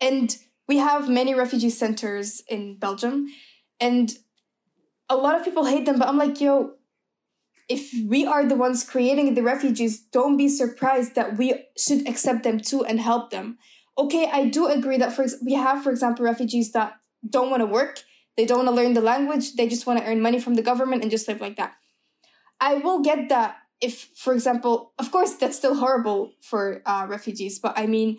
And 0.00 0.36
we 0.68 0.76
have 0.78 1.08
many 1.08 1.34
refugee 1.34 1.70
centers 1.70 2.42
in 2.48 2.78
Belgium, 2.78 3.26
and 3.80 4.12
a 5.10 5.16
lot 5.16 5.36
of 5.36 5.44
people 5.44 5.66
hate 5.66 5.84
them, 5.84 5.98
but 5.98 6.08
I'm 6.08 6.16
like, 6.16 6.40
yo, 6.40 6.74
if 7.68 7.92
we 8.06 8.24
are 8.24 8.46
the 8.46 8.54
ones 8.54 8.88
creating 8.88 9.34
the 9.34 9.42
refugees, 9.42 10.00
don't 10.00 10.36
be 10.36 10.48
surprised 10.48 11.14
that 11.16 11.36
we 11.36 11.66
should 11.76 12.08
accept 12.08 12.44
them 12.44 12.58
too 12.60 12.84
and 12.84 13.00
help 13.00 13.30
them. 13.30 13.58
Okay, 13.98 14.30
I 14.32 14.46
do 14.46 14.66
agree 14.66 14.96
that 14.98 15.12
for 15.12 15.26
we 15.44 15.54
have, 15.54 15.82
for 15.82 15.90
example, 15.90 16.24
refugees 16.24 16.72
that 16.72 16.94
don't 17.28 17.50
want 17.50 17.60
to 17.60 17.66
work, 17.66 18.04
they 18.36 18.46
don't 18.46 18.64
want 18.64 18.68
to 18.68 18.74
learn 18.74 18.94
the 18.94 19.00
language, 19.00 19.56
they 19.56 19.68
just 19.68 19.86
want 19.86 19.98
to 19.98 20.06
earn 20.06 20.22
money 20.22 20.40
from 20.40 20.54
the 20.54 20.62
government 20.62 21.02
and 21.02 21.10
just 21.10 21.28
live 21.28 21.40
like 21.40 21.56
that. 21.56 21.74
I 22.60 22.74
will 22.74 23.02
get 23.02 23.28
that 23.28 23.56
if, 23.80 24.10
for 24.14 24.32
example, 24.32 24.92
of 24.98 25.10
course, 25.10 25.34
that's 25.34 25.56
still 25.56 25.74
horrible 25.74 26.32
for 26.40 26.82
uh, 26.86 27.06
refugees, 27.08 27.58
but 27.58 27.76
I 27.76 27.86
mean, 27.86 28.18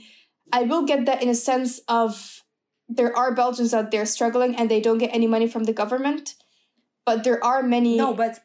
I 0.51 0.63
will 0.63 0.83
get 0.83 1.05
that 1.05 1.21
in 1.21 1.29
a 1.29 1.35
sense 1.35 1.79
of 1.87 2.43
there 2.89 3.15
are 3.15 3.33
Belgians 3.33 3.73
out 3.73 3.91
there 3.91 4.05
struggling 4.05 4.55
and 4.55 4.69
they 4.69 4.81
don't 4.81 4.97
get 4.97 5.13
any 5.13 5.27
money 5.27 5.47
from 5.47 5.63
the 5.63 5.73
government, 5.73 6.35
but 7.05 7.23
there 7.23 7.43
are 7.43 7.63
many. 7.63 7.97
No, 7.97 8.13
but 8.13 8.39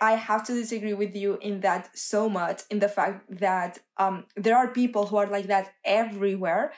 I 0.00 0.12
have 0.12 0.46
to 0.46 0.54
disagree 0.54 0.94
with 0.94 1.14
you 1.14 1.38
in 1.42 1.60
that 1.60 1.96
so 1.96 2.28
much 2.28 2.62
in 2.70 2.78
the 2.78 2.88
fact 2.88 3.38
that 3.40 3.78
um, 3.98 4.24
there 4.34 4.56
are 4.56 4.68
people 4.68 5.06
who 5.06 5.16
are 5.16 5.26
like 5.26 5.46
that 5.48 5.74
everywhere. 5.84 6.72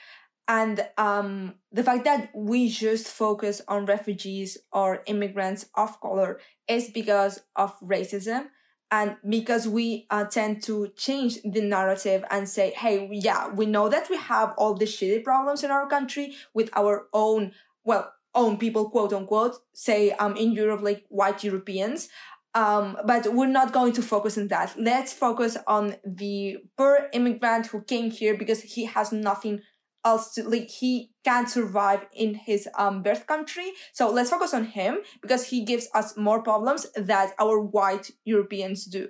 And 0.49 0.87
um, 0.99 1.55
the 1.71 1.85
fact 1.85 2.05
that 2.05 2.31
we 2.35 2.69
just 2.69 3.07
focus 3.07 3.63
on 3.69 3.87
refugees 3.87 4.59
or 4.73 5.03
immigrants 5.07 5.67
of 5.77 6.01
color 6.01 6.41
is 6.67 6.91
because 6.91 7.41
of 7.55 7.79
racism 7.81 8.49
and 8.91 9.17
because 9.27 9.69
we 9.69 10.07
uh, 10.11 10.25
tend 10.25 10.63
to 10.65 10.89
change 10.97 11.39
the 11.45 11.63
narrative 11.63 12.25
and 12.31 12.49
say, 12.49 12.73
hey, 12.73 13.09
yeah, 13.11 13.49
we 13.49 13.67
know 13.67 13.89
that 13.89 14.11
we 14.11 14.19
have 14.19 14.53
all 14.59 14.75
these 14.75 14.95
shitty 14.95 15.25
problems 15.25 15.63
in 15.65 15.71
our 15.71 15.87
country 15.89 16.35
with 16.53 16.69
our 16.77 17.07
own, 17.15 17.53
well, 17.85 18.13
own 18.35 18.57
people, 18.57 18.91
quote 18.91 19.13
unquote, 19.13 19.57
say 19.75 20.13
um, 20.13 20.37
in 20.37 20.53
Europe, 20.53 20.83
like 20.83 21.05
white 21.09 21.45
Europeans. 21.45 22.09
Um, 22.55 22.99
but 23.07 23.33
we're 23.33 23.47
not 23.47 23.73
going 23.73 23.95
to 23.95 24.03
focus 24.03 24.37
on 24.37 24.49
that. 24.49 24.75
Let's 24.79 25.13
focus 25.13 25.57
on 25.67 25.97
the 26.05 26.59
poor 26.77 27.09
immigrant 27.15 27.67
who 27.67 27.83
came 27.83 28.11
here 28.11 28.37
because 28.37 28.61
he 28.63 28.85
has 28.85 29.11
nothing 29.11 29.63
else 30.05 30.35
to 30.35 30.49
like 30.49 30.69
he 30.69 31.11
can't 31.25 31.49
survive 31.49 32.07
in 32.13 32.35
his 32.35 32.69
um 32.77 33.03
birth 33.03 33.27
country 33.27 33.73
so 33.93 34.11
let's 34.11 34.31
focus 34.31 34.53
on 34.53 34.65
him 34.65 34.99
because 35.21 35.49
he 35.49 35.65
gives 35.65 35.89
us 35.95 36.17
more 36.17 36.43
problems 36.43 36.87
that 36.97 37.33
our 37.39 37.61
white 37.61 38.11
europeans 38.25 38.85
do 38.85 39.09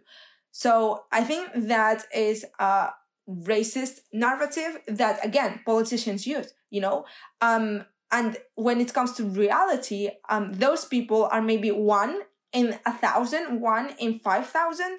so 0.51 1.05
i 1.11 1.23
think 1.23 1.49
that 1.55 2.05
is 2.15 2.45
a 2.59 2.89
racist 3.29 4.01
narrative 4.13 4.79
that 4.87 5.25
again 5.25 5.61
politicians 5.65 6.27
use 6.27 6.53
you 6.71 6.81
know 6.81 7.05
um 7.41 7.85
and 8.13 8.37
when 8.55 8.81
it 8.81 8.95
comes 8.95 9.13
to 9.13 9.25
reality 9.25 10.11
um 10.29 10.53
those 10.53 10.85
people 10.85 11.29
are 11.33 11.43
maybe 11.43 11.71
one 11.71 12.21
in 12.53 12.79
a 12.87 12.93
thousand, 12.93 13.61
one 13.61 13.95
in 13.99 14.19
five 14.19 14.47
thousand. 14.47 14.99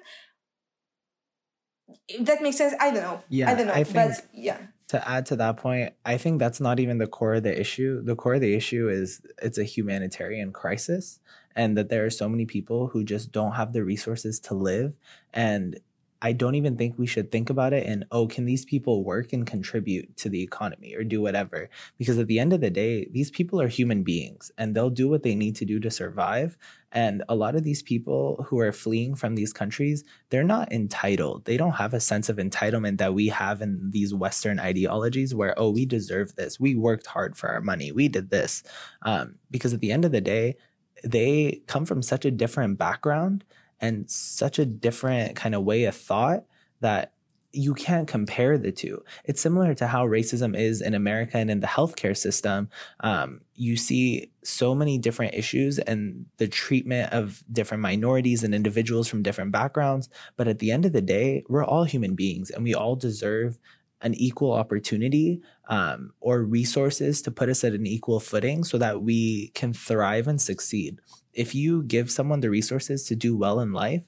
That 2.20 2.42
makes 2.42 2.56
sense. 2.56 2.74
I 2.80 2.90
don't 2.90 3.02
know. 3.02 3.22
Yeah, 3.28 3.50
I 3.50 3.54
don't 3.54 3.66
know. 3.68 3.72
I 3.72 3.84
think 3.84 3.94
but 3.94 4.26
yeah. 4.32 4.58
To 4.88 5.08
add 5.08 5.26
to 5.26 5.36
that 5.36 5.56
point, 5.56 5.94
I 6.04 6.18
think 6.18 6.38
that's 6.38 6.60
not 6.60 6.78
even 6.78 6.98
the 6.98 7.06
core 7.06 7.34
of 7.34 7.42
the 7.42 7.58
issue. 7.58 8.02
The 8.02 8.14
core 8.14 8.34
of 8.34 8.40
the 8.42 8.54
issue 8.54 8.88
is 8.88 9.22
it's 9.42 9.58
a 9.58 9.64
humanitarian 9.64 10.52
crisis, 10.52 11.20
and 11.56 11.76
that 11.78 11.88
there 11.88 12.04
are 12.04 12.10
so 12.10 12.28
many 12.28 12.44
people 12.44 12.88
who 12.88 13.02
just 13.02 13.32
don't 13.32 13.52
have 13.52 13.72
the 13.72 13.82
resources 13.82 14.38
to 14.40 14.54
live, 14.54 14.92
and 15.32 15.80
I 16.24 16.32
don't 16.32 16.54
even 16.54 16.78
think 16.78 16.98
we 16.98 17.06
should 17.06 17.30
think 17.30 17.50
about 17.50 17.74
it 17.74 17.86
and, 17.86 18.06
oh, 18.10 18.26
can 18.26 18.46
these 18.46 18.64
people 18.64 19.04
work 19.04 19.34
and 19.34 19.46
contribute 19.46 20.16
to 20.16 20.30
the 20.30 20.42
economy 20.42 20.94
or 20.94 21.04
do 21.04 21.20
whatever? 21.20 21.68
Because 21.98 22.18
at 22.18 22.28
the 22.28 22.38
end 22.38 22.54
of 22.54 22.62
the 22.62 22.70
day, 22.70 23.06
these 23.12 23.30
people 23.30 23.60
are 23.60 23.68
human 23.68 24.02
beings 24.02 24.50
and 24.56 24.74
they'll 24.74 24.88
do 24.88 25.06
what 25.06 25.22
they 25.22 25.34
need 25.34 25.54
to 25.56 25.66
do 25.66 25.78
to 25.80 25.90
survive. 25.90 26.56
And 26.92 27.22
a 27.28 27.34
lot 27.34 27.56
of 27.56 27.62
these 27.62 27.82
people 27.82 28.42
who 28.48 28.58
are 28.58 28.72
fleeing 28.72 29.14
from 29.14 29.34
these 29.34 29.52
countries, 29.52 30.02
they're 30.30 30.42
not 30.42 30.72
entitled. 30.72 31.44
They 31.44 31.58
don't 31.58 31.72
have 31.72 31.92
a 31.92 32.00
sense 32.00 32.30
of 32.30 32.38
entitlement 32.38 32.96
that 32.98 33.12
we 33.12 33.28
have 33.28 33.60
in 33.60 33.90
these 33.90 34.14
Western 34.14 34.58
ideologies 34.58 35.34
where, 35.34 35.52
oh, 35.58 35.68
we 35.68 35.84
deserve 35.84 36.36
this. 36.36 36.58
We 36.58 36.74
worked 36.74 37.06
hard 37.06 37.36
for 37.36 37.50
our 37.50 37.60
money. 37.60 37.92
We 37.92 38.08
did 38.08 38.30
this. 38.30 38.62
Um, 39.02 39.34
because 39.50 39.74
at 39.74 39.80
the 39.80 39.92
end 39.92 40.06
of 40.06 40.12
the 40.12 40.22
day, 40.22 40.56
they 41.04 41.60
come 41.66 41.84
from 41.84 42.00
such 42.00 42.24
a 42.24 42.30
different 42.30 42.78
background 42.78 43.44
and 43.80 44.10
such 44.10 44.58
a 44.58 44.64
different 44.64 45.36
kind 45.36 45.54
of 45.54 45.64
way 45.64 45.84
of 45.84 45.94
thought 45.94 46.44
that 46.80 47.14
you 47.54 47.72
can't 47.72 48.08
compare 48.08 48.58
the 48.58 48.72
two. 48.72 49.02
It's 49.24 49.40
similar 49.40 49.74
to 49.74 49.86
how 49.86 50.06
racism 50.06 50.58
is 50.58 50.80
in 50.80 50.94
America 50.94 51.38
and 51.38 51.50
in 51.50 51.60
the 51.60 51.66
healthcare 51.66 52.16
system. 52.16 52.68
Um, 53.00 53.42
you 53.54 53.76
see 53.76 54.32
so 54.42 54.74
many 54.74 54.98
different 54.98 55.34
issues 55.34 55.78
and 55.78 56.26
the 56.38 56.48
treatment 56.48 57.12
of 57.12 57.44
different 57.50 57.82
minorities 57.82 58.42
and 58.42 58.54
individuals 58.54 59.08
from 59.08 59.22
different 59.22 59.52
backgrounds. 59.52 60.08
But 60.36 60.48
at 60.48 60.58
the 60.58 60.72
end 60.72 60.84
of 60.84 60.92
the 60.92 61.02
day, 61.02 61.44
we're 61.48 61.64
all 61.64 61.84
human 61.84 62.14
beings 62.14 62.50
and 62.50 62.64
we 62.64 62.74
all 62.74 62.96
deserve 62.96 63.58
an 64.00 64.14
equal 64.14 64.52
opportunity 64.52 65.40
um, 65.68 66.12
or 66.20 66.42
resources 66.42 67.22
to 67.22 67.30
put 67.30 67.48
us 67.48 67.64
at 67.64 67.72
an 67.72 67.86
equal 67.86 68.20
footing 68.20 68.64
so 68.64 68.76
that 68.78 69.02
we 69.02 69.48
can 69.54 69.72
thrive 69.72 70.28
and 70.28 70.42
succeed 70.42 71.00
if 71.34 71.54
you 71.54 71.82
give 71.82 72.10
someone 72.10 72.40
the 72.40 72.50
resources 72.50 73.04
to 73.04 73.16
do 73.16 73.36
well 73.36 73.60
in 73.60 73.72
life, 73.72 74.04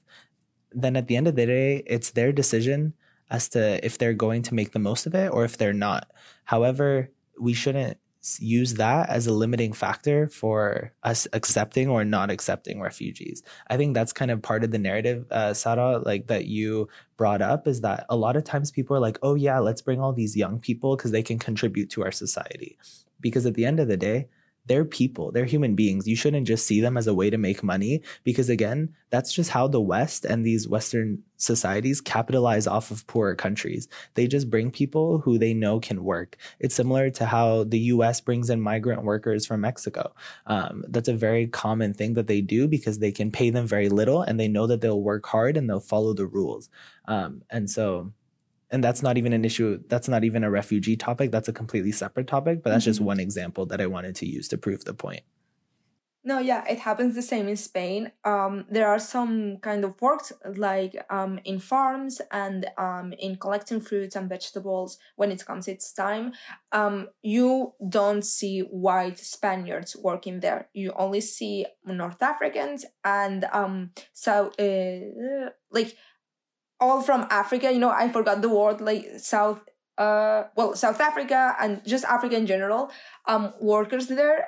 then 0.71 0.95
at 0.95 1.07
the 1.07 1.15
end 1.15 1.27
of 1.27 1.35
the 1.35 1.45
day, 1.45 1.83
it's 1.85 2.11
their 2.11 2.31
decision 2.31 2.93
as 3.29 3.49
to 3.49 3.85
if 3.85 3.97
they're 3.97 4.13
going 4.13 4.41
to 4.43 4.53
make 4.53 4.71
the 4.71 4.79
most 4.79 5.05
of 5.05 5.13
it 5.13 5.31
or 5.31 5.43
if 5.43 5.57
they're 5.57 5.73
not. 5.73 6.09
However, 6.45 7.11
we 7.39 7.53
shouldn't 7.53 7.97
use 8.39 8.73
that 8.75 9.09
as 9.09 9.27
a 9.27 9.33
limiting 9.33 9.71
factor 9.71 10.27
for 10.27 10.91
us 11.03 11.27
accepting 11.33 11.87
or 11.87 12.03
not 12.03 12.29
accepting 12.29 12.81
refugees. 12.81 13.41
I 13.69 13.77
think 13.77 13.93
that's 13.93 14.11
kind 14.11 14.31
of 14.31 14.41
part 14.41 14.63
of 14.63 14.71
the 14.71 14.79
narrative, 14.79 15.25
uh, 15.31 15.53
Sarah, 15.53 15.99
like 15.99 16.27
that 16.27 16.45
you 16.45 16.89
brought 17.15 17.41
up 17.41 17.67
is 17.67 17.81
that 17.81 18.05
a 18.09 18.17
lot 18.17 18.35
of 18.35 18.43
times 18.43 18.71
people 18.71 18.95
are 18.97 19.01
like, 19.01 19.19
oh, 19.21 19.35
yeah, 19.35 19.59
let's 19.59 19.81
bring 19.81 20.01
all 20.01 20.13
these 20.13 20.35
young 20.35 20.59
people 20.59 20.97
because 20.97 21.11
they 21.11 21.23
can 21.23 21.39
contribute 21.39 21.89
to 21.91 22.03
our 22.03 22.11
society. 22.11 22.77
Because 23.19 23.45
at 23.45 23.53
the 23.53 23.65
end 23.65 23.79
of 23.79 23.87
the 23.87 23.97
day, 23.97 24.27
they're 24.67 24.85
people, 24.85 25.31
they're 25.31 25.45
human 25.45 25.75
beings. 25.75 26.07
You 26.07 26.15
shouldn't 26.15 26.47
just 26.47 26.67
see 26.67 26.81
them 26.81 26.97
as 26.97 27.07
a 27.07 27.13
way 27.13 27.29
to 27.29 27.37
make 27.37 27.63
money 27.63 28.01
because, 28.23 28.49
again, 28.49 28.93
that's 29.09 29.31
just 29.31 29.51
how 29.51 29.67
the 29.67 29.81
West 29.81 30.25
and 30.25 30.45
these 30.45 30.67
Western 30.67 31.23
societies 31.37 32.01
capitalize 32.01 32.67
off 32.67 32.91
of 32.91 33.07
poorer 33.07 33.35
countries. 33.35 33.87
They 34.15 34.27
just 34.27 34.49
bring 34.49 34.71
people 34.71 35.19
who 35.19 35.37
they 35.37 35.53
know 35.53 35.79
can 35.79 36.03
work. 36.03 36.37
It's 36.59 36.75
similar 36.75 37.09
to 37.11 37.25
how 37.25 37.63
the 37.63 37.79
US 37.79 38.19
brings 38.19 38.49
in 38.49 38.61
migrant 38.61 39.03
workers 39.03 39.45
from 39.45 39.61
Mexico. 39.61 40.13
Um, 40.45 40.83
that's 40.89 41.07
a 41.07 41.13
very 41.13 41.47
common 41.47 41.93
thing 41.93 42.15
that 42.15 42.27
they 42.27 42.41
do 42.41 42.67
because 42.67 42.99
they 42.99 43.11
can 43.11 43.31
pay 43.31 43.49
them 43.49 43.67
very 43.67 43.89
little 43.89 44.21
and 44.21 44.39
they 44.39 44.47
know 44.47 44.67
that 44.67 44.81
they'll 44.81 45.01
work 45.01 45.25
hard 45.25 45.55
and 45.55 45.69
they'll 45.69 45.79
follow 45.79 46.13
the 46.13 46.27
rules. 46.27 46.69
Um, 47.05 47.43
and 47.49 47.69
so, 47.69 48.11
and 48.69 48.83
that's 48.83 49.01
not 49.01 49.17
even 49.17 49.33
an 49.33 49.45
issue 49.45 49.79
that's 49.87 50.07
not 50.07 50.23
even 50.23 50.43
a 50.43 50.49
refugee 50.49 50.97
topic 50.97 51.31
that's 51.31 51.47
a 51.47 51.53
completely 51.53 51.91
separate 51.91 52.27
topic 52.27 52.63
but 52.63 52.69
that's 52.69 52.83
mm-hmm. 52.83 52.89
just 52.89 53.01
one 53.01 53.19
example 53.19 53.65
that 53.65 53.81
i 53.81 53.87
wanted 53.87 54.15
to 54.15 54.25
use 54.25 54.47
to 54.47 54.57
prove 54.57 54.85
the 54.85 54.93
point. 54.93 55.21
No 56.23 56.39
yeah 56.39 56.65
it 56.67 56.79
happens 56.79 57.15
the 57.15 57.21
same 57.21 57.47
in 57.47 57.55
spain. 57.55 58.11
Um, 58.25 58.65
there 58.69 58.89
are 58.89 58.99
some 58.99 59.59
kind 59.61 59.85
of 59.85 60.01
works 60.01 60.33
like 60.57 60.93
um, 61.09 61.39
in 61.45 61.57
farms 61.59 62.19
and 62.31 62.65
um, 62.77 63.13
in 63.17 63.37
collecting 63.37 63.79
fruits 63.79 64.17
and 64.17 64.27
vegetables 64.27 64.97
when 65.15 65.31
it 65.31 65.45
comes 65.45 65.69
its 65.69 65.93
time. 65.93 66.33
Um, 66.73 67.07
you 67.21 67.73
don't 67.87 68.25
see 68.25 68.59
white 68.59 69.19
spaniards 69.19 69.95
working 69.95 70.41
there. 70.41 70.67
You 70.73 70.91
only 70.97 71.21
see 71.21 71.65
north 71.85 72.21
africans 72.21 72.85
and 73.05 73.45
um, 73.53 73.91
so 74.11 74.51
uh, 74.59 75.51
like 75.71 75.95
all 76.79 77.01
from 77.01 77.27
Africa. 77.29 77.71
You 77.71 77.79
know, 77.79 77.89
I 77.89 78.09
forgot 78.09 78.41
the 78.41 78.49
word 78.49 78.81
like 78.81 79.05
South, 79.17 79.61
uh, 79.97 80.43
well, 80.55 80.75
South 80.75 80.99
Africa 80.99 81.55
and 81.59 81.81
just 81.85 82.05
Africa 82.05 82.35
in 82.35 82.45
general. 82.45 82.91
Um, 83.27 83.53
workers 83.59 84.07
there, 84.07 84.47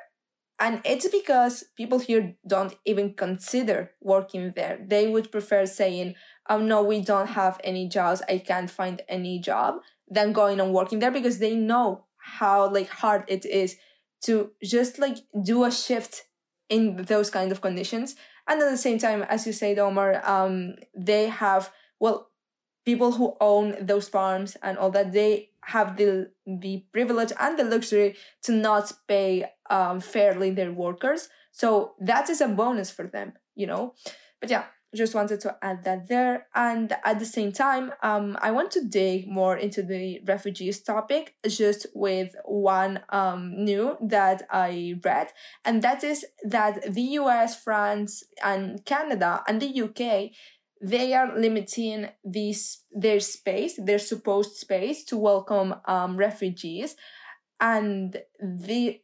and 0.60 0.82
it's 0.86 1.08
because 1.08 1.64
people 1.78 2.00
here 2.00 2.36
don't 2.48 2.76
even 2.86 3.14
consider 3.14 3.92
working 4.02 4.54
there. 4.56 4.80
They 4.86 5.08
would 5.08 5.32
prefer 5.32 5.66
saying, 5.66 6.16
"Oh 6.50 6.60
no, 6.60 6.84
we 6.84 7.02
don't 7.02 7.30
have 7.30 7.60
any 7.64 7.88
jobs. 7.88 8.22
I 8.30 8.40
can't 8.40 8.70
find 8.70 9.02
any 9.08 9.40
job," 9.40 9.82
than 10.08 10.34
going 10.34 10.60
and 10.60 10.74
working 10.74 11.00
there 11.00 11.12
because 11.12 11.40
they 11.40 11.56
know 11.56 12.06
how 12.18 12.72
like 12.72 12.90
hard 12.90 13.24
it 13.28 13.46
is 13.46 13.76
to 14.22 14.52
just 14.64 15.00
like 15.00 15.18
do 15.44 15.64
a 15.64 15.72
shift 15.72 16.24
in 16.70 17.04
those 17.04 17.30
kind 17.30 17.52
of 17.52 17.62
conditions. 17.62 18.16
And 18.48 18.62
at 18.62 18.70
the 18.70 18.78
same 18.78 18.98
time, 18.98 19.24
as 19.24 19.46
you 19.46 19.54
said, 19.54 19.78
Omar, 19.80 20.22
um, 20.28 20.76
they 20.96 21.28
have, 21.28 21.72
well, 22.00 22.30
people 22.86 23.12
who 23.12 23.36
own 23.40 23.76
those 23.82 24.08
farms 24.10 24.58
and 24.64 24.78
all 24.78 24.92
that, 24.92 25.12
they 25.12 25.50
have 25.62 25.98
the, 25.98 26.32
the 26.46 26.84
privilege 26.92 27.32
and 27.40 27.60
the 27.60 27.64
luxury 27.64 28.16
to 28.44 28.52
not 28.52 28.92
pay 29.08 29.46
um, 29.70 30.00
fairly 30.00 30.50
their 30.52 30.72
workers. 30.72 31.30
So 31.52 31.94
that 32.00 32.30
is 32.30 32.42
a 32.42 32.48
bonus 32.48 32.90
for 32.90 33.06
them, 33.06 33.34
you 33.56 33.68
know? 33.68 33.94
But 34.40 34.50
yeah, 34.50 34.66
just 34.96 35.14
wanted 35.14 35.40
to 35.42 35.56
add 35.62 35.84
that 35.84 36.08
there. 36.08 36.48
And 36.56 36.96
at 37.06 37.20
the 37.20 37.26
same 37.26 37.52
time, 37.52 37.92
um, 38.02 38.38
I 38.42 38.52
want 38.52 38.72
to 38.72 38.84
dig 38.84 39.28
more 39.28 39.56
into 39.56 39.84
the 39.84 40.22
refugees 40.26 40.82
topic 40.82 41.36
just 41.48 41.86
with 41.94 42.36
one 42.46 43.02
um, 43.10 43.64
new 43.64 43.98
that 44.02 44.44
I 44.50 44.96
read. 45.04 45.32
And 45.64 45.82
that 45.84 46.04
is 46.04 46.26
that 46.44 46.94
the 46.94 47.02
US, 47.02 47.62
France, 47.62 48.24
and 48.44 48.84
Canada 48.86 49.44
and 49.48 49.62
the 49.62 49.82
UK 49.82 50.32
they 50.82 51.14
are 51.14 51.38
limiting 51.38 52.10
this 52.24 52.84
their 52.92 53.20
space, 53.20 53.80
their 53.84 54.00
supposed 54.00 54.56
space 54.56 55.04
to 55.06 55.18
welcome 55.18 55.76
um, 55.86 56.18
refugees, 56.18 56.96
and 57.60 58.22
the 58.42 59.02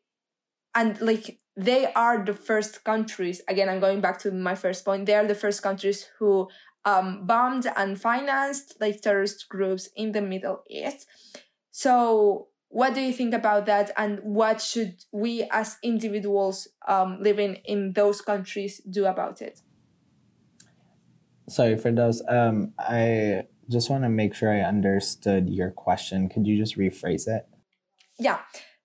and 0.74 1.00
like 1.02 1.40
they 1.58 1.92
are 1.94 2.24
the 2.26 2.34
first 2.34 2.84
countries 2.84 3.42
again 3.48 3.70
i'm 3.70 3.80
going 3.80 4.02
back 4.02 4.20
to 4.20 4.30
my 4.30 4.56
first 4.56 4.84
point 4.84 5.06
they 5.06 5.16
are 5.16 5.26
the 5.26 5.34
first 5.34 5.64
countries 5.64 6.10
who 6.20 6.50
um, 6.86 7.26
bombed 7.26 7.68
and 7.76 8.00
financed 8.00 8.76
like 8.80 9.02
terrorist 9.02 9.50
groups 9.50 9.90
in 9.96 10.12
the 10.12 10.22
middle 10.22 10.64
east. 10.70 11.08
So 11.72 12.48
what 12.70 12.94
do 12.94 13.02
you 13.02 13.12
think 13.12 13.34
about 13.34 13.66
that? 13.66 13.92
And 13.98 14.20
what 14.22 14.62
should 14.62 15.04
we 15.12 15.48
as 15.52 15.78
individuals 15.84 16.68
um, 16.88 17.18
living 17.22 17.56
in 17.66 17.94
those 17.94 18.22
countries 18.22 18.82
do 18.90 19.06
about 19.06 19.42
it 19.42 19.62
sorry 21.48 21.76
those 21.76 22.22
um, 22.28 22.74
i 22.80 23.44
just 23.70 23.90
want 23.90 24.04
to 24.04 24.10
make 24.10 24.34
sure 24.34 24.52
i 24.52 24.62
understood 24.62 25.50
your 25.50 25.72
question 25.72 26.30
could 26.30 26.46
you 26.46 26.58
just 26.58 26.78
rephrase 26.78 27.28
it 27.28 27.48
yeah 28.20 28.40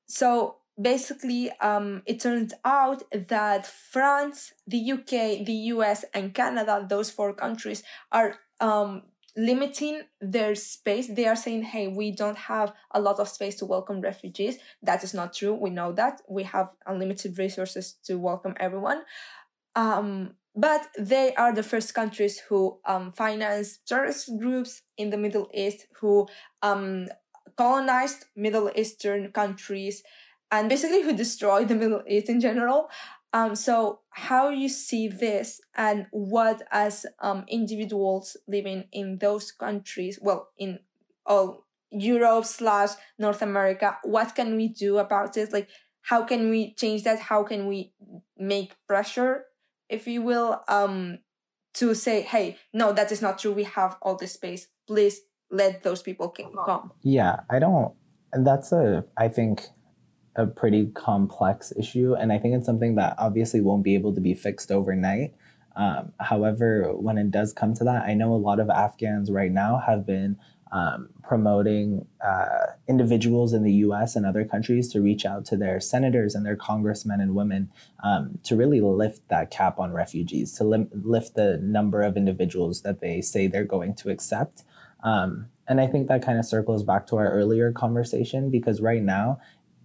so 0.07 0.57
basically, 0.81 1.51
um, 1.61 2.03
it 2.07 2.21
turns 2.21 2.55
out 2.65 3.03
that 3.29 3.67
France, 3.67 4.53
the 4.67 4.93
UK, 4.93 5.45
the 5.45 5.71
US, 5.75 6.05
and 6.15 6.35
Canada, 6.35 6.85
those 6.89 7.11
four 7.11 7.33
countries, 7.35 7.83
are 8.13 8.37
um, 8.61 9.03
limiting 9.37 10.03
their 10.21 10.55
space. 10.55 11.09
They 11.09 11.27
are 11.27 11.37
saying, 11.37 11.63
hey, 11.63 11.89
we 11.89 12.11
don't 12.11 12.39
have 12.39 12.73
a 12.93 13.01
lot 13.01 13.21
of 13.21 13.29
space 13.29 13.57
to 13.57 13.67
welcome 13.67 14.01
refugees. 14.01 14.59
That 14.83 15.05
is 15.05 15.15
not 15.15 15.35
true. 15.35 15.55
We 15.55 15.71
know 15.71 15.93
that. 15.93 16.23
We 16.29 16.45
have 16.45 16.71
unlimited 16.87 17.39
resources 17.39 17.97
to 18.05 18.19
welcome 18.19 18.55
everyone. 18.59 19.03
Um, 19.77 20.35
but 20.55 20.89
they 20.99 21.35
are 21.35 21.53
the 21.53 21.63
first 21.63 21.95
countries 21.95 22.41
who 22.49 22.79
um, 22.85 23.13
finance 23.13 23.79
terrorist 23.87 24.31
groups 24.39 24.83
in 24.97 25.11
the 25.11 25.17
Middle 25.17 25.49
East, 25.55 25.87
who 26.01 26.29
um, 26.63 27.09
colonized 27.57 28.25
Middle 28.37 28.71
Eastern 28.75 29.33
countries, 29.33 30.03
and 30.51 30.69
basically 30.69 31.03
who 31.03 31.13
destroyed 31.13 31.69
the 31.69 31.75
Middle 31.75 32.03
East 32.09 32.29
in 32.29 32.41
general. 32.41 32.89
Um, 33.33 33.55
so 33.55 34.01
how 34.11 34.51
you 34.51 34.69
see 34.69 35.07
this 35.07 35.61
and 35.77 36.07
what 36.11 36.63
as 36.73 37.07
um, 37.21 37.45
individuals 37.49 38.37
living 38.49 38.85
in 38.93 39.19
those 39.19 39.53
countries, 39.53 40.19
well, 40.21 40.49
in 40.59 40.81
all 41.25 41.65
Europe 41.93 42.45
slash 42.45 42.91
North 43.19 43.43
America, 43.43 43.99
what 44.03 44.35
can 44.35 44.57
we 44.57 44.69
do 44.69 44.99
about 44.99 45.37
it? 45.37 45.53
Like, 45.53 45.69
how 46.03 46.25
can 46.25 46.51
we 46.51 46.75
change 46.75 47.05
that? 47.05 47.21
How 47.21 47.45
can 47.45 47.69
we 47.69 47.93
make 48.37 48.75
pressure, 48.89 49.45
if 49.91 50.07
you 50.07 50.23
will, 50.23 50.63
um, 50.69 51.19
to 51.75 51.95
say, 51.95 52.23
hey, 52.23 52.57
no, 52.73 52.93
that 52.93 53.13
is 53.13 53.21
not 53.21 53.39
true. 53.39 53.53
We 53.53 53.65
have 53.65 53.97
all 54.03 54.17
this 54.17 54.33
space. 54.33 54.69
Please 54.87 55.21
let 55.51 55.83
those 55.83 56.03
people 56.03 56.29
come. 56.29 56.93
Yeah, 57.03 57.41
I 57.51 57.59
don't. 57.59 57.93
And 58.33 58.47
that's 58.47 58.73
a, 58.73 59.05
I 59.17 59.29
think, 59.29 59.63
a 60.37 60.47
pretty 60.47 60.87
complex 60.95 61.73
issue. 61.77 62.15
And 62.15 62.33
I 62.33 62.39
think 62.39 62.55
it's 62.55 62.67
something 62.67 62.95
that 62.95 63.17
obviously 63.19 63.61
won't 63.61 63.85
be 63.85 63.95
able 63.95 64.15
to 64.15 64.21
be 64.21 64.35
fixed 64.35 64.71
overnight. 64.71 65.35
Um, 65.77 66.13
however, 66.19 66.93
when 66.95 67.19
it 67.19 67.31
does 67.31 67.53
come 67.53 67.75
to 67.75 67.85
that, 67.85 68.05
I 68.05 68.15
know 68.15 68.33
a 68.33 68.37
lot 68.37 68.61
of 68.61 68.71
Afghans 68.71 69.31
right 69.31 69.53
now 69.53 69.83
have 69.87 70.07
been 70.07 70.37
um, 70.73 71.09
promoting 71.23 72.07
uh, 72.25 72.67
individuals 72.89 73.53
in 73.53 73.63
the 73.63 73.73
US 73.73 74.17
and 74.17 74.25
other 74.25 74.45
countries 74.45 74.91
to 74.93 75.01
reach 75.01 75.25
out 75.25 75.45
to 75.47 75.57
their 75.57 75.81
senators 75.81 76.35
and 76.35 76.47
their 76.47 76.57
congressmen 76.57 77.21
and 77.21 77.35
women 77.35 77.71
um, 78.05 78.39
to 78.45 78.57
really 78.57 78.81
lift 78.81 79.29
that 79.29 79.51
cap 79.51 79.79
on 79.79 79.93
refugees, 79.93 80.53
to 80.55 80.65
lim- 80.65 80.91
lift 80.93 81.35
the 81.35 81.59
number 81.59 82.03
of 82.03 82.17
individuals 82.17 82.83
that 82.83 83.01
they 83.01 83.21
say 83.21 83.47
they're 83.47 83.65
going 83.65 83.95
to 83.97 84.11
accept. 84.11 84.65
Um, 85.03 85.47
and 85.67 85.81
I 85.81 85.87
think 85.87 86.09
that 86.09 86.23
kind 86.23 86.39
of 86.39 86.45
circles 86.45 86.83
back 86.83 87.07
to 87.09 87.17
our 87.17 87.31
earlier 87.31 87.73
conversation 87.73 88.51
because 88.51 88.81
right 88.81 89.03
now 89.03 89.41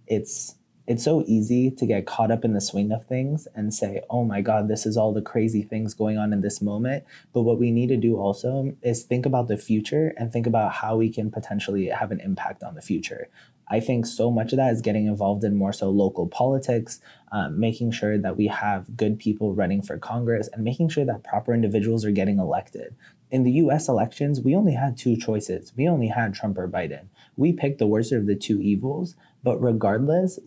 it's 0.06 0.56
it's 0.86 1.02
so 1.02 1.24
easy 1.26 1.70
to 1.70 1.86
get 1.86 2.06
caught 2.06 2.30
up 2.30 2.44
in 2.44 2.52
the 2.52 2.60
swing 2.60 2.92
of 2.92 3.04
things 3.06 3.48
and 3.54 3.74
say, 3.74 4.02
oh 4.08 4.24
my 4.24 4.40
God, 4.40 4.68
this 4.68 4.86
is 4.86 4.96
all 4.96 5.12
the 5.12 5.22
crazy 5.22 5.62
things 5.62 5.94
going 5.94 6.16
on 6.16 6.32
in 6.32 6.42
this 6.42 6.62
moment. 6.62 7.04
But 7.32 7.42
what 7.42 7.58
we 7.58 7.72
need 7.72 7.88
to 7.88 7.96
do 7.96 8.16
also 8.16 8.76
is 8.82 9.02
think 9.02 9.26
about 9.26 9.48
the 9.48 9.56
future 9.56 10.14
and 10.16 10.32
think 10.32 10.46
about 10.46 10.72
how 10.74 10.96
we 10.96 11.10
can 11.10 11.30
potentially 11.30 11.86
have 11.86 12.12
an 12.12 12.20
impact 12.20 12.62
on 12.62 12.76
the 12.76 12.82
future. 12.82 13.28
I 13.68 13.80
think 13.80 14.06
so 14.06 14.30
much 14.30 14.52
of 14.52 14.58
that 14.58 14.72
is 14.72 14.80
getting 14.80 15.06
involved 15.06 15.42
in 15.42 15.56
more 15.56 15.72
so 15.72 15.90
local 15.90 16.28
politics, 16.28 17.00
um, 17.32 17.58
making 17.58 17.90
sure 17.90 18.16
that 18.16 18.36
we 18.36 18.46
have 18.46 18.96
good 18.96 19.18
people 19.18 19.54
running 19.54 19.82
for 19.82 19.98
Congress, 19.98 20.48
and 20.52 20.62
making 20.62 20.90
sure 20.90 21.04
that 21.04 21.24
proper 21.24 21.52
individuals 21.52 22.04
are 22.04 22.12
getting 22.12 22.38
elected. 22.38 22.94
In 23.32 23.42
the 23.42 23.50
US 23.52 23.88
elections, 23.88 24.40
we 24.40 24.54
only 24.54 24.74
had 24.74 24.96
two 24.96 25.16
choices. 25.16 25.72
We 25.76 25.88
only 25.88 26.06
had 26.06 26.32
Trump 26.32 26.58
or 26.58 26.68
Biden. 26.68 27.08
We 27.36 27.52
picked 27.52 27.80
the 27.80 27.88
worst 27.88 28.12
of 28.12 28.26
the 28.26 28.36
two 28.36 28.60
evils, 28.60 29.16
but 29.42 29.60
regardless, 29.60 30.38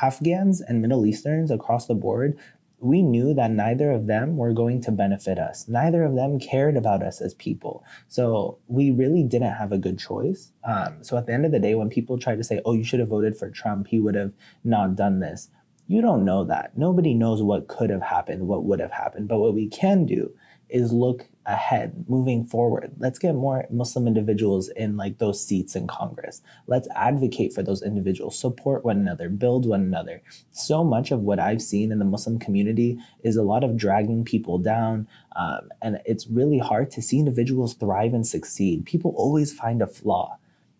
Afghans 0.00 0.60
and 0.60 0.80
Middle 0.80 1.04
Easterns 1.04 1.50
across 1.50 1.86
the 1.86 1.94
board, 1.94 2.38
we 2.82 3.00
knew 3.00 3.32
that 3.34 3.50
neither 3.50 3.92
of 3.92 4.06
them 4.08 4.36
were 4.36 4.52
going 4.52 4.80
to 4.82 4.90
benefit 4.90 5.38
us. 5.38 5.68
Neither 5.68 6.02
of 6.02 6.16
them 6.16 6.40
cared 6.40 6.76
about 6.76 7.02
us 7.02 7.20
as 7.20 7.32
people. 7.34 7.84
So 8.08 8.58
we 8.66 8.90
really 8.90 9.22
didn't 9.22 9.52
have 9.52 9.70
a 9.70 9.78
good 9.78 10.00
choice. 10.00 10.52
Um, 10.64 11.02
so 11.02 11.16
at 11.16 11.26
the 11.26 11.32
end 11.32 11.46
of 11.46 11.52
the 11.52 11.60
day, 11.60 11.76
when 11.76 11.88
people 11.88 12.18
try 12.18 12.34
to 12.34 12.42
say, 12.42 12.60
oh, 12.64 12.72
you 12.72 12.82
should 12.82 12.98
have 12.98 13.08
voted 13.08 13.36
for 13.36 13.50
Trump, 13.50 13.86
he 13.86 14.00
would 14.00 14.16
have 14.16 14.32
not 14.64 14.96
done 14.96 15.20
this. 15.20 15.48
You 15.86 16.02
don't 16.02 16.24
know 16.24 16.44
that. 16.44 16.76
Nobody 16.76 17.14
knows 17.14 17.40
what 17.42 17.68
could 17.68 17.90
have 17.90 18.02
happened, 18.02 18.48
what 18.48 18.64
would 18.64 18.80
have 18.80 18.92
happened. 18.92 19.28
But 19.28 19.38
what 19.38 19.54
we 19.54 19.68
can 19.68 20.04
do 20.04 20.34
is 20.68 20.92
look 20.92 21.28
ahead, 21.46 22.04
moving 22.08 22.44
forward. 22.44 22.92
Let's 22.98 23.18
get 23.18 23.34
more 23.34 23.66
Muslim 23.70 24.06
individuals 24.06 24.68
in 24.68 24.96
like 24.96 25.18
those 25.18 25.44
seats 25.44 25.74
in 25.74 25.86
Congress. 25.86 26.40
Let's 26.66 26.88
advocate 26.94 27.52
for 27.52 27.62
those 27.62 27.82
individuals, 27.82 28.38
support 28.38 28.84
one 28.84 28.98
another, 28.98 29.28
build 29.28 29.66
one 29.66 29.82
another. 29.82 30.22
So 30.50 30.84
much 30.84 31.10
of 31.10 31.20
what 31.20 31.38
I've 31.38 31.62
seen 31.62 31.90
in 31.90 31.98
the 31.98 32.04
Muslim 32.04 32.38
community 32.38 32.98
is 33.22 33.36
a 33.36 33.42
lot 33.42 33.64
of 33.64 33.76
dragging 33.76 34.24
people 34.24 34.58
down. 34.58 35.08
Um, 35.34 35.70
and 35.80 36.00
it's 36.04 36.26
really 36.26 36.58
hard 36.58 36.90
to 36.92 37.02
see 37.02 37.18
individuals 37.18 37.74
thrive 37.74 38.14
and 38.14 38.26
succeed. 38.26 38.84
People 38.84 39.12
always 39.16 39.52
find 39.52 39.82
a 39.82 39.86
flaw. 39.86 40.38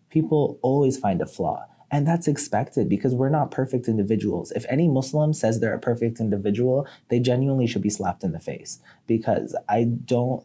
People 0.09 0.59
always 0.61 0.97
find 0.97 1.21
a 1.21 1.25
flaw. 1.25 1.65
And 1.93 2.07
that's 2.07 2.27
expected 2.27 2.89
because 2.89 3.13
we're 3.13 3.29
not 3.29 3.51
perfect 3.51 3.87
individuals. 3.87 4.51
If 4.53 4.65
any 4.67 4.87
Muslim 4.87 5.31
says 5.31 5.59
they're 5.59 5.75
a 5.75 5.79
perfect 5.79 6.19
individual, 6.19 6.87
they 7.09 7.19
genuinely 7.19 7.67
should 7.67 7.83
be 7.83 7.91
slapped 7.91 8.23
in 8.23 8.31
the 8.31 8.39
face 8.39 8.79
because 9.05 9.55
I 9.69 9.83
don't, 9.83 10.43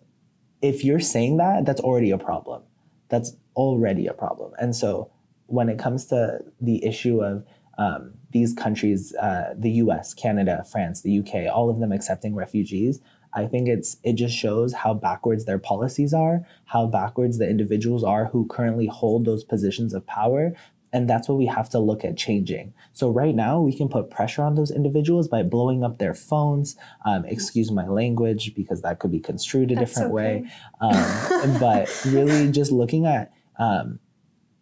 if 0.62 0.84
you're 0.84 1.00
saying 1.00 1.36
that, 1.38 1.64
that's 1.64 1.80
already 1.80 2.10
a 2.10 2.18
problem. 2.18 2.62
That's 3.08 3.36
already 3.56 4.06
a 4.06 4.12
problem. 4.12 4.52
And 4.58 4.74
so 4.74 5.10
when 5.46 5.68
it 5.68 5.78
comes 5.78 6.06
to 6.06 6.40
the 6.60 6.84
issue 6.84 7.22
of 7.22 7.44
um, 7.78 8.14
these 8.32 8.52
countries, 8.52 9.14
uh, 9.14 9.54
the 9.56 9.70
US, 9.70 10.14
Canada, 10.14 10.64
France, 10.70 11.02
the 11.02 11.18
UK, 11.20 11.52
all 11.52 11.70
of 11.70 11.78
them 11.78 11.92
accepting 11.92 12.34
refugees, 12.34 13.00
I 13.34 13.46
think 13.46 13.68
it's 13.68 13.98
it 14.02 14.14
just 14.14 14.34
shows 14.34 14.72
how 14.72 14.94
backwards 14.94 15.44
their 15.44 15.58
policies 15.58 16.12
are, 16.14 16.46
how 16.64 16.86
backwards 16.86 17.38
the 17.38 17.48
individuals 17.48 18.02
are 18.02 18.26
who 18.26 18.46
currently 18.46 18.86
hold 18.86 19.24
those 19.24 19.44
positions 19.44 19.94
of 19.94 20.06
power, 20.06 20.54
and 20.92 21.08
that's 21.08 21.28
what 21.28 21.36
we 21.36 21.46
have 21.46 21.68
to 21.70 21.78
look 21.78 22.04
at 22.04 22.16
changing. 22.16 22.72
So 22.92 23.10
right 23.10 23.34
now, 23.34 23.60
we 23.60 23.76
can 23.76 23.88
put 23.88 24.10
pressure 24.10 24.42
on 24.42 24.54
those 24.54 24.70
individuals 24.70 25.28
by 25.28 25.42
blowing 25.42 25.84
up 25.84 25.98
their 25.98 26.14
phones. 26.14 26.76
Um, 27.04 27.24
excuse 27.26 27.70
my 27.70 27.86
language 27.86 28.54
because 28.54 28.82
that 28.82 28.98
could 28.98 29.10
be 29.10 29.20
construed 29.20 29.70
a 29.70 29.74
that's 29.74 29.90
different 29.90 30.14
okay. 30.14 30.14
way. 30.14 30.50
Um, 30.80 31.58
but 31.60 32.04
really, 32.06 32.50
just 32.50 32.72
looking 32.72 33.06
at 33.06 33.32
um, 33.58 33.98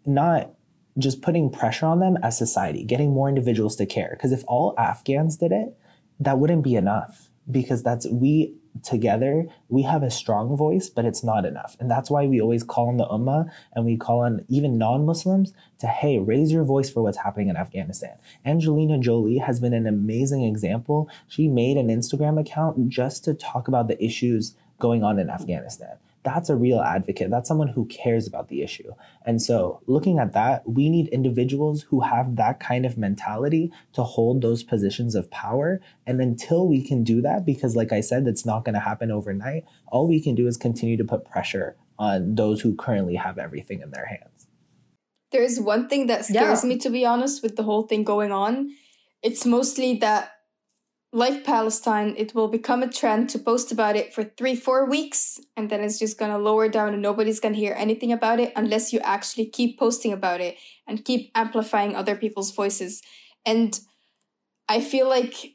not 0.04 0.50
just 0.98 1.22
putting 1.22 1.50
pressure 1.50 1.86
on 1.86 2.00
them 2.00 2.16
as 2.22 2.36
society, 2.38 2.82
getting 2.84 3.12
more 3.12 3.28
individuals 3.28 3.76
to 3.76 3.86
care. 3.86 4.10
Because 4.12 4.32
if 4.32 4.42
all 4.48 4.74
Afghans 4.78 5.36
did 5.36 5.52
it, 5.52 5.76
that 6.18 6.38
wouldn't 6.38 6.64
be 6.64 6.74
enough. 6.74 7.30
Because 7.48 7.82
that's 7.82 8.08
we 8.08 8.54
together, 8.82 9.46
we 9.68 9.82
have 9.82 10.02
a 10.02 10.10
strong 10.10 10.56
voice, 10.56 10.88
but 10.88 11.04
it's 11.04 11.24
not 11.24 11.44
enough. 11.44 11.76
And 11.80 11.90
that's 11.90 12.10
why 12.10 12.26
we 12.26 12.40
always 12.40 12.62
call 12.62 12.88
on 12.88 12.96
the 12.96 13.06
Ummah 13.06 13.50
and 13.72 13.84
we 13.84 13.96
call 13.96 14.20
on 14.20 14.44
even 14.48 14.78
non 14.78 15.04
Muslims 15.04 15.52
to, 15.78 15.86
hey, 15.86 16.18
raise 16.18 16.52
your 16.52 16.64
voice 16.64 16.90
for 16.90 17.02
what's 17.02 17.18
happening 17.18 17.48
in 17.48 17.56
Afghanistan. 17.56 18.16
Angelina 18.44 18.98
Jolie 18.98 19.38
has 19.38 19.60
been 19.60 19.74
an 19.74 19.86
amazing 19.86 20.44
example. 20.44 21.08
She 21.28 21.48
made 21.48 21.76
an 21.76 21.88
Instagram 21.88 22.40
account 22.40 22.88
just 22.88 23.24
to 23.24 23.34
talk 23.34 23.68
about 23.68 23.88
the 23.88 24.02
issues 24.02 24.54
going 24.78 25.02
on 25.02 25.18
in 25.18 25.30
Afghanistan 25.30 25.96
that's 26.26 26.50
a 26.50 26.56
real 26.56 26.80
advocate. 26.80 27.30
That's 27.30 27.46
someone 27.46 27.68
who 27.68 27.86
cares 27.86 28.26
about 28.26 28.48
the 28.48 28.60
issue. 28.60 28.90
And 29.24 29.40
so, 29.40 29.80
looking 29.86 30.18
at 30.18 30.32
that, 30.32 30.68
we 30.68 30.90
need 30.90 31.06
individuals 31.08 31.82
who 31.82 32.00
have 32.00 32.34
that 32.34 32.58
kind 32.58 32.84
of 32.84 32.98
mentality 32.98 33.70
to 33.92 34.02
hold 34.02 34.42
those 34.42 34.64
positions 34.64 35.14
of 35.14 35.30
power. 35.30 35.80
And 36.04 36.20
until 36.20 36.66
we 36.66 36.82
can 36.82 37.04
do 37.04 37.22
that, 37.22 37.46
because 37.46 37.76
like 37.76 37.92
I 37.92 38.00
said, 38.00 38.24
that's 38.24 38.44
not 38.44 38.64
going 38.64 38.74
to 38.74 38.80
happen 38.80 39.12
overnight, 39.12 39.64
all 39.86 40.08
we 40.08 40.20
can 40.20 40.34
do 40.34 40.48
is 40.48 40.56
continue 40.56 40.96
to 40.96 41.04
put 41.04 41.24
pressure 41.24 41.76
on 41.96 42.34
those 42.34 42.60
who 42.60 42.74
currently 42.74 43.14
have 43.14 43.38
everything 43.38 43.80
in 43.80 43.92
their 43.92 44.06
hands. 44.06 44.48
There 45.30 45.44
is 45.44 45.60
one 45.60 45.88
thing 45.88 46.08
that 46.08 46.24
scares 46.24 46.64
yeah. 46.64 46.68
me, 46.68 46.78
to 46.78 46.90
be 46.90 47.06
honest, 47.06 47.40
with 47.40 47.54
the 47.54 47.62
whole 47.62 47.84
thing 47.84 48.02
going 48.02 48.32
on. 48.32 48.72
It's 49.22 49.46
mostly 49.46 49.98
that 49.98 50.32
like 51.16 51.44
Palestine, 51.44 52.14
it 52.18 52.34
will 52.34 52.48
become 52.48 52.82
a 52.82 52.92
trend 52.92 53.30
to 53.30 53.38
post 53.38 53.72
about 53.72 53.96
it 53.96 54.12
for 54.12 54.22
three, 54.22 54.54
four 54.54 54.84
weeks, 54.84 55.40
and 55.56 55.70
then 55.70 55.80
it's 55.80 55.98
just 55.98 56.18
gonna 56.18 56.36
lower 56.36 56.68
down 56.68 56.92
and 56.92 57.00
nobody's 57.00 57.40
gonna 57.40 57.56
hear 57.56 57.74
anything 57.74 58.12
about 58.12 58.38
it 58.38 58.52
unless 58.54 58.92
you 58.92 59.00
actually 59.00 59.46
keep 59.46 59.78
posting 59.78 60.12
about 60.12 60.42
it 60.42 60.58
and 60.86 61.06
keep 61.06 61.30
amplifying 61.34 61.96
other 61.96 62.16
people's 62.16 62.54
voices. 62.54 63.00
And 63.46 63.80
I 64.68 64.82
feel 64.82 65.08
like 65.08 65.54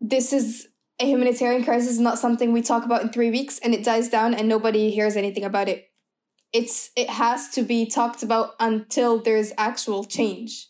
this 0.00 0.32
is 0.32 0.68
a 0.98 1.04
humanitarian 1.04 1.62
crisis, 1.62 1.98
not 1.98 2.18
something 2.18 2.50
we 2.50 2.62
talk 2.62 2.86
about 2.86 3.02
in 3.02 3.10
three 3.10 3.30
weeks 3.30 3.58
and 3.58 3.74
it 3.74 3.84
dies 3.84 4.08
down 4.08 4.32
and 4.32 4.48
nobody 4.48 4.90
hears 4.90 5.14
anything 5.14 5.44
about 5.44 5.68
it. 5.68 5.90
It's 6.54 6.88
it 6.96 7.10
has 7.10 7.50
to 7.50 7.62
be 7.62 7.84
talked 7.84 8.22
about 8.22 8.54
until 8.58 9.18
there's 9.18 9.52
actual 9.58 10.04
change. 10.04 10.68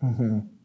Mm-hmm 0.00 0.61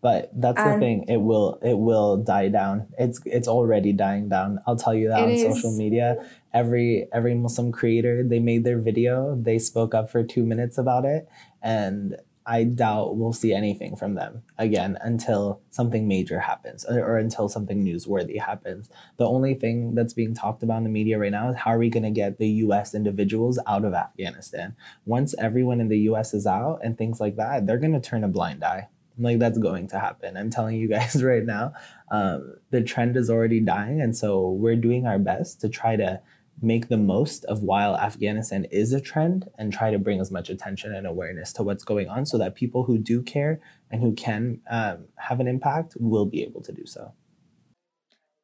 but 0.00 0.30
that's 0.34 0.58
and 0.60 0.74
the 0.74 0.78
thing. 0.78 1.04
It 1.08 1.18
will 1.18 1.58
it 1.62 1.78
will 1.78 2.16
die 2.16 2.48
down. 2.48 2.88
It's 2.98 3.20
it's 3.26 3.48
already 3.48 3.92
dying 3.92 4.28
down. 4.28 4.60
I'll 4.66 4.76
tell 4.76 4.94
you 4.94 5.08
that 5.08 5.22
on 5.22 5.30
is. 5.30 5.42
social 5.42 5.76
media. 5.76 6.16
Every 6.54 7.06
every 7.12 7.34
muslim 7.34 7.70
creator 7.70 8.22
they 8.22 8.40
made 8.40 8.64
their 8.64 8.78
video. 8.78 9.36
They 9.36 9.58
spoke 9.58 9.94
up 9.94 10.10
for 10.10 10.22
two 10.22 10.44
minutes 10.44 10.78
about 10.78 11.04
it. 11.04 11.28
And 11.62 12.16
i 12.46 12.64
doubt 12.64 13.16
we'll 13.16 13.34
see 13.34 13.52
anything 13.52 13.94
from 13.94 14.14
them 14.14 14.42
again 14.56 14.96
until 15.02 15.60
something 15.68 16.08
major 16.08 16.40
happens 16.40 16.86
or, 16.86 16.98
or 16.98 17.18
until 17.18 17.50
something 17.50 17.84
newsworthy 17.84 18.40
happens. 18.40 18.88
The 19.18 19.26
only 19.26 19.54
thing 19.54 19.94
that's 19.94 20.14
being 20.14 20.34
talked 20.34 20.62
about 20.62 20.78
in 20.78 20.84
the 20.84 20.90
media 20.90 21.18
right 21.18 21.30
now 21.30 21.50
is 21.50 21.56
how 21.56 21.72
are 21.72 21.78
we 21.78 21.90
going 21.90 22.02
to 22.04 22.10
get 22.10 22.38
the 22.38 22.48
us 22.48 22.94
individuals 22.94 23.58
out 23.66 23.84
of 23.84 23.92
afghanistan? 23.92 24.74
Once 25.04 25.34
everyone 25.38 25.82
in 25.82 25.88
the 25.88 25.98
us 25.98 26.32
is 26.32 26.46
out 26.46 26.80
and 26.82 26.96
things 26.96 27.20
like 27.20 27.36
that 27.36 27.66
they're 27.66 27.78
going 27.78 27.92
to 27.92 28.00
turn 28.00 28.24
a 28.24 28.28
blind 28.28 28.64
eye 28.64 28.88
like 29.18 29.38
that's 29.38 29.58
going 29.58 29.88
to 29.88 29.98
happen. 29.98 30.36
I'm 30.36 30.50
telling 30.50 30.76
you 30.76 30.88
guys 30.88 31.22
right 31.24 31.44
now. 31.44 31.72
Um, 32.10 32.54
the 32.70 32.82
trend 32.82 33.16
is 33.16 33.30
already 33.30 33.60
dying, 33.60 34.00
and 34.00 34.16
so 34.16 34.50
we're 34.50 34.76
doing 34.76 35.06
our 35.06 35.18
best 35.18 35.60
to 35.60 35.68
try 35.68 35.96
to 35.96 36.20
make 36.62 36.88
the 36.88 36.96
most 36.96 37.44
of 37.46 37.62
while 37.62 37.96
Afghanistan 37.96 38.66
is 38.70 38.92
a 38.92 39.00
trend 39.00 39.48
and 39.58 39.72
try 39.72 39.90
to 39.90 39.98
bring 39.98 40.20
as 40.20 40.30
much 40.30 40.50
attention 40.50 40.94
and 40.94 41.06
awareness 41.06 41.52
to 41.54 41.62
what's 41.62 41.84
going 41.84 42.08
on 42.08 42.26
so 42.26 42.36
that 42.38 42.54
people 42.54 42.84
who 42.84 42.98
do 42.98 43.22
care 43.22 43.60
and 43.90 44.02
who 44.02 44.12
can 44.12 44.60
um, 44.70 45.06
have 45.16 45.40
an 45.40 45.48
impact 45.48 45.96
will 45.98 46.26
be 46.26 46.42
able 46.42 46.60
to 46.60 46.72
do 46.72 46.84
so. 46.84 47.12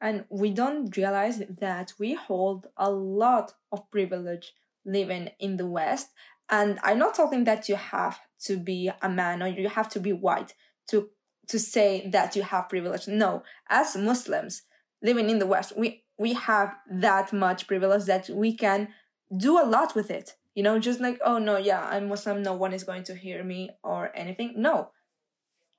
And 0.01 0.25
we 0.29 0.51
don't 0.51 0.95
realize 0.97 1.43
that 1.49 1.93
we 1.99 2.15
hold 2.15 2.67
a 2.77 2.91
lot 2.91 3.55
of 3.73 3.91
privilege 3.91 4.53
living 4.85 5.31
in 5.39 5.57
the 5.57 5.67
West. 5.67 6.11
And 6.49 6.79
I'm 6.83 6.99
not 6.99 7.15
talking 7.15 7.45
that 7.45 7.69
you 7.69 7.77
have 7.77 8.21
to 8.45 8.57
be 8.57 8.91
a 9.03 9.09
man 9.09 9.43
or 9.43 9.49
you 9.49 9.69
have 9.69 9.89
to 9.91 10.01
be 10.01 10.13
white 10.13 10.55
to 10.89 11.11
to 11.49 11.59
say 11.59 12.09
that 12.11 12.35
you 12.35 12.43
have 12.43 12.69
privilege. 12.69 13.07
No, 13.07 13.43
as 13.69 13.97
Muslims 13.97 14.63
living 15.03 15.31
in 15.31 15.39
the 15.39 15.47
West, 15.47 15.77
we 15.77 16.05
we 16.19 16.33
have 16.35 16.75
that 16.91 17.33
much 17.33 17.67
privilege 17.67 18.05
that 18.05 18.29
we 18.29 18.53
can 18.55 18.89
do 19.37 19.61
a 19.61 19.67
lot 19.67 19.95
with 19.95 20.11
it. 20.11 20.35
You 20.55 20.63
know, 20.63 20.79
just 20.79 21.01
like, 21.01 21.21
oh 21.25 21.39
no, 21.39 21.59
yeah, 21.59 21.85
I'm 21.85 22.09
Muslim, 22.09 22.43
no 22.43 22.55
one 22.55 22.73
is 22.73 22.85
going 22.85 23.05
to 23.05 23.15
hear 23.15 23.45
me 23.45 23.71
or 23.83 24.11
anything. 24.15 24.55
No. 24.57 24.91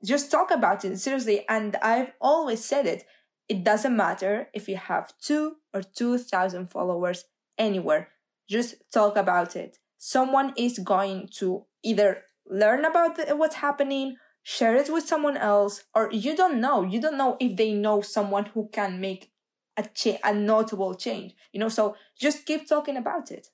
Just 0.05 0.29
talk 0.29 0.51
about 0.51 0.85
it 0.85 0.99
seriously. 0.99 1.43
And 1.49 1.75
I've 1.77 2.11
always 2.21 2.63
said 2.63 2.85
it. 2.85 3.03
It 3.49 3.63
doesn't 3.63 3.95
matter 3.95 4.49
if 4.53 4.69
you 4.69 4.77
have 4.77 5.13
two 5.19 5.55
or 5.73 5.81
two 5.81 6.17
thousand 6.19 6.69
followers 6.69 7.25
anywhere. 7.57 8.09
Just 8.47 8.75
talk 8.93 9.17
about 9.17 9.55
it. 9.55 9.79
Someone 9.97 10.53
is 10.57 10.79
going 10.79 11.29
to 11.37 11.65
either 11.83 12.23
learn 12.49 12.85
about 12.85 13.17
what's 13.37 13.55
happening 13.55 14.17
share 14.43 14.75
it 14.77 14.91
with 14.91 15.05
someone 15.05 15.35
else 15.35 15.83
or 15.93 16.09
you 16.11 16.35
don't 16.35 16.61
know. 16.61 16.83
You 16.83 17.01
don't 17.01 17.17
know 17.17 17.35
if 17.39 17.57
they 17.57 17.73
know 17.73 18.01
someone 18.01 18.45
who 18.45 18.69
can 18.71 19.01
make 19.01 19.31
a 19.75 19.83
cha- 19.83 20.19
a 20.23 20.33
notable 20.33 20.95
change 20.95 21.33
you 21.51 21.59
know? 21.59 21.69
So 21.69 21.95
just 22.17 22.45
keep 22.45 22.67
talking 22.67 22.97
about 22.97 23.31
it. 23.31 23.49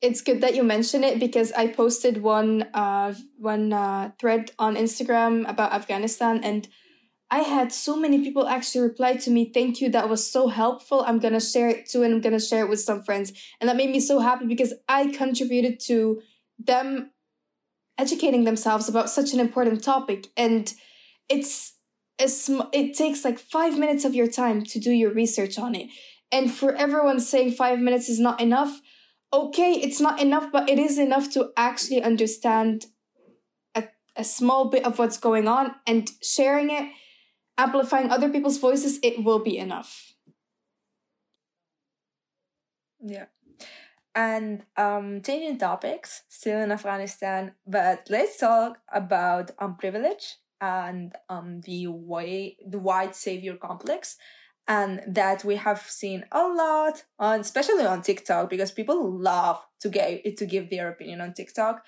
It's 0.00 0.22
good 0.22 0.40
that 0.40 0.54
you 0.54 0.62
mention 0.62 1.04
it 1.04 1.18
because 1.20 1.52
I 1.52 1.66
posted 1.66 2.22
one 2.22 2.62
uh 2.72 3.12
one 3.36 3.72
uh, 3.72 4.12
thread 4.18 4.50
on 4.58 4.74
Instagram 4.76 5.48
about 5.48 5.72
Afghanistan 5.72 6.40
and 6.42 6.66
I 7.30 7.40
had 7.40 7.72
so 7.72 7.96
many 7.96 8.22
people 8.24 8.48
actually 8.48 8.80
reply 8.80 9.14
to 9.16 9.30
me, 9.30 9.52
thank 9.52 9.80
you, 9.80 9.88
that 9.90 10.08
was 10.08 10.28
so 10.28 10.48
helpful. 10.48 11.04
I'm 11.06 11.20
gonna 11.20 11.40
share 11.40 11.68
it 11.68 11.88
too, 11.88 12.02
and 12.02 12.14
I'm 12.14 12.20
gonna 12.20 12.40
share 12.40 12.64
it 12.64 12.68
with 12.68 12.80
some 12.80 13.02
friends. 13.02 13.32
And 13.60 13.68
that 13.68 13.76
made 13.76 13.90
me 13.90 14.00
so 14.00 14.18
happy 14.18 14.46
because 14.46 14.74
I 14.88 15.06
contributed 15.08 15.78
to 15.86 16.22
them 16.58 17.12
educating 18.00 18.44
themselves 18.44 18.88
about 18.88 19.10
such 19.10 19.34
an 19.34 19.40
important 19.40 19.84
topic 19.84 20.28
and 20.36 20.72
it's 21.28 21.74
sm- 22.26 22.70
it 22.72 22.96
takes 22.96 23.24
like 23.24 23.38
5 23.38 23.78
minutes 23.78 24.06
of 24.06 24.14
your 24.14 24.26
time 24.26 24.64
to 24.64 24.80
do 24.80 24.90
your 24.90 25.12
research 25.12 25.58
on 25.58 25.74
it 25.74 25.90
and 26.32 26.50
for 26.50 26.74
everyone 26.74 27.20
saying 27.20 27.52
5 27.52 27.78
minutes 27.78 28.08
is 28.08 28.18
not 28.18 28.40
enough 28.40 28.80
okay 29.32 29.72
it's 29.72 30.00
not 30.00 30.18
enough 30.18 30.50
but 30.50 30.68
it 30.70 30.78
is 30.78 30.98
enough 30.98 31.30
to 31.32 31.50
actually 31.58 32.02
understand 32.02 32.86
a, 33.74 33.84
a 34.16 34.24
small 34.24 34.70
bit 34.70 34.86
of 34.86 34.98
what's 34.98 35.18
going 35.18 35.46
on 35.46 35.74
and 35.86 36.10
sharing 36.22 36.70
it 36.70 36.90
amplifying 37.58 38.10
other 38.10 38.28
people's 38.28 38.58
voices 38.58 38.98
it 39.02 39.24
will 39.24 39.38
be 39.38 39.58
enough. 39.58 40.14
Yeah. 43.00 43.26
And 44.14 44.64
um, 44.76 45.22
changing 45.22 45.58
topics, 45.58 46.24
still 46.28 46.60
in 46.60 46.72
Afghanistan, 46.72 47.52
but 47.66 48.08
let's 48.10 48.38
talk 48.38 48.78
about 48.92 49.52
um, 49.58 49.76
privilege 49.76 50.36
and 50.60 51.14
um, 51.28 51.60
the 51.62 51.86
way 51.86 52.56
the 52.66 52.78
white 52.78 53.14
savior 53.14 53.56
complex, 53.56 54.16
and 54.66 55.00
that 55.06 55.44
we 55.44 55.56
have 55.56 55.80
seen 55.80 56.26
a 56.32 56.42
lot 56.46 57.04
on, 57.18 57.40
especially 57.40 57.86
on 57.86 58.02
TikTok, 58.02 58.50
because 58.50 58.72
people 58.72 59.10
love 59.10 59.64
to 59.80 59.88
get 59.88 60.36
to 60.36 60.44
give 60.44 60.68
their 60.68 60.88
opinion 60.88 61.20
on 61.20 61.32
TikTok, 61.32 61.82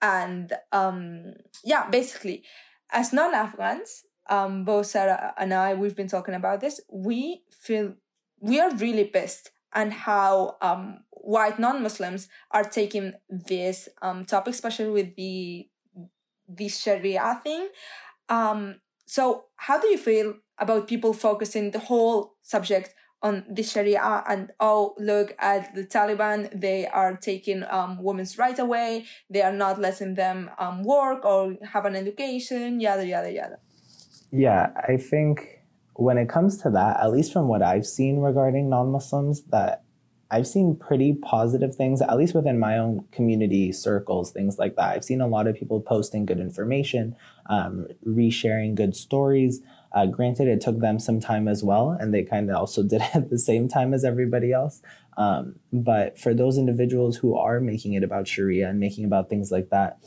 and 0.00 0.52
um, 0.72 1.34
yeah, 1.62 1.88
basically, 1.90 2.42
as 2.90 3.12
non-Afghans, 3.12 4.02
um, 4.28 4.64
both 4.64 4.86
Sarah 4.86 5.34
and 5.38 5.52
I, 5.52 5.74
we've 5.74 5.96
been 5.96 6.08
talking 6.08 6.34
about 6.34 6.60
this. 6.60 6.80
We 6.90 7.42
feel 7.50 7.94
we 8.40 8.60
are 8.60 8.74
really 8.76 9.04
pissed 9.04 9.50
and 9.74 9.92
how 9.92 10.56
um, 10.62 11.00
white 11.10 11.58
non-Muslims 11.58 12.28
are 12.50 12.64
taking 12.64 13.14
this 13.28 13.88
um, 14.02 14.24
topic, 14.24 14.54
especially 14.54 14.90
with 14.90 15.16
the 15.16 15.68
the 16.48 16.68
Sharia 16.68 17.40
thing. 17.42 17.68
Um, 18.28 18.76
so, 19.06 19.46
how 19.56 19.80
do 19.80 19.88
you 19.88 19.98
feel 19.98 20.34
about 20.58 20.88
people 20.88 21.12
focusing 21.12 21.70
the 21.70 21.78
whole 21.78 22.36
subject 22.42 22.94
on 23.22 23.44
the 23.50 23.62
Sharia 23.62 24.22
and 24.28 24.52
oh, 24.60 24.94
look 24.98 25.34
at 25.38 25.74
the 25.74 25.84
Taliban, 25.84 26.48
they 26.58 26.86
are 26.86 27.16
taking 27.16 27.64
um, 27.70 28.02
women's 28.02 28.38
rights 28.38 28.58
away, 28.58 29.06
they 29.30 29.42
are 29.42 29.52
not 29.52 29.80
letting 29.80 30.14
them 30.14 30.50
um, 30.58 30.82
work 30.82 31.24
or 31.24 31.56
have 31.72 31.86
an 31.86 31.96
education, 31.96 32.80
yada, 32.80 33.06
yada, 33.06 33.32
yada. 33.32 33.58
Yeah, 34.36 34.70
I 34.76 34.98
think 34.98 35.62
when 35.94 36.18
it 36.18 36.28
comes 36.28 36.58
to 36.58 36.70
that, 36.70 37.00
at 37.00 37.10
least 37.10 37.32
from 37.32 37.48
what 37.48 37.62
I've 37.62 37.86
seen 37.86 38.18
regarding 38.18 38.68
non 38.68 38.92
Muslims, 38.92 39.42
that 39.44 39.82
I've 40.30 40.46
seen 40.46 40.76
pretty 40.76 41.14
positive 41.14 41.74
things, 41.74 42.02
at 42.02 42.16
least 42.18 42.34
within 42.34 42.58
my 42.58 42.76
own 42.76 43.06
community 43.12 43.72
circles, 43.72 44.32
things 44.32 44.58
like 44.58 44.76
that. 44.76 44.90
I've 44.90 45.04
seen 45.04 45.22
a 45.22 45.26
lot 45.26 45.46
of 45.46 45.56
people 45.56 45.80
posting 45.80 46.26
good 46.26 46.38
information, 46.38 47.16
um, 47.48 47.86
resharing 48.06 48.74
good 48.74 48.94
stories. 48.94 49.62
Uh, 49.94 50.04
granted, 50.04 50.48
it 50.48 50.60
took 50.60 50.80
them 50.80 50.98
some 50.98 51.18
time 51.18 51.48
as 51.48 51.64
well, 51.64 51.96
and 51.98 52.12
they 52.12 52.22
kind 52.22 52.50
of 52.50 52.56
also 52.56 52.82
did 52.86 53.00
it 53.00 53.16
at 53.16 53.30
the 53.30 53.38
same 53.38 53.68
time 53.68 53.94
as 53.94 54.04
everybody 54.04 54.52
else. 54.52 54.82
Um, 55.16 55.60
but 55.72 56.18
for 56.18 56.34
those 56.34 56.58
individuals 56.58 57.16
who 57.16 57.38
are 57.38 57.58
making 57.58 57.94
it 57.94 58.04
about 58.04 58.28
Sharia 58.28 58.68
and 58.68 58.78
making 58.78 59.06
about 59.06 59.30
things 59.30 59.50
like 59.50 59.70
that, 59.70 59.98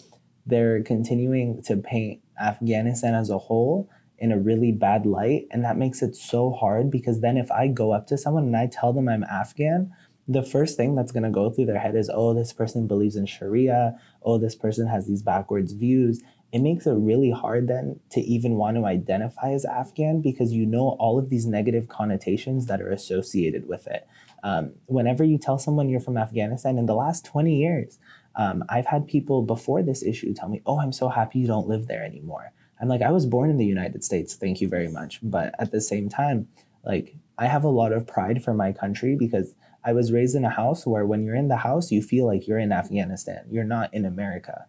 they're 0.46 0.84
continuing 0.84 1.64
to 1.64 1.78
paint 1.78 2.22
Afghanistan 2.40 3.16
as 3.16 3.32
a 3.32 3.40
whole 3.40 3.90
in 4.20 4.32
a 4.32 4.40
really 4.40 4.72
bad 4.72 5.06
light. 5.06 5.48
And 5.52 5.64
that 5.64 5.78
makes 5.78 6.02
it 6.02 6.16
so 6.16 6.52
hard 6.52 6.92
because 6.92 7.22
then 7.22 7.38
if 7.38 7.52
I 7.52 7.68
go 7.68 7.92
up 7.92 8.08
to 8.08 8.18
someone 8.18 8.44
and 8.44 8.58
I 8.58 8.68
tell 8.68 8.94
them 8.94 9.08
I'm 9.08 9.24
Afghan, 9.24 9.94
the 10.28 10.44
first 10.44 10.78
thing 10.78 10.94
that's 10.94 11.12
going 11.12 11.24
to 11.24 11.32
go 11.32 11.50
through 11.50 11.66
their 11.66 11.80
head 11.80 11.96
is, 11.96 12.10
oh, 12.14 12.34
this 12.34 12.54
person 12.54 12.86
believes 12.86 13.16
in 13.16 13.26
Sharia. 13.26 14.00
Oh, 14.22 14.38
this 14.38 14.56
person 14.56 14.88
has 14.88 15.08
these 15.08 15.24
backwards 15.24 15.74
views. 15.74 16.22
It 16.52 16.60
makes 16.60 16.86
it 16.86 16.92
really 16.92 17.32
hard 17.32 17.68
then 17.68 18.00
to 18.12 18.22
even 18.22 18.56
want 18.56 18.78
to 18.78 18.86
identify 18.86 19.52
as 19.52 19.66
Afghan 19.66 20.22
because 20.22 20.52
you 20.52 20.66
know 20.66 20.96
all 21.00 21.18
of 21.18 21.30
these 21.30 21.46
negative 21.46 21.88
connotations 21.88 22.68
that 22.68 22.82
are 22.82 22.92
associated 22.92 23.68
with 23.68 23.88
it. 23.88 24.08
Um, 24.44 24.74
whenever 24.86 25.24
you 25.24 25.38
tell 25.38 25.58
someone 25.58 25.90
you're 25.90 26.00
from 26.00 26.18
Afghanistan 26.18 26.78
in 26.78 26.86
the 26.86 26.96
last 26.96 27.26
20 27.26 27.56
years, 27.56 28.00
um, 28.36 28.64
I've 28.70 28.86
had 28.86 29.08
people 29.08 29.42
before 29.42 29.84
this 29.84 30.04
issue 30.04 30.34
tell 30.34 30.50
me, 30.50 30.62
oh, 30.66 30.80
I'm 30.80 30.94
so 30.94 31.10
happy 31.10 31.40
you 31.40 31.48
don't 31.48 31.68
live 31.68 31.88
there 31.88 32.04
anymore. 32.04 32.52
I'm 32.82 32.88
like, 32.88 33.02
I 33.02 33.12
was 33.12 33.26
born 33.26 33.50
in 33.50 33.58
the 33.58 33.66
United 33.66 34.04
States, 34.04 34.36
thank 34.36 34.62
you 34.62 34.68
very 34.68 34.88
much. 34.88 35.20
But 35.22 35.54
at 35.60 35.72
the 35.72 35.82
same 35.82 36.10
time, 36.10 36.48
like, 36.84 37.16
I 37.38 37.48
have 37.48 37.64
a 37.64 37.70
lot 37.70 37.94
of 37.94 38.08
pride 38.08 38.44
for 38.44 38.54
my 38.54 38.72
country 38.72 39.16
because 39.16 39.54
I 39.84 39.94
was 39.94 40.12
raised 40.12 40.36
in 40.36 40.46
a 40.46 40.50
house 40.50 40.86
where 40.86 41.06
when 41.06 41.24
you're 41.24 41.36
in 41.36 41.48
the 41.48 41.58
house, 41.58 41.92
you 41.92 42.02
feel 42.02 42.26
like 42.26 42.48
you're 42.48 42.60
in 42.60 42.72
Afghanistan. 42.72 43.46
You're 43.50 43.64
not 43.64 43.94
in 43.94 44.06
America. 44.06 44.66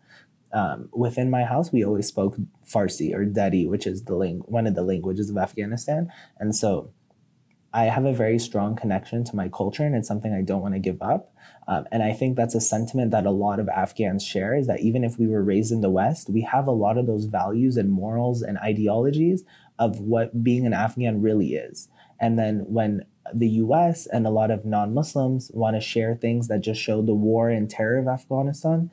Um, 0.53 0.89
within 0.93 1.31
my 1.31 1.45
house, 1.45 1.73
we 1.73 1.85
always 1.85 2.07
spoke 2.07 2.37
Farsi 2.67 3.15
or 3.15 3.25
Dari, 3.25 3.67
which 3.67 3.87
is 3.87 4.05
the 4.05 4.17
ling- 4.17 4.43
one 4.47 4.67
of 4.67 4.75
the 4.75 4.83
languages 4.83 5.31
of 5.31 5.37
Afghanistan. 5.37 6.13
And 6.39 6.55
so 6.55 6.93
I 7.73 7.85
have 7.85 8.05
a 8.05 8.13
very 8.13 8.39
strong 8.39 8.75
connection 8.75 9.25
to 9.25 9.37
my 9.37 9.49
culture, 9.49 9.85
and 9.85 9.95
it's 9.95 10.09
something 10.09 10.33
I 10.33 10.43
don't 10.43 10.63
want 10.63 10.75
to 10.75 10.81
give 10.81 11.01
up. 11.03 11.33
Um, 11.71 11.87
and 11.93 12.03
I 12.03 12.13
think 12.13 12.37
that's 12.37 12.57
a 12.57 12.61
sentiment 12.61 13.13
that 13.13 13.27
a 13.27 13.31
lot 13.31 13.61
of 13.61 13.69
Afghans 13.69 14.25
share 14.25 14.57
is 14.57 14.67
that 14.67 14.81
even 14.81 15.05
if 15.05 15.21
we 15.21 15.29
were 15.29 15.45
raised 15.45 15.71
in 15.71 15.83
the 15.83 15.89
West, 15.89 16.29
we 16.29 16.41
have 16.41 16.67
a 16.67 16.73
lot 16.73 16.99
of 16.99 17.07
those 17.07 17.27
values 17.27 17.77
and 17.77 17.93
morals 17.93 18.43
and 18.43 18.59
ideologies 18.59 19.45
of 19.79 20.01
what 20.01 20.43
being 20.43 20.67
an 20.67 20.73
Afghan 20.73 21.23
really 21.23 21.55
is. 21.55 21.89
And 22.19 22.37
then 22.37 22.65
when 22.67 23.05
the 23.33 23.49
US 23.49 24.09
and 24.09 24.27
a 24.27 24.31
lot 24.31 24.51
of 24.51 24.65
non 24.65 24.93
Muslims 24.93 25.53
want 25.55 25.77
to 25.77 25.81
share 25.81 26.17
things 26.17 26.49
that 26.49 26.61
just 26.61 26.81
show 26.81 27.03
the 27.03 27.15
war 27.15 27.51
and 27.51 27.71
terror 27.71 27.99
of 27.99 28.09
Afghanistan, 28.09 28.91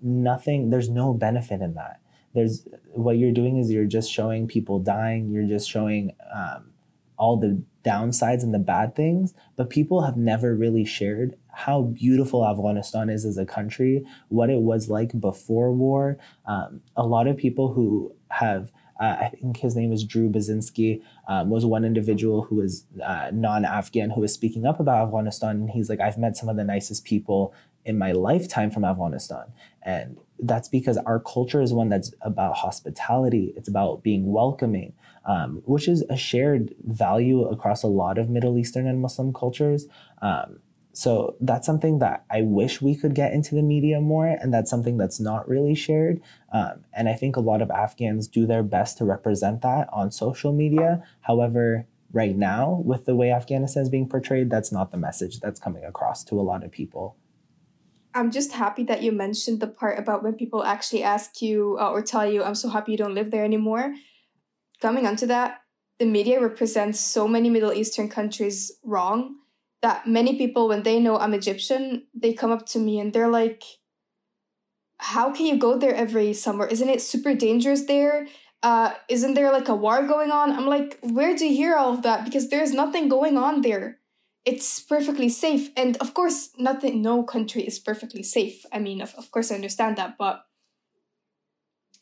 nothing, 0.00 0.70
there's 0.70 0.88
no 0.88 1.14
benefit 1.14 1.60
in 1.62 1.74
that. 1.74 2.00
There's 2.32 2.68
what 2.92 3.18
you're 3.18 3.32
doing 3.32 3.58
is 3.58 3.72
you're 3.72 3.86
just 3.86 4.12
showing 4.12 4.46
people 4.46 4.78
dying, 4.78 5.30
you're 5.32 5.48
just 5.48 5.68
showing 5.68 6.12
um, 6.32 6.70
all 7.18 7.38
the 7.38 7.60
downsides 7.84 8.42
and 8.42 8.54
the 8.54 8.58
bad 8.58 8.96
things, 8.96 9.34
but 9.56 9.70
people 9.70 10.02
have 10.02 10.16
never 10.16 10.54
really 10.54 10.84
shared 10.84 11.36
how 11.52 11.82
beautiful 11.82 12.46
Afghanistan 12.46 13.08
is 13.08 13.24
as 13.24 13.38
a 13.38 13.46
country, 13.46 14.04
what 14.28 14.50
it 14.50 14.60
was 14.60 14.88
like 14.88 15.18
before 15.20 15.72
war. 15.72 16.18
Um, 16.46 16.80
a 16.96 17.06
lot 17.06 17.28
of 17.28 17.36
people 17.36 17.72
who 17.72 18.14
have 18.30 18.72
uh, 19.00 19.16
I 19.22 19.28
think 19.28 19.56
his 19.56 19.74
name 19.74 19.92
is 19.92 20.04
Drew 20.04 20.30
Basinski, 20.30 21.02
um, 21.26 21.50
was 21.50 21.66
one 21.66 21.84
individual 21.84 22.42
who 22.42 22.56
was 22.56 22.86
uh, 23.04 23.30
non 23.32 23.64
Afghan 23.64 24.10
who 24.10 24.20
was 24.20 24.32
speaking 24.32 24.66
up 24.66 24.78
about 24.78 25.06
Afghanistan. 25.06 25.56
And 25.56 25.70
he's 25.70 25.88
like, 25.88 26.00
I've 26.00 26.18
met 26.18 26.36
some 26.36 26.48
of 26.48 26.56
the 26.56 26.64
nicest 26.64 27.04
people 27.04 27.52
in 27.84 27.98
my 27.98 28.12
lifetime 28.12 28.70
from 28.70 28.84
Afghanistan. 28.84 29.52
And 29.82 30.18
that's 30.38 30.68
because 30.68 30.96
our 30.98 31.20
culture 31.20 31.62
is 31.62 31.72
one 31.72 31.88
that's 31.88 32.12
about 32.22 32.56
hospitality, 32.56 33.52
it's 33.56 33.68
about 33.68 34.02
being 34.02 34.32
welcoming, 34.32 34.94
um, 35.26 35.62
which 35.64 35.88
is 35.88 36.02
a 36.10 36.16
shared 36.16 36.74
value 36.84 37.44
across 37.44 37.82
a 37.82 37.88
lot 37.88 38.18
of 38.18 38.28
Middle 38.28 38.58
Eastern 38.58 38.86
and 38.86 39.00
Muslim 39.00 39.32
cultures. 39.32 39.86
Um, 40.22 40.60
so 40.92 41.34
that's 41.40 41.66
something 41.66 41.98
that 41.98 42.24
I 42.30 42.42
wish 42.42 42.80
we 42.80 42.94
could 42.94 43.16
get 43.16 43.32
into 43.32 43.56
the 43.56 43.62
media 43.62 44.00
more, 44.00 44.26
and 44.26 44.54
that's 44.54 44.70
something 44.70 44.96
that's 44.96 45.18
not 45.18 45.48
really 45.48 45.74
shared. 45.74 46.20
Um, 46.52 46.84
and 46.92 47.08
I 47.08 47.14
think 47.14 47.36
a 47.36 47.40
lot 47.40 47.62
of 47.62 47.70
Afghans 47.70 48.28
do 48.28 48.46
their 48.46 48.62
best 48.62 48.98
to 48.98 49.04
represent 49.04 49.62
that 49.62 49.88
on 49.92 50.12
social 50.12 50.52
media. 50.52 51.02
However, 51.22 51.86
right 52.12 52.36
now, 52.36 52.80
with 52.84 53.06
the 53.06 53.16
way 53.16 53.32
Afghanistan 53.32 53.82
is 53.82 53.88
being 53.88 54.08
portrayed, 54.08 54.50
that's 54.50 54.70
not 54.70 54.92
the 54.92 54.96
message 54.96 55.40
that's 55.40 55.58
coming 55.58 55.84
across 55.84 56.22
to 56.24 56.38
a 56.38 56.42
lot 56.42 56.62
of 56.62 56.70
people. 56.70 57.16
I'm 58.14 58.30
just 58.30 58.52
happy 58.52 58.84
that 58.84 59.02
you 59.02 59.10
mentioned 59.10 59.60
the 59.60 59.66
part 59.66 59.98
about 59.98 60.22
when 60.22 60.34
people 60.34 60.62
actually 60.62 61.02
ask 61.02 61.42
you 61.42 61.76
uh, 61.80 61.90
or 61.90 62.00
tell 62.00 62.30
you, 62.30 62.44
I'm 62.44 62.54
so 62.54 62.68
happy 62.68 62.92
you 62.92 62.98
don't 62.98 63.14
live 63.14 63.32
there 63.32 63.44
anymore. 63.44 63.94
Coming 64.80 65.06
onto 65.06 65.26
that, 65.26 65.62
the 65.98 66.06
media 66.06 66.40
represents 66.40 67.00
so 67.00 67.26
many 67.26 67.50
Middle 67.50 67.72
Eastern 67.72 68.08
countries 68.08 68.72
wrong 68.84 69.36
that 69.82 70.06
many 70.06 70.38
people, 70.38 70.68
when 70.68 70.82
they 70.82 70.98
know 70.98 71.18
I'm 71.18 71.34
Egyptian, 71.34 72.06
they 72.14 72.32
come 72.32 72.50
up 72.50 72.66
to 72.66 72.78
me 72.78 72.98
and 73.00 73.12
they're 73.12 73.28
like, 73.28 73.62
How 74.98 75.32
can 75.32 75.46
you 75.46 75.58
go 75.58 75.76
there 75.76 75.94
every 75.94 76.32
summer? 76.32 76.66
Isn't 76.66 76.88
it 76.88 77.02
super 77.02 77.34
dangerous 77.34 77.84
there? 77.84 78.26
Uh, 78.62 78.94
isn't 79.10 79.34
there 79.34 79.52
like 79.52 79.68
a 79.68 79.74
war 79.74 80.06
going 80.06 80.30
on? 80.30 80.52
I'm 80.52 80.66
like, 80.66 80.98
Where 81.02 81.36
do 81.36 81.46
you 81.46 81.54
hear 81.54 81.76
all 81.76 81.92
of 81.92 82.02
that? 82.02 82.24
Because 82.24 82.48
there's 82.48 82.72
nothing 82.72 83.08
going 83.08 83.36
on 83.36 83.60
there. 83.60 83.98
It's 84.44 84.80
perfectly 84.80 85.28
safe. 85.28 85.70
And 85.76 85.96
of 85.98 86.12
course, 86.12 86.50
nothing, 86.58 87.00
no 87.00 87.22
country 87.22 87.62
is 87.62 87.78
perfectly 87.78 88.22
safe. 88.22 88.66
I 88.72 88.78
mean, 88.78 89.00
of, 89.00 89.14
of 89.14 89.30
course, 89.30 89.50
I 89.50 89.54
understand 89.54 89.96
that, 89.96 90.16
but 90.18 90.44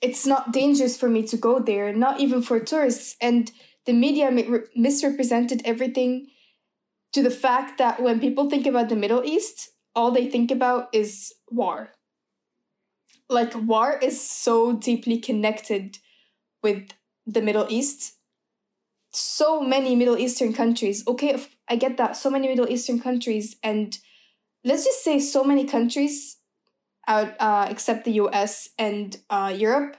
it's 0.01 0.27
not 0.27 0.53
dangerous 0.53 0.97
for 0.97 1.09
me 1.09 1.23
to 1.29 1.37
go 1.37 1.61
there, 1.61 1.93
not 1.93 2.19
even 2.19 2.43
for 2.43 2.59
tourists. 2.59 3.17
And 3.21 3.53
the 3.87 3.93
media 3.93 4.31
misrepresented 4.75 5.63
everything 5.65 6.27
to 7.13 7.23
the 7.23 7.31
fact 7.31 7.79
that 7.79 8.03
when 8.03 8.19
people 8.19 8.51
think 8.51 8.67
about 8.67 8.89
the 8.89 8.97
Middle 8.97 9.25
East, 9.25 9.71
all 9.95 10.11
they 10.11 10.29
think 10.29 10.51
about 10.51 10.89
is 10.93 11.33
war. 11.51 11.91
Like, 13.29 13.55
war 13.55 13.99
is 14.03 14.21
so 14.21 14.73
deeply 14.73 15.19
connected 15.19 15.99
with 16.63 16.91
the 17.25 17.43
Middle 17.43 17.67
East. 17.69 18.15
So 19.13 19.61
many 19.61 19.95
Middle 19.95 20.19
Eastern 20.19 20.53
countries. 20.53 21.07
Okay, 21.07 21.43
I 21.69 21.77
get 21.77 21.97
that. 21.99 22.17
So 22.17 22.31
many 22.31 22.49
Middle 22.49 22.69
Eastern 22.69 23.01
countries, 23.01 23.57
and 23.63 23.97
let's 24.65 24.85
just 24.85 25.05
say 25.05 25.19
so 25.19 25.45
many 25.45 25.65
countries 25.65 26.39
out 27.07 27.35
uh, 27.41 27.67
except 27.69 28.05
the 28.05 28.13
US 28.13 28.71
and 28.79 29.17
uh, 29.29 29.53
Europe, 29.55 29.97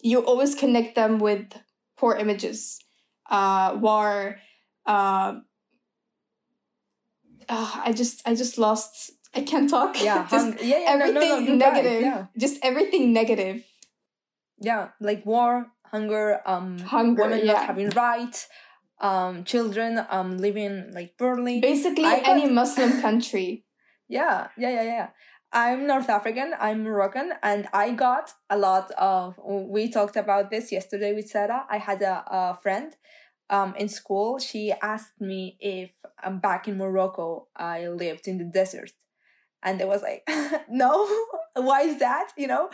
you 0.00 0.20
always 0.20 0.54
connect 0.54 0.94
them 0.94 1.18
with 1.18 1.54
poor 1.96 2.14
images, 2.14 2.78
uh, 3.30 3.76
war, 3.80 4.38
uh, 4.86 5.40
uh, 7.48 7.80
I 7.84 7.92
just 7.92 8.22
I 8.26 8.34
just 8.34 8.58
lost. 8.58 9.10
I 9.34 9.42
can't 9.42 9.68
talk. 9.68 10.00
Yeah, 10.02 10.26
just 10.30 10.62
yeah, 10.62 10.78
yeah, 10.78 10.84
everything 10.88 11.28
no, 11.28 11.40
no, 11.40 11.54
negative. 11.54 11.92
Right, 11.92 12.02
yeah. 12.02 12.26
Just 12.38 12.58
everything 12.62 13.12
negative. 13.12 13.64
Yeah, 14.60 14.88
like 15.00 15.24
war, 15.26 15.66
hunger, 15.90 16.40
um, 16.46 16.78
Hunger, 16.78 17.22
women 17.22 17.40
yeah. 17.44 17.52
not 17.52 17.66
having 17.66 17.90
rights, 17.90 18.48
um, 19.00 19.44
children 19.44 20.04
um 20.10 20.38
living 20.38 20.92
like 20.92 21.16
poorly. 21.18 21.60
Basically, 21.60 22.04
I 22.04 22.22
any 22.24 22.42
got- 22.42 22.52
Muslim 22.52 23.00
country. 23.06 23.64
Yeah, 24.08 24.48
yeah, 24.56 24.70
yeah, 24.70 24.82
yeah. 24.82 25.08
I'm 25.52 25.86
North 25.86 26.08
African, 26.08 26.54
I'm 26.60 26.84
Moroccan, 26.84 27.32
and 27.42 27.66
I 27.72 27.90
got 27.92 28.32
a 28.48 28.56
lot 28.56 28.90
of. 28.92 29.38
We 29.44 29.90
talked 29.90 30.16
about 30.16 30.50
this 30.50 30.70
yesterday 30.72 31.12
with 31.14 31.28
Sarah. 31.28 31.66
I 31.68 31.78
had 31.78 32.02
a, 32.02 32.22
a 32.26 32.58
friend 32.62 32.94
um, 33.48 33.74
in 33.76 33.88
school. 33.88 34.38
She 34.38 34.72
asked 34.82 35.20
me 35.20 35.56
if 35.60 35.90
I'm 36.22 36.38
back 36.38 36.68
in 36.68 36.76
Morocco 36.78 37.48
I 37.56 37.88
lived 37.88 38.28
in 38.28 38.38
the 38.38 38.44
desert. 38.44 38.92
And 39.62 39.80
I 39.82 39.84
was 39.84 40.02
like, 40.02 40.22
no, 40.70 41.06
why 41.54 41.82
is 41.82 41.98
that? 41.98 42.30
You 42.36 42.46
know? 42.46 42.70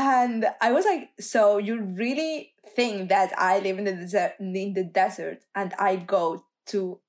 And 0.00 0.46
I 0.62 0.72
was 0.72 0.86
like, 0.86 1.10
so 1.20 1.58
you 1.58 1.82
really 1.82 2.54
think 2.74 3.10
that 3.10 3.32
I 3.36 3.58
live 3.58 3.78
in 3.78 3.84
the 3.84 3.92
desert, 3.92 4.32
in 4.40 4.72
the 4.72 4.82
desert 4.82 5.44
and 5.54 5.74
I 5.78 5.96
go 5.96 6.44
to 6.68 7.00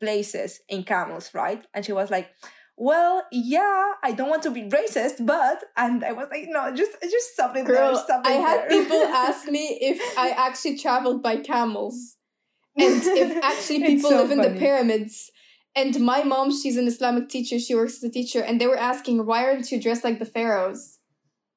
places 0.00 0.60
in 0.68 0.84
camels, 0.84 1.34
right? 1.34 1.66
And 1.74 1.84
she 1.84 1.92
was 1.92 2.12
like, 2.12 2.30
well, 2.76 3.24
yeah, 3.32 3.94
I 4.04 4.12
don't 4.12 4.30
want 4.30 4.44
to 4.44 4.52
be 4.52 4.68
racist, 4.68 5.26
but 5.26 5.64
and 5.76 6.04
I 6.04 6.12
was 6.12 6.28
like, 6.30 6.44
no, 6.46 6.72
just 6.72 6.92
just 7.02 7.32
stop 7.32 7.56
it 7.56 7.66
Girl, 7.66 7.94
there, 7.94 8.04
stop 8.04 8.24
it 8.24 8.28
I 8.28 8.32
had 8.34 8.70
there. 8.70 8.82
people 8.82 9.02
ask 9.26 9.48
me 9.48 9.76
if 9.80 10.00
I 10.16 10.30
actually 10.30 10.78
traveled 10.78 11.20
by 11.20 11.38
camels 11.38 12.18
and 12.78 13.02
if 13.02 13.42
actually 13.42 13.82
people 13.84 14.10
so 14.10 14.18
live 14.18 14.30
in 14.30 14.42
the 14.42 14.56
pyramids. 14.60 15.32
And 15.74 15.98
my 16.00 16.22
mom, 16.22 16.52
she's 16.52 16.76
an 16.76 16.86
Islamic 16.86 17.28
teacher. 17.28 17.58
She 17.58 17.74
works 17.74 17.96
as 17.96 18.04
a 18.04 18.10
teacher, 18.10 18.40
and 18.40 18.60
they 18.60 18.68
were 18.68 18.78
asking, 18.78 19.26
"Why 19.26 19.44
aren't 19.44 19.72
you 19.72 19.80
dressed 19.80 20.04
like 20.04 20.20
the 20.20 20.24
pharaohs?" 20.24 20.98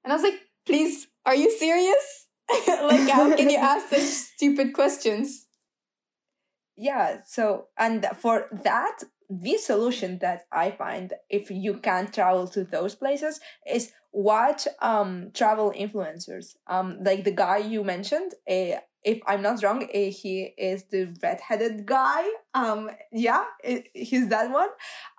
And 0.04 0.12
I 0.12 0.16
was 0.16 0.24
like, 0.24 0.40
"Please, 0.66 1.08
are 1.26 1.36
you 1.36 1.52
serious? 1.52 2.28
like, 2.68 3.10
how 3.10 3.36
can 3.36 3.50
you 3.50 3.58
ask 3.58 3.90
such 3.90 4.02
stupid 4.02 4.74
questions?" 4.74 5.48
yeah 6.78 7.18
so 7.26 7.68
and 7.78 8.06
for 8.18 8.48
that 8.64 9.04
the 9.30 9.58
solution 9.58 10.18
that 10.20 10.44
i 10.52 10.72
find 10.72 11.14
if 11.30 11.52
you 11.52 11.76
can't 11.78 12.14
travel 12.14 12.48
to 12.48 12.64
those 12.64 12.96
places 12.96 13.40
is 13.70 13.92
watch 14.12 14.68
um 14.82 15.30
travel 15.34 15.74
influencers 15.78 16.56
um 16.68 16.98
like 17.04 17.24
the 17.24 17.32
guy 17.32 17.58
you 17.58 17.84
mentioned 17.84 18.34
uh, 18.50 18.80
if 19.04 19.20
i'm 19.28 19.42
not 19.42 19.62
wrong 19.64 19.84
uh, 19.84 19.88
he 19.94 20.54
is 20.58 20.84
the 20.92 21.14
red-headed 21.24 21.86
guy. 21.86 22.24
Um 22.54 22.90
yeah 23.12 23.46
he's 23.94 24.28
that 24.30 24.52
one. 24.52 24.70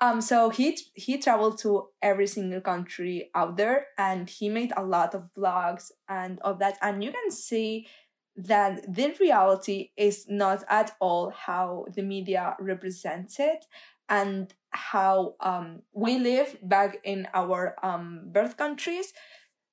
Um 0.00 0.20
so 0.20 0.50
he 0.50 0.78
he 0.94 1.18
traveled 1.18 1.58
to 1.58 1.88
every 2.00 2.26
single 2.26 2.60
country 2.60 3.30
out 3.34 3.56
there 3.56 3.86
and 3.98 4.28
he 4.28 4.48
made 4.48 4.72
a 4.76 4.82
lot 4.82 5.14
of 5.14 5.28
vlogs 5.36 5.90
and 6.08 6.38
of 6.40 6.58
that. 6.60 6.78
And 6.82 7.02
you 7.02 7.12
can 7.12 7.30
see 7.30 7.86
that 8.36 8.94
the 8.94 9.14
reality 9.20 9.90
is 9.96 10.26
not 10.28 10.64
at 10.68 10.92
all 11.00 11.30
how 11.30 11.86
the 11.94 12.02
media 12.02 12.56
represents 12.58 13.38
it 13.38 13.66
and 14.08 14.54
how 14.70 15.34
um, 15.40 15.82
we 15.92 16.18
live 16.18 16.56
back 16.62 16.98
in 17.04 17.28
our 17.34 17.76
um, 17.82 18.22
birth 18.26 18.56
countries. 18.56 19.12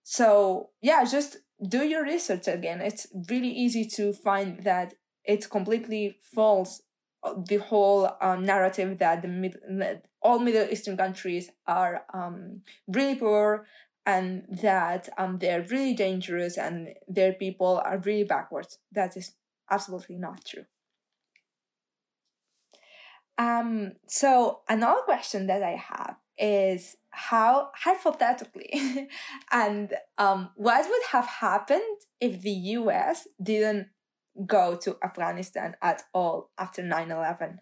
So, 0.03 0.69
yeah, 0.81 1.03
just 1.05 1.37
do 1.67 1.83
your 1.83 2.03
research 2.03 2.47
again. 2.47 2.81
It's 2.81 3.07
really 3.29 3.49
easy 3.49 3.85
to 3.95 4.13
find 4.13 4.63
that 4.63 4.93
it's 5.25 5.47
completely 5.47 6.17
false. 6.21 6.81
Uh, 7.21 7.33
the 7.47 7.57
whole 7.57 8.09
um, 8.21 8.45
narrative 8.45 8.97
that 8.99 9.21
the 9.21 9.27
mid- 9.27 10.01
all 10.21 10.39
Middle 10.39 10.67
Eastern 10.71 10.95
countries 10.95 11.51
are 11.67 12.03
um, 12.13 12.61
really 12.87 13.15
poor 13.15 13.65
and 14.05 14.45
that 14.61 15.09
um, 15.17 15.37
they're 15.37 15.65
really 15.69 15.93
dangerous 15.93 16.57
and 16.57 16.89
their 17.07 17.33
people 17.33 17.81
are 17.83 17.97
really 17.99 18.23
backwards. 18.23 18.79
That 18.91 19.17
is 19.17 19.33
absolutely 19.69 20.15
not 20.15 20.45
true. 20.45 20.65
Um, 23.37 23.93
so 24.07 24.61
another 24.67 25.01
question 25.01 25.47
that 25.47 25.63
I 25.63 25.75
have 25.75 26.15
is 26.37 26.97
how 27.11 27.69
hypothetically 27.75 29.07
and 29.51 29.93
um, 30.17 30.49
what 30.55 30.87
would 30.87 31.03
have 31.11 31.25
happened 31.25 31.99
if 32.19 32.41
the 32.41 32.51
US 32.51 33.27
didn't 33.41 33.87
go 34.45 34.75
to 34.77 34.97
Afghanistan 35.03 35.75
at 35.81 36.03
all 36.13 36.51
after 36.57 36.81
9/11? 36.81 37.57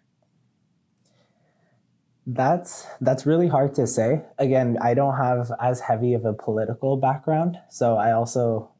That's 2.26 2.86
that's 3.00 3.24
really 3.24 3.48
hard 3.48 3.74
to 3.76 3.86
say. 3.86 4.22
Again, 4.38 4.76
I 4.82 4.92
don't 4.94 5.16
have 5.16 5.50
as 5.60 5.80
heavy 5.80 6.12
of 6.12 6.26
a 6.26 6.34
political 6.34 6.98
background, 6.98 7.58
so 7.70 7.96
I 7.96 8.12
also 8.12 8.72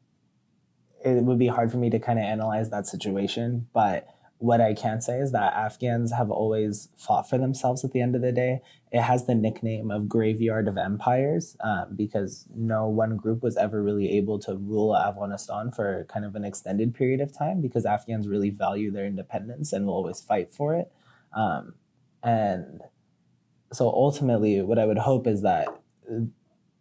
it 1.03 1.23
would 1.23 1.39
be 1.39 1.47
hard 1.47 1.71
for 1.71 1.77
me 1.77 1.89
to 1.89 1.99
kind 1.99 2.19
of 2.19 2.25
analyze 2.25 2.69
that 2.69 2.85
situation, 2.85 3.67
but 3.73 4.05
what 4.39 4.61
I 4.61 4.73
can 4.73 5.01
say 5.01 5.19
is 5.19 5.33
that 5.33 5.53
Afghans 5.53 6.13
have 6.13 6.31
always 6.31 6.87
fought 6.97 7.29
for 7.29 7.37
themselves 7.37 7.83
at 7.83 7.91
the 7.91 8.01
end 8.01 8.15
of 8.15 8.21
the 8.21 8.31
day. 8.31 8.61
It 8.89 9.01
has 9.01 9.25
the 9.25 9.35
nickname 9.35 9.91
of 9.91 10.07
Graveyard 10.07 10.69
of 10.69 10.77
Empires 10.77 11.57
um, 11.59 11.95
because 11.95 12.47
no 12.55 12.87
one 12.87 13.17
group 13.17 13.43
was 13.43 13.57
ever 13.57 13.83
really 13.83 14.17
able 14.17 14.39
to 14.39 14.55
rule 14.55 14.95
Afghanistan 14.95 15.71
for 15.71 16.05
kind 16.09 16.23
of 16.23 16.35
an 16.35 16.45
extended 16.45 16.95
period 16.95 17.19
of 17.19 17.37
time 17.37 17.59
because 17.59 17.85
Afghans 17.85 18.29
really 18.29 18.49
value 18.49 18.91
their 18.91 19.05
independence 19.05 19.73
and 19.73 19.85
will 19.85 19.93
always 19.93 20.21
fight 20.21 20.53
for 20.53 20.73
it. 20.73 20.89
Um, 21.35 21.73
and 22.23 22.81
so 23.73 23.89
ultimately, 23.89 24.61
what 24.61 24.79
I 24.79 24.85
would 24.85 24.99
hope 24.99 25.27
is 25.27 25.41
that 25.41 25.67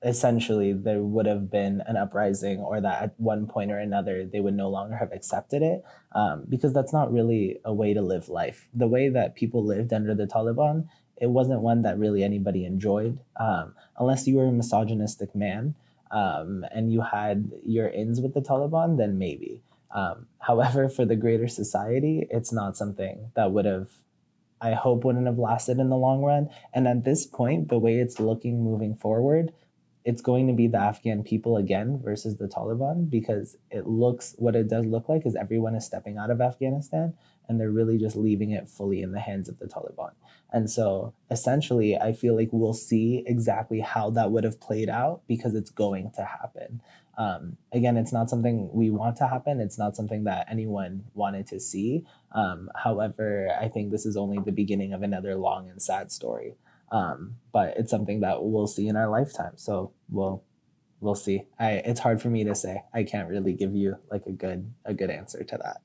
essentially 0.02 0.72
there 0.72 1.02
would 1.02 1.26
have 1.26 1.50
been 1.50 1.82
an 1.86 1.96
uprising 1.96 2.58
or 2.58 2.80
that 2.80 3.02
at 3.02 3.14
one 3.18 3.46
point 3.46 3.72
or 3.72 3.78
another 3.78 4.24
they 4.24 4.38
would 4.38 4.54
no 4.54 4.68
longer 4.68 4.96
have 4.96 5.12
accepted 5.12 5.60
it 5.60 5.82
um, 6.12 6.44
because 6.48 6.72
that's 6.72 6.92
not 6.92 7.12
really 7.12 7.58
a 7.64 7.72
way 7.72 7.92
to 7.92 8.00
live 8.00 8.28
life 8.28 8.68
the 8.72 8.86
way 8.86 9.08
that 9.08 9.34
people 9.34 9.64
lived 9.64 9.92
under 9.92 10.14
the 10.14 10.26
taliban 10.26 10.86
it 11.16 11.30
wasn't 11.30 11.60
one 11.60 11.82
that 11.82 11.98
really 11.98 12.22
anybody 12.22 12.64
enjoyed 12.64 13.18
um, 13.40 13.74
unless 13.98 14.28
you 14.28 14.36
were 14.36 14.46
a 14.46 14.52
misogynistic 14.52 15.34
man 15.34 15.74
um, 16.12 16.64
and 16.72 16.92
you 16.92 17.02
had 17.02 17.50
your 17.66 17.88
ins 17.88 18.20
with 18.20 18.34
the 18.34 18.40
taliban 18.40 18.98
then 18.98 19.18
maybe 19.18 19.62
um, 19.92 20.26
however 20.38 20.88
for 20.88 21.04
the 21.04 21.16
greater 21.16 21.48
society 21.48 22.24
it's 22.30 22.52
not 22.52 22.76
something 22.76 23.32
that 23.34 23.50
would 23.50 23.64
have 23.64 23.88
I 24.60 24.74
hope 24.74 25.04
wouldn't 25.04 25.26
have 25.26 25.38
lasted 25.38 25.78
in 25.78 25.88
the 25.88 25.96
long 25.96 26.22
run. 26.22 26.50
And 26.74 26.88
at 26.88 27.04
this 27.04 27.26
point, 27.26 27.68
the 27.68 27.78
way 27.78 27.98
it's 27.98 28.18
looking 28.18 28.62
moving 28.64 28.96
forward, 28.96 29.52
it's 30.08 30.22
going 30.22 30.46
to 30.46 30.54
be 30.54 30.66
the 30.66 30.78
Afghan 30.78 31.22
people 31.22 31.58
again 31.58 32.00
versus 32.02 32.38
the 32.38 32.48
Taliban 32.48 33.10
because 33.10 33.58
it 33.70 33.86
looks 33.86 34.34
what 34.38 34.56
it 34.56 34.66
does 34.66 34.86
look 34.86 35.06
like 35.06 35.26
is 35.26 35.36
everyone 35.36 35.74
is 35.74 35.84
stepping 35.84 36.16
out 36.16 36.30
of 36.30 36.40
Afghanistan 36.40 37.12
and 37.46 37.60
they're 37.60 37.70
really 37.70 37.98
just 37.98 38.16
leaving 38.16 38.50
it 38.50 38.70
fully 38.70 39.02
in 39.02 39.12
the 39.12 39.20
hands 39.20 39.50
of 39.50 39.58
the 39.58 39.66
Taliban. 39.66 40.12
And 40.50 40.70
so 40.70 41.12
essentially, 41.30 41.94
I 41.94 42.14
feel 42.14 42.34
like 42.34 42.48
we'll 42.52 42.72
see 42.72 43.22
exactly 43.26 43.80
how 43.80 44.08
that 44.12 44.30
would 44.30 44.44
have 44.44 44.58
played 44.62 44.88
out 44.88 45.20
because 45.28 45.54
it's 45.54 45.68
going 45.68 46.10
to 46.16 46.24
happen. 46.24 46.80
Um, 47.18 47.58
again, 47.70 47.98
it's 47.98 48.12
not 48.12 48.30
something 48.30 48.70
we 48.72 48.88
want 48.88 49.16
to 49.16 49.28
happen. 49.28 49.60
It's 49.60 49.76
not 49.76 49.94
something 49.94 50.24
that 50.24 50.46
anyone 50.50 51.04
wanted 51.12 51.46
to 51.48 51.60
see. 51.60 52.06
Um, 52.32 52.70
however, 52.76 53.54
I 53.60 53.68
think 53.68 53.90
this 53.90 54.06
is 54.06 54.16
only 54.16 54.38
the 54.38 54.52
beginning 54.52 54.94
of 54.94 55.02
another 55.02 55.34
long 55.34 55.68
and 55.68 55.82
sad 55.82 56.10
story. 56.10 56.54
Um, 56.90 57.36
but 57.52 57.74
it's 57.76 57.90
something 57.90 58.20
that 58.20 58.42
we'll 58.42 58.66
see 58.66 58.88
in 58.88 58.96
our 58.96 59.08
lifetime. 59.08 59.52
So 59.56 59.92
we'll 60.08 60.44
we'll 61.00 61.14
see. 61.14 61.44
I 61.58 61.72
it's 61.72 62.00
hard 62.00 62.20
for 62.22 62.30
me 62.30 62.44
to 62.44 62.54
say. 62.54 62.82
I 62.94 63.04
can't 63.04 63.28
really 63.28 63.52
give 63.52 63.74
you 63.74 63.96
like 64.10 64.26
a 64.26 64.32
good 64.32 64.72
a 64.84 64.94
good 64.94 65.10
answer 65.10 65.44
to 65.44 65.56
that. 65.58 65.78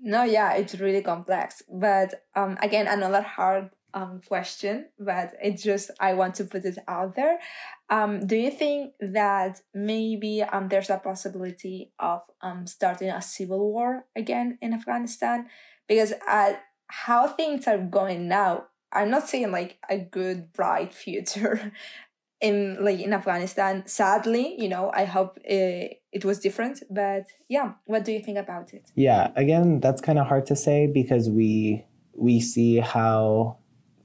No, 0.00 0.22
yeah, 0.22 0.52
it's 0.54 0.74
really 0.74 1.02
complex. 1.02 1.62
But 1.72 2.26
um, 2.34 2.58
again, 2.60 2.86
another 2.86 3.22
hard 3.22 3.70
um, 3.94 4.20
question, 4.26 4.86
but 4.98 5.32
it's 5.42 5.62
just 5.62 5.90
I 6.00 6.12
want 6.14 6.34
to 6.36 6.44
put 6.44 6.64
it 6.64 6.78
out 6.86 7.14
there. 7.14 7.38
Um, 7.88 8.26
do 8.26 8.36
you 8.36 8.50
think 8.50 8.92
that 9.00 9.62
maybe 9.72 10.42
um, 10.42 10.68
there's 10.68 10.90
a 10.90 10.98
possibility 10.98 11.92
of 11.98 12.22
um, 12.42 12.66
starting 12.66 13.08
a 13.08 13.22
civil 13.22 13.72
war 13.72 14.04
again 14.14 14.58
in 14.60 14.74
Afghanistan? 14.74 15.46
Because 15.88 16.12
uh, 16.28 16.54
how 16.88 17.28
things 17.28 17.66
are 17.66 17.78
going 17.78 18.28
now, 18.28 18.64
I'm 18.94 19.10
not 19.10 19.28
saying 19.28 19.50
like 19.50 19.78
a 19.88 19.98
good, 19.98 20.52
bright 20.52 20.94
future 20.94 21.72
in 22.40 22.78
like 22.80 23.00
in 23.00 23.12
Afghanistan. 23.12 23.86
Sadly, 23.86 24.54
you 24.58 24.68
know, 24.68 24.90
I 24.94 25.04
hope 25.04 25.38
it, 25.44 25.92
uh, 25.92 25.94
it 26.12 26.24
was 26.24 26.38
different. 26.38 26.82
But 26.90 27.26
yeah, 27.48 27.72
what 27.86 28.04
do 28.04 28.12
you 28.12 28.20
think 28.20 28.38
about 28.38 28.72
it? 28.72 28.90
Yeah, 28.94 29.30
again, 29.36 29.80
that's 29.80 30.00
kind 30.00 30.18
of 30.18 30.26
hard 30.26 30.46
to 30.46 30.56
say 30.56 30.86
because 30.86 31.28
we 31.28 31.84
we 32.14 32.40
see 32.40 32.78
how 32.78 33.58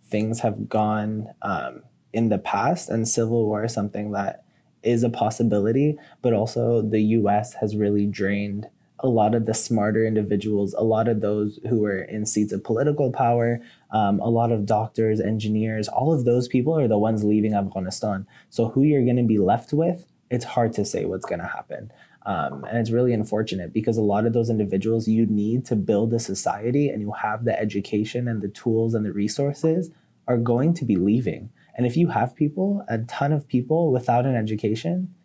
things 0.04 0.40
have 0.40 0.68
gone 0.68 1.28
um, 1.42 1.84
in 2.14 2.30
the 2.30 2.40
past, 2.40 2.90
and 2.90 3.08
civil 3.08 3.46
war 3.46 3.64
is 3.66 3.74
something 3.74 4.12
that 4.12 4.44
is 4.82 5.04
a 5.04 5.10
possibility, 5.10 5.98
but 6.22 6.34
also 6.34 6.82
the 6.82 7.02
US 7.02 7.54
has 7.56 7.76
really 7.76 8.06
drained 8.06 8.68
a 9.00 9.08
lot 9.08 9.34
of 9.34 9.46
the 9.46 9.54
smarter 9.54 10.06
individuals, 10.06 10.74
a 10.74 10.84
lot 10.84 11.08
of 11.08 11.22
those 11.22 11.60
who 11.70 11.80
were 11.80 12.02
in 12.02 12.26
seats 12.26 12.52
of 12.52 12.64
political 12.64 13.12
power, 13.12 13.62
um, 13.92 14.20
a 14.20 14.30
lot 14.30 14.52
of 14.52 14.66
doctors, 14.66 15.20
engineers, 15.20 15.88
all 15.88 16.14
of 16.14 16.26
those 16.26 16.48
people 16.48 16.78
are 16.78 16.88
the 16.88 16.98
ones 16.98 17.24
leaving 17.24 17.54
Afghanistan. 17.54 18.28
So, 18.50 18.70
who 18.70 18.84
you're 18.84 19.04
going 19.04 19.18
to 19.18 19.24
be 19.24 19.40
left 19.40 19.74
with, 19.74 20.06
it's 20.30 20.46
hard 20.46 20.74
to 20.74 20.86
say 20.86 21.06
what's 21.06 21.26
going 21.26 21.40
to 21.40 21.48
happen. 21.48 21.92
Um, 22.26 22.64
and 22.66 22.78
it's 22.78 22.92
really 22.92 23.14
unfortunate 23.14 23.74
because 23.74 23.98
a 23.98 24.04
lot 24.04 24.26
of 24.26 24.34
those 24.34 24.50
individuals 24.50 25.08
you 25.08 25.26
need 25.26 25.66
to 25.66 25.76
build 25.76 26.14
a 26.14 26.20
society 26.20 26.90
and 26.90 27.02
you 27.02 27.12
have 27.14 27.46
the 27.46 27.60
education 27.60 28.28
and 28.28 28.42
the 28.42 28.50
tools 28.50 28.94
and 28.94 29.06
the 29.06 29.14
resources 29.14 29.90
are 30.28 30.38
going 30.38 30.74
to 30.76 30.86
be 30.86 30.96
leaving. 30.96 31.50
And 31.76 31.88
if 31.88 31.96
you 31.96 32.10
have 32.10 32.36
people, 32.36 32.84
a 32.88 33.00
ton 33.00 33.32
of 33.32 33.48
people 33.48 33.92
without 33.92 34.26
an 34.26 34.36
education, 34.36 35.16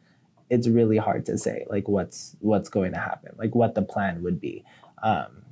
it's 0.49 0.69
really 0.69 0.97
hard 0.97 1.27
to 1.27 1.37
say 1.37 1.67
like 1.69 1.89
what's 1.89 2.37
what's 2.41 2.69
going 2.69 2.93
to 2.93 2.99
happen, 2.99 3.33
like 3.37 3.55
what 3.55 3.75
the 3.75 3.83
plan 3.83 4.23
would 4.23 4.41
be. 4.41 4.65
Um, 5.03 5.43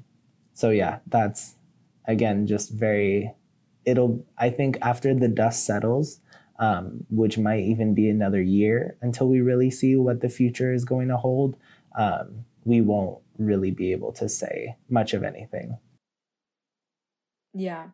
so 0.55 0.71
yeah, 0.71 1.01
that's 1.07 1.57
again 2.07 2.47
just 2.47 2.71
very. 2.71 3.35
It'll 3.85 4.25
I 4.39 4.51
think 4.51 4.79
after 4.81 5.15
the 5.15 5.29
dust 5.29 5.67
settles, 5.67 6.21
um, 6.59 7.05
which 7.11 7.39
might 7.39 7.65
even 7.65 7.95
be 7.95 8.09
another 8.09 8.41
year 8.41 8.97
until 9.03 9.29
we 9.29 9.41
really 9.41 9.71
see 9.71 9.97
what 9.97 10.21
the 10.21 10.29
future 10.29 10.73
is 10.73 10.85
going 10.85 11.09
to 11.09 11.17
hold. 11.17 11.57
Um, 11.99 12.45
we 12.65 12.81
won't 12.81 13.19
really 13.39 13.71
be 13.71 13.93
able 13.93 14.13
to 14.13 14.29
say 14.29 14.77
much 14.89 15.15
of 15.15 15.25
anything. 15.25 15.79
Yeah. 17.55 17.89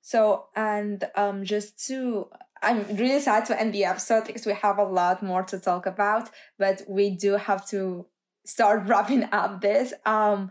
So, 0.00 0.46
and 0.54 1.04
um, 1.14 1.44
just 1.44 1.86
to, 1.86 2.28
I'm 2.62 2.84
really 2.96 3.20
sad 3.20 3.46
to 3.46 3.60
end 3.60 3.74
the 3.74 3.84
episode 3.84 4.26
because 4.26 4.46
we 4.46 4.54
have 4.54 4.78
a 4.78 4.84
lot 4.84 5.22
more 5.22 5.42
to 5.44 5.58
talk 5.58 5.86
about, 5.86 6.30
but 6.58 6.82
we 6.88 7.10
do 7.10 7.32
have 7.32 7.66
to 7.68 8.06
start 8.44 8.84
wrapping 8.86 9.24
up 9.32 9.60
this. 9.60 9.92
Um, 10.04 10.50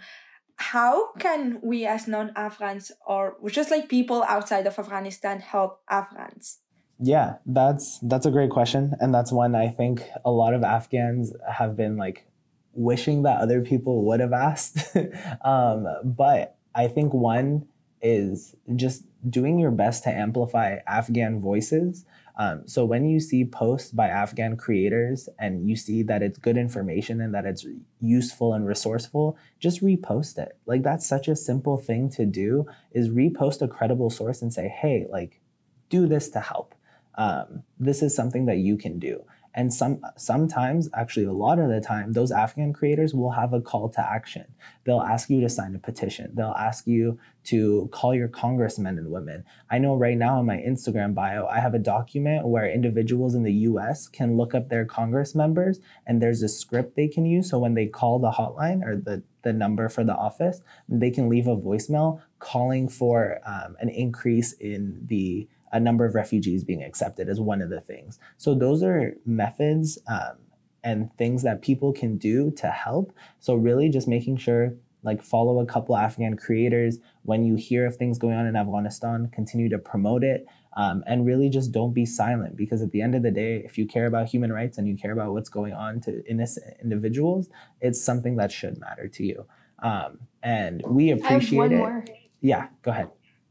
how 0.58 1.14
can 1.14 1.60
we 1.62 1.86
as 1.86 2.08
non-Afghans 2.08 2.92
or 3.06 3.38
just 3.50 3.72
like 3.72 3.90
people 3.90 4.24
outside 4.28 4.68
of 4.68 4.78
Afghanistan 4.78 5.40
help 5.40 5.82
Afghans? 5.90 6.60
Yeah, 7.00 7.36
that's 7.46 8.00
that's 8.04 8.26
a 8.26 8.32
great 8.32 8.50
question, 8.50 8.94
and 9.00 9.14
that's 9.14 9.32
one 9.32 9.56
I 9.56 9.68
think 9.68 10.04
a 10.24 10.32
lot 10.32 10.54
of 10.54 10.64
Afghans 10.64 11.34
have 11.52 11.76
been 11.76 11.98
like 11.98 12.28
wishing 12.74 13.24
that 13.24 13.42
other 13.42 13.62
people 13.62 14.06
would 14.06 14.20
have 14.20 14.34
asked. 14.34 14.96
um, 15.46 15.88
but 16.04 16.56
I 16.74 16.88
think 16.88 17.14
one 17.14 17.68
is 18.02 18.56
just 18.76 19.04
doing 19.28 19.60
your 19.60 19.72
best 19.72 20.04
to 20.04 20.12
amplify 20.12 20.78
Afghan 20.86 21.40
voices. 21.40 22.06
Um, 22.36 22.68
so 22.68 22.84
when 22.84 23.06
you 23.06 23.20
see 23.20 23.46
posts 23.46 23.92
by 23.92 24.08
Afghan 24.08 24.58
creators 24.58 25.30
and 25.38 25.70
you 25.70 25.76
see 25.76 26.02
that 26.04 26.24
it's 26.24 26.40
good 26.40 26.58
information 26.58 27.22
and 27.22 27.34
that 27.34 27.46
it's 27.46 27.66
useful 28.00 28.54
and 28.54 28.66
resourceful, 28.66 29.38
just 29.60 29.84
repost 29.84 30.38
it. 30.40 30.58
Like 30.66 30.82
that's 30.82 31.06
such 31.06 31.28
a 31.28 31.36
simple 31.36 31.78
thing 31.78 32.10
to 32.12 32.26
do 32.26 32.66
is 32.92 33.10
repost 33.10 33.62
a 33.62 33.68
credible 33.68 34.10
source 34.10 34.42
and 34.42 34.52
say, 34.52 34.68
hey, 34.68 35.06
like 35.10 35.42
do 35.90 36.08
this 36.08 36.30
to 36.30 36.40
help. 36.40 36.74
Um, 37.16 37.64
this 37.80 38.02
is 38.02 38.16
something 38.16 38.48
that 38.48 38.58
you 38.58 38.78
can 38.78 38.98
do. 38.98 39.24
And 39.56 39.74
some 39.74 40.02
sometimes, 40.18 40.90
actually 40.96 41.26
a 41.26 41.32
lot 41.32 41.60
of 41.60 41.70
the 41.70 41.80
time, 41.80 42.14
those 42.14 42.32
Afghan 42.32 42.74
creators 42.74 43.14
will 43.14 43.32
have 43.32 43.54
a 43.54 43.62
call 43.62 43.90
to 43.90 44.02
action. 44.02 44.46
They'll 44.84 45.02
ask 45.02 45.30
you 45.30 45.42
to 45.42 45.50
sign 45.50 45.76
a 45.76 45.80
petition. 45.80 46.32
They'll 46.34 46.56
ask 46.58 46.88
you 46.88 47.20
to 47.46 47.90
call 47.92 48.16
your 48.16 48.28
congressmen 48.28 48.98
and 48.98 49.12
women. 49.12 49.44
I 49.70 49.78
know 49.78 49.96
right 49.96 50.18
now 50.18 50.40
in 50.40 50.46
my 50.46 50.58
Instagram 50.58 51.14
bio, 51.14 51.46
I 51.46 51.60
have 51.60 51.74
a 51.74 51.80
document 51.80 52.48
where 52.48 52.70
individuals 52.70 53.36
in 53.36 53.44
the 53.44 53.54
US 53.54 54.08
can 54.08 54.38
look 54.38 54.56
up 54.56 54.70
their 54.70 54.86
congress 54.86 55.36
members 55.36 55.80
and 56.08 56.22
there's 56.22 56.42
a 56.42 56.50
script 56.50 56.96
they 56.96 57.08
can 57.08 57.26
use. 57.26 57.50
So 57.50 57.60
when 57.60 57.74
they 57.74 57.86
call 57.86 58.20
the 58.20 58.32
hotline 58.32 58.84
or 58.84 58.96
the, 58.96 59.24
the 59.44 59.54
number 59.54 59.90
for 59.90 60.04
the 60.04 60.16
office, 60.16 60.62
they 60.90 61.12
can 61.12 61.30
leave 61.30 61.48
a 61.48 61.56
voicemail 61.56 62.22
calling 62.40 62.90
for 62.90 63.40
um, 63.46 63.76
an 63.80 63.90
increase 63.90 64.54
in 64.54 65.02
the 65.06 65.48
a 65.74 65.80
number 65.80 66.06
of 66.06 66.16
refugees 66.16 66.64
being 66.64 66.84
accepted 66.84 67.28
is 67.28 67.42
one 67.42 67.62
of 67.62 67.70
the 67.70 67.82
things. 67.82 68.20
So 68.38 68.54
those 68.54 68.84
are 68.84 69.16
methods 69.26 69.98
um, 70.08 70.38
and 70.84 71.10
things 71.18 71.44
that 71.44 71.62
people 71.62 71.92
can 71.92 72.18
do 72.18 72.52
to 72.52 72.68
help. 72.68 73.12
So 73.40 73.56
really 73.56 73.90
just 73.90 74.08
making 74.08 74.38
sure 74.38 74.76
like 75.02 75.22
follow 75.22 75.60
a 75.60 75.66
couple 75.66 75.98
Afghan 75.98 76.38
creators 76.38 77.00
when 77.24 77.44
you 77.44 77.56
hear 77.56 77.86
of 77.86 77.98
things 77.98 78.18
going 78.18 78.36
on 78.36 78.46
in 78.46 78.56
Afghanistan, 78.56 79.30
continue 79.34 79.68
to 79.70 79.78
promote 79.78 80.24
it. 80.24 80.46
Um, 80.76 81.04
and 81.06 81.24
really 81.24 81.50
just 81.50 81.72
don't 81.72 81.94
be 81.94 82.04
silent 82.04 82.56
because 82.56 82.82
at 82.82 82.92
the 82.92 83.02
end 83.02 83.14
of 83.14 83.22
the 83.22 83.30
day, 83.30 83.58
if 83.64 83.78
you 83.78 83.86
care 83.86 84.08
about 84.08 84.28
human 84.28 84.52
rights 84.52 84.80
and 84.80 84.88
you 84.88 84.96
care 84.98 85.12
about 85.12 85.32
what's 85.32 85.50
going 85.50 85.74
on 85.74 86.02
to 86.02 86.24
innocent 86.28 86.78
individuals, 86.82 87.48
it's 87.80 88.04
something 88.04 88.38
that 88.38 88.52
should 88.52 88.80
matter 88.80 89.08
to 89.08 89.24
you. 89.24 89.46
Um, 89.84 90.20
and 90.42 90.82
we 90.88 91.12
appreciate 91.12 91.74
it. 91.74 91.78
More. 91.78 92.06
Yeah, 92.42 92.70
go 92.82 92.90
ahead. 92.90 93.10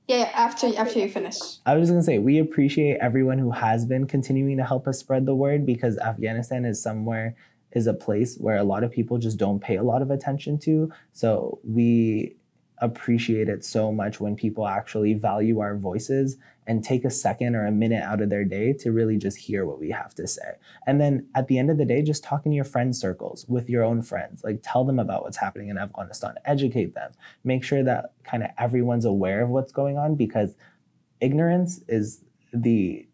Yeah, 0.08 0.30
after 0.34 0.76
after 0.76 0.98
you 0.98 1.08
finish. 1.08 1.38
I 1.64 1.74
was 1.74 1.88
just 1.88 1.92
gonna 1.92 2.02
say 2.02 2.18
we 2.18 2.38
appreciate 2.38 2.98
everyone 3.00 3.38
who 3.38 3.50
has 3.50 3.86
been 3.86 4.06
continuing 4.06 4.56
to 4.56 4.64
help 4.64 4.86
us 4.88 4.98
spread 4.98 5.26
the 5.26 5.34
word 5.34 5.64
because 5.64 5.96
Afghanistan 5.98 6.64
is 6.64 6.82
somewhere 6.82 7.36
is 7.72 7.86
a 7.86 7.94
place 7.94 8.36
where 8.36 8.56
a 8.56 8.64
lot 8.64 8.84
of 8.84 8.90
people 8.90 9.18
just 9.18 9.38
don't 9.38 9.60
pay 9.60 9.76
a 9.76 9.82
lot 9.82 10.02
of 10.02 10.10
attention 10.10 10.58
to. 10.58 10.92
So 11.12 11.58
we 11.64 12.36
appreciate 12.78 13.48
it 13.48 13.64
so 13.64 13.92
much 13.92 14.20
when 14.20 14.34
people 14.36 14.66
actually 14.66 15.14
value 15.14 15.60
our 15.60 15.76
voices 15.76 16.36
and 16.66 16.84
take 16.84 17.04
a 17.04 17.10
second 17.10 17.56
or 17.56 17.66
a 17.66 17.72
minute 17.72 18.02
out 18.02 18.20
of 18.20 18.30
their 18.30 18.44
day 18.44 18.72
to 18.72 18.92
really 18.92 19.16
just 19.16 19.36
hear 19.36 19.66
what 19.66 19.80
we 19.80 19.90
have 19.90 20.14
to 20.14 20.26
say. 20.26 20.56
And 20.86 21.00
then 21.00 21.26
at 21.34 21.48
the 21.48 21.58
end 21.58 21.70
of 21.70 21.78
the 21.78 21.84
day, 21.84 22.02
just 22.02 22.22
talk 22.22 22.46
in 22.46 22.52
your 22.52 22.64
friend 22.64 22.94
circles 22.94 23.44
with 23.48 23.68
your 23.68 23.82
own 23.82 24.02
friends. 24.02 24.42
Like 24.44 24.60
tell 24.62 24.84
them 24.84 24.98
about 24.98 25.22
what's 25.22 25.38
happening 25.38 25.68
in 25.68 25.78
Afghanistan, 25.78 26.34
educate 26.44 26.94
them, 26.94 27.12
make 27.44 27.64
sure 27.64 27.82
that 27.82 28.12
kind 28.24 28.42
of 28.42 28.50
everyone's 28.58 29.04
aware 29.04 29.42
of 29.42 29.50
what's 29.50 29.72
going 29.72 29.98
on 29.98 30.14
because 30.14 30.54
ignorance 31.20 31.80
is 31.88 32.22
the 32.52 33.06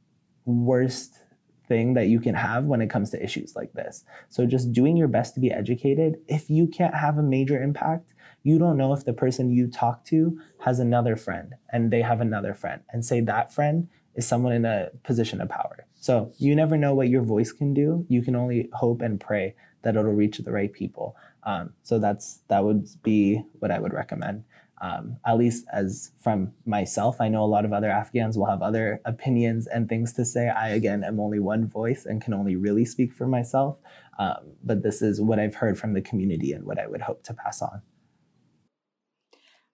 worst 0.44 1.20
thing 1.68 1.94
that 1.94 2.08
you 2.08 2.18
can 2.18 2.34
have 2.34 2.64
when 2.64 2.80
it 2.80 2.88
comes 2.88 3.10
to 3.10 3.22
issues 3.22 3.54
like 3.54 3.72
this. 3.74 4.04
So 4.30 4.46
just 4.46 4.72
doing 4.72 4.96
your 4.96 5.08
best 5.08 5.34
to 5.34 5.40
be 5.40 5.52
educated. 5.52 6.16
If 6.26 6.48
you 6.50 6.66
can't 6.66 6.94
have 6.94 7.18
a 7.18 7.22
major 7.22 7.62
impact, 7.62 8.14
you 8.42 8.58
don't 8.58 8.76
know 8.76 8.92
if 8.92 9.04
the 9.04 9.12
person 9.12 9.50
you 9.50 9.66
talk 9.66 10.04
to 10.06 10.38
has 10.60 10.78
another 10.78 11.16
friend 11.16 11.54
and 11.72 11.90
they 11.90 12.02
have 12.02 12.20
another 12.20 12.54
friend 12.54 12.82
and 12.90 13.04
say 13.04 13.20
that 13.20 13.52
friend 13.52 13.88
is 14.14 14.26
someone 14.26 14.52
in 14.52 14.64
a 14.64 14.90
position 15.04 15.40
of 15.40 15.48
power. 15.48 15.86
So 15.94 16.32
you 16.38 16.54
never 16.54 16.76
know 16.76 16.94
what 16.94 17.08
your 17.08 17.22
voice 17.22 17.52
can 17.52 17.74
do. 17.74 18.06
You 18.08 18.22
can 18.22 18.36
only 18.36 18.68
hope 18.72 19.02
and 19.02 19.20
pray 19.20 19.54
that 19.82 19.96
it'll 19.96 20.12
reach 20.12 20.38
the 20.38 20.52
right 20.52 20.72
people. 20.72 21.16
Um, 21.44 21.72
so 21.82 21.98
that's 21.98 22.40
that 22.48 22.64
would 22.64 22.88
be 23.02 23.42
what 23.58 23.70
I 23.70 23.78
would 23.78 23.92
recommend 23.92 24.44
um, 24.80 25.16
at 25.26 25.36
least 25.36 25.64
as 25.72 26.12
from 26.20 26.52
myself, 26.64 27.20
I 27.20 27.28
know 27.28 27.42
a 27.42 27.46
lot 27.46 27.64
of 27.64 27.72
other 27.72 27.90
Afghans 27.90 28.38
will 28.38 28.46
have 28.46 28.62
other 28.62 29.00
opinions 29.04 29.66
and 29.66 29.88
things 29.88 30.12
to 30.14 30.24
say. 30.24 30.48
I, 30.48 30.68
again, 30.70 31.02
am 31.02 31.18
only 31.18 31.40
one 31.40 31.66
voice 31.66 32.06
and 32.06 32.22
can 32.22 32.32
only 32.32 32.54
really 32.56 32.84
speak 32.84 33.12
for 33.12 33.26
myself. 33.26 33.78
Um, 34.18 34.52
but 34.62 34.82
this 34.82 35.02
is 35.02 35.20
what 35.20 35.38
I've 35.38 35.56
heard 35.56 35.78
from 35.78 35.94
the 35.94 36.00
community 36.00 36.52
and 36.52 36.64
what 36.64 36.78
I 36.78 36.86
would 36.86 37.02
hope 37.02 37.24
to 37.24 37.34
pass 37.34 37.60
on. 37.60 37.82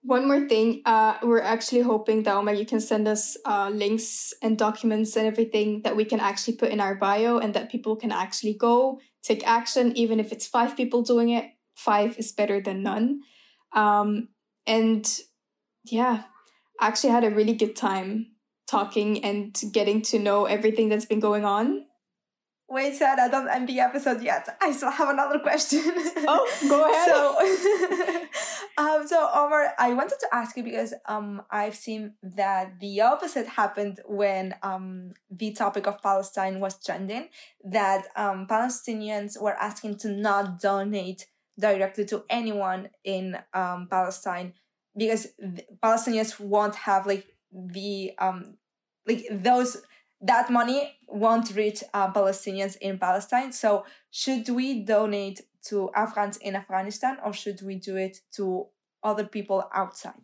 One 0.07 0.29
more 0.29 0.47
thing, 0.47 0.83
uh, 0.85 1.17
we're 1.23 1.41
actually 1.41 1.81
hoping 1.81 2.25
that 2.25 2.37
Omar, 2.37 2.53
you 2.53 2.67
can 2.67 2.81
send 2.81 3.09
us 3.09 3.39
uh, 3.47 3.71
links 3.73 4.35
and 4.43 4.59
documents 4.59 5.17
and 5.17 5.27
everything 5.27 5.81
that 5.81 5.97
we 5.97 6.05
can 6.05 6.21
actually 6.21 6.57
put 6.57 6.71
in 6.71 6.79
our 6.79 6.95
bio 6.95 7.39
and 7.39 7.55
that 7.55 7.71
people 7.71 7.97
can 7.97 8.13
actually 8.13 8.53
go 8.53 9.01
take 9.23 9.47
action, 9.47 9.97
even 9.97 10.21
if 10.21 10.31
it's 10.31 10.47
five 10.47 10.77
people 10.77 11.01
doing 11.03 11.31
it. 11.31 11.47
Five 11.75 12.19
is 12.19 12.33
better 12.33 12.61
than 12.61 12.83
none. 12.83 13.21
Um, 13.73 14.29
and 14.67 15.09
yeah, 15.85 16.25
I 16.79 16.89
actually 16.89 17.11
had 17.11 17.25
a 17.25 17.31
really 17.31 17.55
good 17.55 17.75
time 17.75 18.27
talking 18.67 19.25
and 19.25 19.59
getting 19.73 20.03
to 20.03 20.19
know 20.19 20.45
everything 20.45 20.91
that's 20.91 21.07
been 21.07 21.21
going 21.21 21.47
on. 21.47 21.87
Wait, 22.69 22.95
Sarah, 22.97 23.29
don't 23.31 23.49
end 23.49 23.69
the 23.69 23.79
episode 23.81 24.23
yet. 24.23 24.49
I 24.61 24.73
still 24.73 24.91
have 24.91 25.11
another 25.11 25.39
question. 25.39 25.83
Oh, 26.27 26.51
go 26.69 26.91
ahead. 26.91 27.09
So, 27.09 28.27
um, 28.77 29.07
so 29.07 29.29
Omar, 29.35 29.73
I 29.79 29.93
wanted 29.95 30.19
to 30.21 30.29
ask 30.33 30.57
you 30.57 30.63
because 30.63 30.95
um, 31.07 31.43
I've 31.51 31.75
seen 31.77 32.15
that 32.23 32.81
the 32.81 33.01
opposite 33.03 33.47
happened 33.47 34.01
when 34.07 34.55
um, 34.63 35.13
the 35.31 35.53
topic 35.53 35.87
of 35.87 36.03
Palestine 36.03 36.61
was 36.61 36.83
trending. 36.85 37.29
That 37.65 38.07
um, 38.17 38.47
Palestinians 38.49 39.41
were 39.41 39.55
asking 39.55 39.99
to 39.99 40.09
not 40.11 40.61
donate 40.61 41.27
directly 41.59 42.05
to 42.07 42.25
anyone 42.29 42.89
in 43.05 43.39
um, 43.53 43.87
Palestine 43.89 44.55
because 44.97 45.29
Palestinians 45.83 46.39
won't 46.41 46.75
have 46.75 47.07
like 47.07 47.27
the 47.53 48.13
um 48.19 48.57
like 49.07 49.25
those 49.31 49.77
that 50.21 50.51
money 50.51 50.97
won't 51.07 51.55
reach 51.55 51.85
uh, 51.93 52.11
Palestinians 52.13 52.77
in 52.79 52.99
Palestine. 52.99 53.53
So 53.53 53.85
should 54.11 54.49
we 54.49 54.81
donate 54.83 55.43
to 55.69 55.91
Afghans 55.95 56.37
in 56.39 56.57
Afghanistan 56.57 57.19
or 57.25 57.33
should 57.33 57.63
we 57.63 57.77
do 57.77 57.97
it 57.97 58.21
to 58.37 58.67
other 59.03 59.25
people 59.25 59.69
outside? 59.75 60.21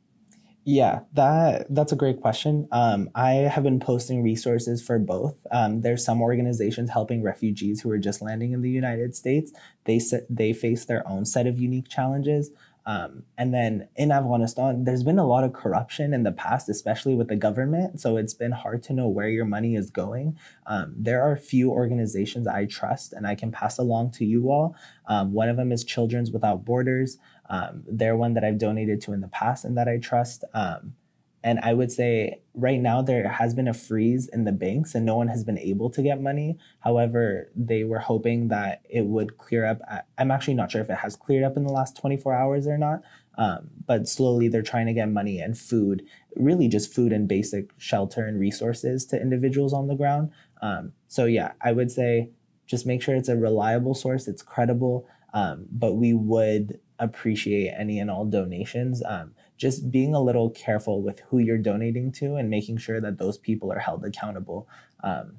Yeah, 0.65 1.01
that 1.15 1.75
that's 1.75 1.93
a 1.93 1.97
great 1.97 2.21
question. 2.21 2.69
Um, 2.71 3.09
I 3.15 3.33
have 3.33 3.65
been 3.65 3.81
posting 3.81 4.23
resources 4.23 4.83
for 4.83 4.99
both. 4.99 5.35
Um, 5.51 5.81
there's 5.81 6.05
some 6.05 6.21
organizations 6.21 6.91
helping 6.91 7.23
refugees 7.23 7.81
who 7.81 7.91
are 7.91 7.99
just 7.99 8.21
landing 8.21 8.53
in 8.53 8.61
the 8.61 8.71
United 8.71 9.17
States. 9.17 9.53
They 9.87 10.01
they 10.29 10.53
face 10.53 10.85
their 10.85 11.07
own 11.09 11.25
set 11.25 11.47
of 11.47 11.59
unique 11.59 11.89
challenges. 11.89 12.51
Um, 12.87 13.25
and 13.37 13.53
then 13.53 13.89
in 13.97 14.11
Afghanistan, 14.11 14.85
there's 14.85 15.03
been 15.03 15.19
a 15.19 15.27
lot 15.27 15.45
of 15.45 15.53
corruption 15.53 16.15
in 16.15 16.23
the 16.23 16.33
past, 16.33 16.69
especially 16.69 17.15
with 17.15 17.29
the 17.29 17.37
government. 17.37 18.01
So 18.01 18.17
it's 18.17 18.35
been 18.35 18.53
hard 18.53 18.83
to 18.85 18.93
know 18.93 19.09
where 19.09 19.29
your 19.29 19.45
money 19.45 19.77
is 19.77 19.91
going. 19.91 20.39
Um, 20.67 20.95
there 20.97 21.23
are 21.23 21.33
a 21.33 21.39
few 21.39 21.71
organizations 21.71 22.47
I 22.47 22.67
trust 22.67 23.13
and 23.13 23.27
I 23.27 23.35
can 23.35 23.53
pass 23.53 23.79
along 23.79 24.13
to 24.13 24.25
you 24.25 24.51
all. 24.51 24.75
Um, 25.07 25.33
one 25.33 25.49
of 25.49 25.57
them 25.57 25.73
is 25.73 25.85
Children's 25.85 26.31
Without 26.31 26.65
Borders. 26.65 27.19
Um, 27.49 27.83
they're 27.87 28.17
one 28.17 28.35
that 28.35 28.45
I've 28.45 28.59
donated 28.59 29.01
to 29.03 29.13
in 29.13 29.21
the 29.21 29.29
past 29.29 29.65
and 29.65 29.77
that 29.77 29.89
I 29.89 29.99
trust. 29.99 30.45
Um, 30.55 30.95
and 31.43 31.59
I 31.61 31.73
would 31.73 31.91
say 31.91 32.41
right 32.55 32.81
now 32.81 33.01
there 33.01 33.27
has 33.29 33.55
been 33.55 33.69
a 33.69 33.75
freeze 33.75 34.29
in 34.29 34.45
the 34.45 34.53
banks 34.53 34.95
and 34.95 35.07
no 35.07 35.17
one 35.17 35.29
has 35.29 35.43
been 35.43 35.59
able 35.59 35.89
to 35.91 36.03
get 36.03 36.21
money. 36.21 36.59
However, 36.81 37.51
they 37.57 37.85
were 37.85 37.99
hoping 37.99 38.49
that 38.49 38.83
it 38.89 39.07
would 39.07 39.39
clear 39.39 39.65
up. 39.65 39.81
I'm 40.19 40.31
actually 40.31 40.55
not 40.55 40.71
sure 40.71 40.83
if 40.83 40.91
it 40.91 40.99
has 40.99 41.17
cleared 41.17 41.45
up 41.45 41.57
in 41.57 41.65
the 41.65 41.73
last 41.73 41.97
24 41.97 42.35
hours 42.35 42.67
or 42.67 42.77
not. 42.77 43.03
Um, 43.39 43.71
but 43.87 44.07
slowly 44.07 44.49
they're 44.49 44.61
trying 44.61 44.87
to 44.87 44.93
get 44.93 45.09
money 45.09 45.41
and 45.41 45.57
food, 45.57 46.03
really 46.37 46.69
just 46.69 46.93
food 46.93 47.11
and 47.11 47.27
basic 47.27 47.71
shelter 47.79 48.27
and 48.27 48.39
resources 48.39 49.07
to 49.07 49.21
individuals 49.21 49.73
on 49.73 49.87
the 49.87 49.95
ground. 49.95 50.31
Um, 50.61 50.93
so, 51.09 51.25
yeah, 51.25 51.53
I 51.63 51.73
would 51.73 51.91
say 51.91 52.31
just 52.67 52.87
make 52.87 53.01
sure 53.01 53.15
it's 53.15 53.31
a 53.31 53.37
reliable 53.37 53.95
source, 53.95 54.29
it's 54.29 54.43
credible. 54.43 55.09
Um, 55.33 55.67
but 55.71 55.95
we 55.95 56.13
would 56.13 56.81
appreciate 56.99 57.73
any 57.77 57.99
and 57.99 58.11
all 58.11 58.27
donations. 58.27 59.03
Um, 59.07 59.33
just 59.61 59.91
being 59.91 60.15
a 60.15 60.23
little 60.23 60.49
careful 60.49 61.03
with 61.03 61.21
who 61.29 61.39
you're 61.39 61.59
donating 61.59 62.11
to 62.11 62.37
and 62.37 62.49
making 62.49 62.79
sure 62.79 62.99
that 62.99 63.19
those 63.19 63.37
people 63.37 63.71
are 63.71 63.79
held 63.79 64.03
accountable. 64.07 64.67
Um, 65.05 65.37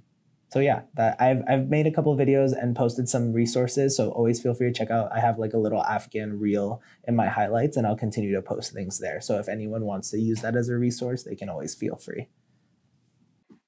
so 0.54 0.60
yeah, 0.60 0.82
that 0.94 1.20
I've 1.20 1.42
I've 1.50 1.70
made 1.70 1.88
a 1.88 1.92
couple 1.92 2.16
videos 2.16 2.52
and 2.52 2.76
posted 2.76 3.10
some 3.10 3.34
resources. 3.34 3.98
So 3.98 4.12
always 4.12 4.40
feel 4.40 4.54
free 4.54 4.68
to 4.68 4.74
check 4.74 4.92
out. 4.92 5.12
I 5.12 5.20
have 5.20 5.40
like 5.40 5.54
a 5.54 5.58
little 5.58 5.84
Afghan 5.84 6.40
reel 6.40 6.82
in 7.08 7.16
my 7.16 7.30
highlights, 7.30 7.78
and 7.78 7.88
I'll 7.88 7.96
continue 7.96 8.34
to 8.36 8.42
post 8.44 8.74
things 8.74 9.00
there. 9.00 9.22
So 9.22 9.40
if 9.40 9.50
anyone 9.50 9.86
wants 9.86 10.12
to 10.12 10.20
use 10.20 10.42
that 10.42 10.56
as 10.56 10.70
a 10.70 10.76
resource, 10.76 11.24
they 11.24 11.36
can 11.36 11.50
always 11.50 11.74
feel 11.74 11.96
free. 11.96 12.28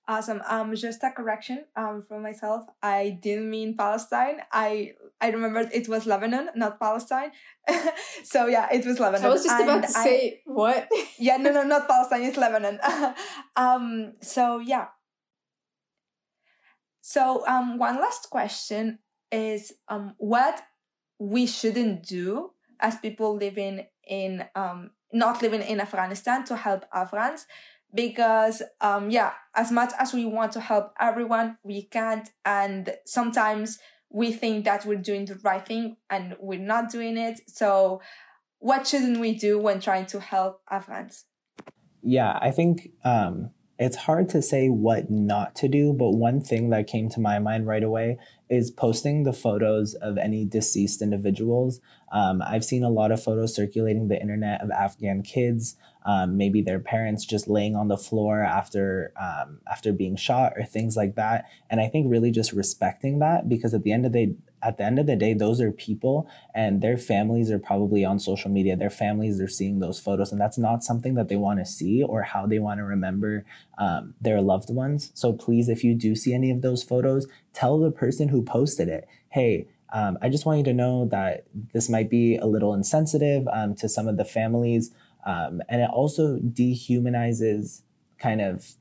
Awesome. 0.06 0.42
Um, 0.50 0.76
just 0.76 1.02
a 1.04 1.12
correction 1.12 1.64
um 1.78 2.04
from 2.06 2.24
myself. 2.24 2.66
I 2.82 3.18
didn't 3.22 3.50
mean 3.50 3.78
Palestine. 3.78 4.42
I 4.52 4.96
I 5.22 5.30
remembered 5.30 5.70
it 5.72 5.88
was 5.88 6.06
Lebanon, 6.06 6.50
not 6.56 6.78
Palestine. 6.78 7.32
so 8.24 8.48
yeah, 8.48 8.68
it 8.72 8.86
was 8.86 9.00
Lebanon. 9.00 9.26
I 9.26 9.30
was 9.30 9.44
just 9.44 9.60
and 9.60 9.70
about 9.70 9.88
to 9.88 9.98
I, 9.98 10.04
say 10.04 10.42
what? 10.46 10.90
yeah, 11.18 11.38
no, 11.38 11.52
no, 11.52 11.64
not 11.64 11.88
Palestine. 11.88 12.24
It's 12.24 12.38
Lebanon. 12.38 12.80
um. 13.56 14.14
So 14.22 14.60
yeah. 14.60 14.88
So 17.00 17.48
um, 17.48 17.78
one 17.78 17.96
last 17.96 18.30
question 18.30 19.00
is 19.32 19.74
um, 19.88 20.16
what 20.18 20.62
we 21.20 21.46
shouldn't 21.46 22.04
do 22.04 22.52
as 22.80 22.98
people 22.98 23.38
living 23.38 23.88
in 24.06 24.44
um 24.56 24.92
not 25.14 25.42
living 25.42 25.62
in 25.62 25.80
Afghanistan 25.80 26.44
to 26.44 26.56
help 26.58 26.86
Afghans 26.94 27.46
because 27.94 28.62
um 28.82 29.10
yeah 29.10 29.34
as 29.56 29.72
much 29.72 29.92
as 30.00 30.14
we 30.14 30.26
want 30.26 30.52
to 30.52 30.60
help 30.60 30.94
everyone 31.00 31.58
we 31.64 31.84
can't 31.84 32.30
and 32.44 32.96
sometimes 33.06 33.80
we 34.14 34.32
think 34.32 34.64
that 34.66 34.86
we're 34.86 34.96
doing 34.96 35.26
the 35.26 35.36
right 35.44 35.66
thing 35.66 35.98
and 36.10 36.36
we're 36.40 36.60
not 36.60 36.92
doing 36.92 37.18
it. 37.18 37.42
So 37.48 38.00
what 38.60 38.88
shouldn't 38.88 39.20
we 39.20 39.34
do 39.34 39.60
when 39.60 39.82
trying 39.82 40.06
to 40.06 40.20
help 40.20 40.62
afghans? 40.70 41.26
Yeah 42.06 42.38
i 42.42 42.52
think 42.52 42.90
um 43.06 43.52
it's 43.80 43.98
hard 43.98 44.30
to 44.30 44.42
say 44.42 44.70
what 44.70 45.10
not 45.10 45.56
to 45.56 45.68
do, 45.68 45.94
but 45.94 46.12
one 46.12 46.42
thing 46.42 46.70
that 46.70 46.88
came 46.88 47.10
to 47.10 47.20
my 47.20 47.40
mind 47.40 47.66
right 47.66 47.84
away 47.84 48.20
is 48.50 48.70
posting 48.70 49.24
the 49.24 49.34
photos 49.34 49.96
of 49.96 50.18
any 50.18 50.46
deceased 50.46 51.02
individuals. 51.02 51.82
Um, 52.12 52.44
I've 52.46 52.64
seen 52.64 52.84
a 52.84 52.90
lot 52.90 53.12
of 53.12 53.24
photos 53.24 53.56
circulating 53.56 54.08
the 54.08 54.22
internet 54.22 54.62
of 54.62 54.70
Afghan 54.70 55.24
kids, 55.24 55.76
um, 56.06 56.38
maybe 56.38 56.62
their 56.62 56.80
parents 56.80 57.26
just 57.26 57.48
laying 57.48 57.76
on 57.76 57.88
the 57.88 57.98
floor 57.98 58.42
after 58.42 59.12
um, 59.20 59.60
after 59.72 59.92
being 59.92 60.16
shot 60.18 60.54
or 60.56 60.66
things 60.66 60.96
like 60.96 61.16
that. 61.16 61.46
And 61.70 61.82
I 61.82 61.88
think 61.88 62.12
really 62.12 62.30
just 62.30 62.54
respecting 62.54 63.20
that 63.20 63.50
because 63.50 63.74
at 63.74 63.84
the 63.84 63.92
end 63.92 64.06
of 64.06 64.14
the 64.14 64.36
at 64.64 64.78
the 64.78 64.84
end 64.84 65.00
of 65.00 65.06
the 65.06 65.16
day, 65.16 65.34
those 65.34 65.60
are 65.60 65.72
people 65.72 66.28
and 66.56 66.82
their 66.82 66.98
families 66.98 67.52
are 67.52 67.60
probably 67.60 68.06
on 68.06 68.20
social 68.20 68.50
media. 68.50 68.76
Their 68.76 68.90
families 68.90 69.42
are 69.42 69.48
seeing 69.48 69.80
those 69.80 70.00
photos, 70.00 70.32
and 70.32 70.40
that's 70.40 70.58
not 70.58 70.84
something 70.84 71.16
that 71.16 71.28
they 71.28 71.36
want 71.36 71.60
to 71.60 71.66
see 71.66 72.04
or 72.04 72.24
how 72.24 72.46
they 72.46 72.60
want 72.60 72.80
to 72.80 72.84
remember 72.84 73.46
um, 73.78 74.14
their 74.22 74.42
loved 74.42 74.70
ones. 74.70 75.12
So 75.14 75.34
please, 75.34 75.70
if 75.70 75.84
you 75.84 75.96
do 75.96 76.16
see 76.16 76.34
any 76.34 76.52
of 76.52 76.62
those 76.62 76.84
photos, 76.84 77.28
tell 77.54 77.80
the 77.80 77.92
person 77.92 78.30
who 78.30 78.42
posted 78.44 78.88
it, 78.88 79.08
hey, 79.30 79.68
um, 79.94 80.18
I 80.22 80.30
just 80.30 80.46
want 80.46 80.58
you 80.58 80.64
to 80.66 80.74
know 80.74 81.06
that 81.06 81.46
this 81.74 81.90
might 81.90 82.10
be 82.10 82.38
a 82.38 82.46
little 82.46 82.74
insensitive 82.74 83.48
um, 83.52 83.76
to 83.76 83.88
some 83.88 84.08
of 84.08 84.18
the 84.18 84.26
families. 84.26 84.92
Um, 85.26 85.62
and 85.70 85.82
it 85.82 85.90
also 85.90 86.40
dehumanizes 86.40 87.84
kind 88.18 88.42
of 88.42 88.74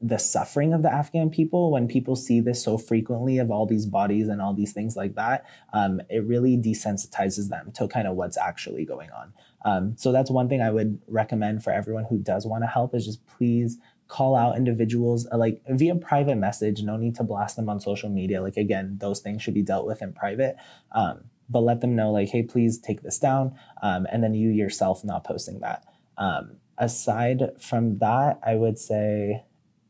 the 0.00 0.18
suffering 0.18 0.74
of 0.74 0.82
the 0.82 0.92
Afghan 0.92 1.30
people, 1.30 1.70
when 1.70 1.88
people 1.88 2.16
see 2.16 2.40
this 2.40 2.62
so 2.62 2.76
frequently 2.76 3.38
of 3.38 3.50
all 3.50 3.66
these 3.66 3.86
bodies 3.86 4.28
and 4.28 4.42
all 4.42 4.52
these 4.52 4.72
things 4.72 4.94
like 4.94 5.14
that, 5.14 5.46
um, 5.72 6.00
it 6.10 6.24
really 6.24 6.56
desensitizes 6.56 7.48
them 7.48 7.72
to 7.72 7.88
kind 7.88 8.06
of 8.06 8.14
what's 8.14 8.36
actually 8.36 8.84
going 8.84 9.10
on. 9.10 9.32
Um, 9.64 9.94
so 9.96 10.12
that's 10.12 10.30
one 10.30 10.48
thing 10.48 10.60
I 10.60 10.70
would 10.70 11.00
recommend 11.08 11.64
for 11.64 11.72
everyone 11.72 12.04
who 12.04 12.18
does 12.18 12.46
want 12.46 12.62
to 12.62 12.68
help 12.68 12.94
is 12.94 13.06
just 13.06 13.26
please 13.26 13.78
call 14.08 14.36
out 14.36 14.56
individuals 14.56 15.26
uh, 15.32 15.38
like 15.38 15.60
via 15.68 15.94
private 15.96 16.36
message. 16.36 16.82
No 16.82 16.96
need 16.96 17.16
to 17.16 17.24
blast 17.24 17.56
them 17.56 17.68
on 17.68 17.80
social 17.80 18.08
media. 18.08 18.42
Like 18.42 18.56
again, 18.56 18.98
those 19.00 19.20
things 19.20 19.42
should 19.42 19.54
be 19.54 19.62
dealt 19.62 19.86
with 19.86 20.02
in 20.02 20.12
private. 20.12 20.56
Um, 20.92 21.24
but 21.48 21.60
let 21.60 21.80
them 21.80 21.94
know 21.94 22.10
like, 22.10 22.28
hey, 22.28 22.42
please 22.42 22.78
take 22.78 23.02
this 23.02 23.18
down, 23.18 23.54
um, 23.80 24.06
and 24.10 24.22
then 24.22 24.34
you 24.34 24.50
yourself 24.50 25.04
not 25.04 25.24
posting 25.24 25.60
that. 25.60 25.84
Um, 26.18 26.56
aside 26.76 27.52
from 27.60 27.98
that, 27.98 28.40
I 28.44 28.56
would 28.56 28.78
say 28.78 29.44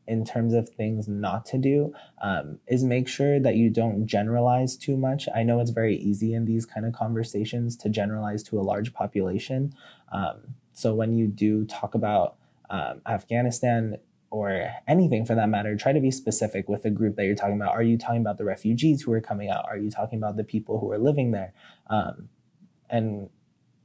in 0.07 0.23
terms 0.23 0.53
of 0.53 0.69
things 0.69 1.07
not 1.07 1.45
to 1.45 1.57
do 1.57 1.93
um, 2.21 2.59
is 2.67 2.83
make 2.83 3.07
sure 3.07 3.39
that 3.39 3.55
you 3.55 3.69
don't 3.69 4.05
generalize 4.05 4.77
too 4.77 4.95
much. 4.95 5.27
I 5.35 5.43
know 5.43 5.59
it's 5.59 5.71
very 5.71 5.97
easy 5.97 6.33
in 6.33 6.45
these 6.45 6.65
kind 6.65 6.85
of 6.85 6.93
conversations 6.93 7.75
to 7.77 7.89
generalize 7.89 8.43
to 8.43 8.59
a 8.59 8.61
large 8.61 8.93
population. 8.93 9.73
Um, 10.11 10.55
so 10.73 10.93
when 10.93 11.13
you 11.13 11.27
do 11.27 11.65
talk 11.65 11.93
about 11.93 12.35
um, 12.69 13.01
Afghanistan 13.05 13.97
or 14.29 14.71
anything 14.87 15.25
for 15.25 15.35
that 15.35 15.49
matter, 15.49 15.75
try 15.75 15.93
to 15.93 15.99
be 15.99 16.11
specific 16.11 16.69
with 16.69 16.83
the 16.83 16.89
group 16.89 17.15
that 17.15 17.25
you're 17.25 17.35
talking 17.35 17.55
about. 17.55 17.73
Are 17.73 17.83
you 17.83 17.97
talking 17.97 18.21
about 18.21 18.37
the 18.37 18.45
refugees 18.45 19.01
who 19.01 19.11
are 19.13 19.21
coming 19.21 19.49
out? 19.49 19.65
Are 19.67 19.77
you 19.77 19.89
talking 19.89 20.17
about 20.17 20.37
the 20.37 20.43
people 20.43 20.79
who 20.79 20.91
are 20.91 20.97
living 20.97 21.31
there? 21.31 21.53
Um, 21.89 22.29
and 22.89 23.29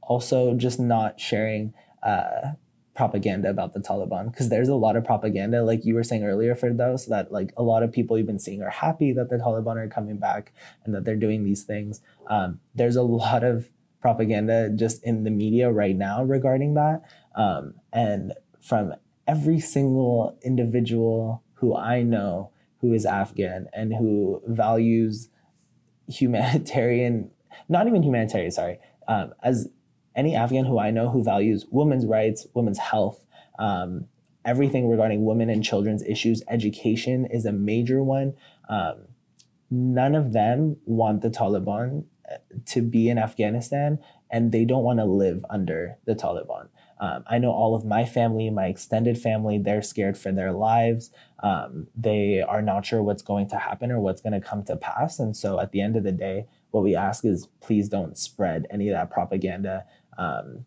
also 0.01 0.53
just 0.53 0.79
not 0.79 1.19
sharing 1.19 1.73
uh, 2.01 2.51
propaganda 2.95 3.49
about 3.49 3.73
the 3.73 3.79
Taliban 3.79 4.31
because 4.31 4.49
there's 4.49 4.69
a 4.69 4.75
lot 4.75 4.95
of 4.95 5.03
propaganda, 5.03 5.63
like 5.63 5.83
you 5.85 5.95
were 5.95 6.03
saying 6.03 6.23
earlier, 6.23 6.55
for 6.55 6.71
those 6.71 7.07
that 7.07 7.31
like 7.31 7.51
a 7.57 7.63
lot 7.63 7.83
of 7.83 7.91
people 7.91 8.17
you've 8.17 8.27
been 8.27 8.39
seeing 8.39 8.61
are 8.61 8.69
happy 8.69 9.11
that 9.13 9.29
the 9.29 9.37
Taliban 9.37 9.77
are 9.77 9.87
coming 9.87 10.17
back 10.17 10.53
and 10.85 10.93
that 10.93 11.03
they're 11.03 11.15
doing 11.15 11.43
these 11.43 11.63
things. 11.63 12.01
Um, 12.27 12.59
there's 12.75 12.95
a 12.95 13.01
lot 13.03 13.43
of 13.43 13.69
propaganda 14.01 14.69
just 14.69 15.03
in 15.03 15.23
the 15.23 15.31
media 15.31 15.71
right 15.71 15.95
now 15.95 16.23
regarding 16.23 16.75
that, 16.75 17.03
um, 17.35 17.75
and 17.91 18.33
from 18.61 18.93
every 19.27 19.59
single 19.59 20.37
individual 20.43 21.41
who 21.55 21.75
I 21.75 22.03
know 22.03 22.51
who 22.81 22.93
is 22.93 23.05
Afghan 23.05 23.67
and 23.73 23.93
who 23.93 24.41
values 24.45 25.29
humanitarian, 26.07 27.31
not 27.69 27.87
even 27.87 28.03
humanitarian, 28.03 28.51
sorry, 28.51 28.77
um, 29.07 29.33
as 29.41 29.69
any 30.15 30.35
Afghan 30.35 30.65
who 30.65 30.79
I 30.79 30.91
know 30.91 31.09
who 31.09 31.23
values 31.23 31.65
women's 31.69 32.05
rights, 32.05 32.47
women's 32.53 32.79
health, 32.79 33.25
um, 33.59 34.05
everything 34.45 34.89
regarding 34.89 35.25
women 35.25 35.49
and 35.49 35.63
children's 35.63 36.03
issues, 36.03 36.43
education 36.47 37.25
is 37.25 37.45
a 37.45 37.51
major 37.51 38.03
one. 38.03 38.33
Um, 38.69 39.05
none 39.69 40.15
of 40.15 40.33
them 40.33 40.77
want 40.85 41.21
the 41.21 41.29
Taliban 41.29 42.05
uh, 42.31 42.37
to 42.67 42.81
be 42.81 43.09
in 43.09 43.17
Afghanistan, 43.17 43.99
and 44.29 44.51
they 44.51 44.65
don't 44.65 44.83
want 44.83 44.99
to 44.99 45.05
live 45.05 45.45
under 45.49 45.97
the 46.05 46.15
Taliban. 46.15 46.69
Um, 46.99 47.23
I 47.27 47.37
know 47.37 47.51
all 47.51 47.75
of 47.75 47.83
my 47.83 48.05
family, 48.05 48.49
my 48.49 48.67
extended 48.67 49.17
family, 49.17 49.57
they're 49.57 49.81
scared 49.81 50.17
for 50.17 50.31
their 50.31 50.53
lives. 50.53 51.11
Um, 51.41 51.87
they 51.95 52.41
are 52.41 52.61
not 52.61 52.85
sure 52.85 53.03
what's 53.03 53.21
going 53.21 53.49
to 53.49 53.57
happen 53.57 53.91
or 53.91 53.99
what's 53.99 54.21
going 54.21 54.39
to 54.39 54.39
come 54.39 54.63
to 54.65 54.77
pass. 54.77 55.19
And 55.19 55.35
so 55.35 55.59
at 55.59 55.71
the 55.71 55.81
end 55.81 55.97
of 55.97 56.03
the 56.03 56.13
day, 56.13 56.45
what 56.71 56.83
we 56.83 56.95
ask 56.95 57.25
is 57.25 57.47
please 57.59 57.89
don't 57.89 58.17
spread 58.17 58.67
any 58.71 58.87
of 58.87 58.93
that 58.93 59.11
propaganda 59.11 59.85
um, 60.17 60.65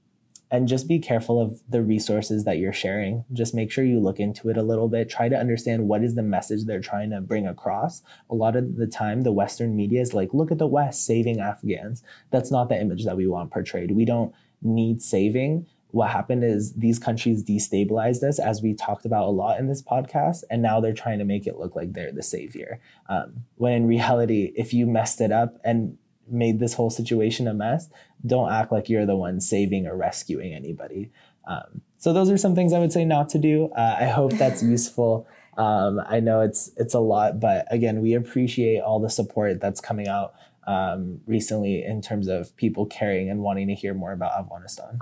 and 0.50 0.68
just 0.68 0.86
be 0.86 0.98
careful 0.98 1.40
of 1.40 1.60
the 1.68 1.82
resources 1.82 2.44
that 2.44 2.58
you're 2.58 2.72
sharing. 2.72 3.24
Just 3.32 3.54
make 3.54 3.70
sure 3.70 3.84
you 3.84 3.98
look 3.98 4.20
into 4.20 4.48
it 4.48 4.56
a 4.56 4.62
little 4.62 4.88
bit. 4.88 5.10
Try 5.10 5.28
to 5.28 5.36
understand 5.36 5.88
what 5.88 6.04
is 6.04 6.14
the 6.14 6.22
message 6.22 6.64
they're 6.64 6.80
trying 6.80 7.10
to 7.10 7.20
bring 7.20 7.46
across. 7.46 8.02
A 8.30 8.34
lot 8.34 8.54
of 8.54 8.76
the 8.76 8.86
time, 8.86 9.22
the 9.22 9.32
Western 9.32 9.74
media 9.74 10.00
is 10.00 10.14
like, 10.14 10.32
look 10.32 10.52
at 10.52 10.58
the 10.58 10.66
West 10.66 11.04
saving 11.04 11.40
Afghans. 11.40 12.02
That's 12.30 12.52
not 12.52 12.68
the 12.68 12.80
image 12.80 13.04
that 13.04 13.16
we 13.16 13.26
want 13.26 13.50
portrayed. 13.50 13.90
We 13.90 14.04
don't 14.04 14.32
need 14.62 15.02
saving. 15.02 15.66
What 15.90 16.10
happened 16.10 16.44
is 16.44 16.74
these 16.74 16.98
countries 16.98 17.42
destabilized 17.42 18.22
us, 18.22 18.38
as 18.38 18.62
we 18.62 18.74
talked 18.74 19.06
about 19.06 19.26
a 19.26 19.30
lot 19.30 19.58
in 19.58 19.66
this 19.66 19.82
podcast, 19.82 20.44
and 20.50 20.60
now 20.60 20.80
they're 20.80 20.92
trying 20.92 21.18
to 21.18 21.24
make 21.24 21.46
it 21.46 21.58
look 21.58 21.74
like 21.74 21.92
they're 21.92 22.12
the 22.12 22.22
savior. 22.22 22.80
Um, 23.08 23.44
when 23.56 23.72
in 23.72 23.86
reality, 23.86 24.52
if 24.56 24.74
you 24.74 24.86
messed 24.86 25.20
it 25.20 25.32
up 25.32 25.58
and 25.64 25.96
made 26.28 26.58
this 26.58 26.74
whole 26.74 26.90
situation 26.90 27.48
a 27.48 27.54
mess, 27.54 27.88
don't 28.24 28.50
act 28.50 28.72
like 28.72 28.88
you're 28.88 29.06
the 29.06 29.16
one 29.16 29.40
saving 29.40 29.86
or 29.86 29.96
rescuing 29.96 30.52
anybody. 30.52 31.10
Um, 31.46 31.82
so 31.98 32.12
those 32.12 32.30
are 32.30 32.36
some 32.36 32.54
things 32.54 32.72
I 32.72 32.78
would 32.78 32.92
say 32.92 33.04
not 33.04 33.28
to 33.30 33.38
do. 33.38 33.70
Uh, 33.76 33.96
I 34.00 34.06
hope 34.06 34.32
that's 34.32 34.62
useful. 34.62 35.26
Um, 35.56 36.00
I 36.06 36.20
know 36.20 36.40
it's 36.40 36.70
it's 36.76 36.94
a 36.94 37.00
lot, 37.00 37.40
but 37.40 37.66
again, 37.70 38.02
we 38.02 38.14
appreciate 38.14 38.80
all 38.80 39.00
the 39.00 39.08
support 39.08 39.60
that's 39.60 39.80
coming 39.80 40.06
out 40.06 40.34
um, 40.66 41.20
recently 41.26 41.84
in 41.84 42.02
terms 42.02 42.28
of 42.28 42.54
people 42.56 42.86
caring 42.86 43.30
and 43.30 43.40
wanting 43.40 43.68
to 43.68 43.74
hear 43.74 43.94
more 43.94 44.12
about 44.12 44.38
Afghanistan. 44.38 44.98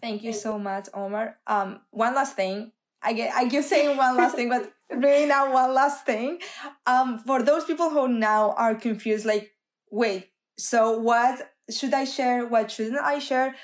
Thank 0.00 0.24
you 0.24 0.32
so 0.32 0.58
much, 0.58 0.88
Omar. 0.94 1.38
Um, 1.46 1.80
one 1.90 2.14
last 2.14 2.34
thing. 2.34 2.72
I 3.02 3.12
get 3.12 3.34
I 3.34 3.48
keep 3.48 3.64
saying 3.64 3.96
one 3.96 4.16
last 4.16 4.36
thing, 4.36 4.48
but 4.48 4.72
really 4.90 5.26
now 5.26 5.52
one 5.52 5.74
last 5.74 6.06
thing. 6.06 6.38
Um, 6.86 7.18
for 7.18 7.42
those 7.42 7.64
people 7.64 7.90
who 7.90 8.08
now 8.08 8.52
are 8.52 8.74
confused, 8.74 9.26
like 9.26 9.51
wait, 9.92 10.30
so 10.58 10.98
what 10.98 11.52
should 11.70 11.94
I 11.94 12.04
share? 12.04 12.46
What 12.46 12.70
shouldn't 12.72 13.00
I 13.00 13.20
share? 13.20 13.54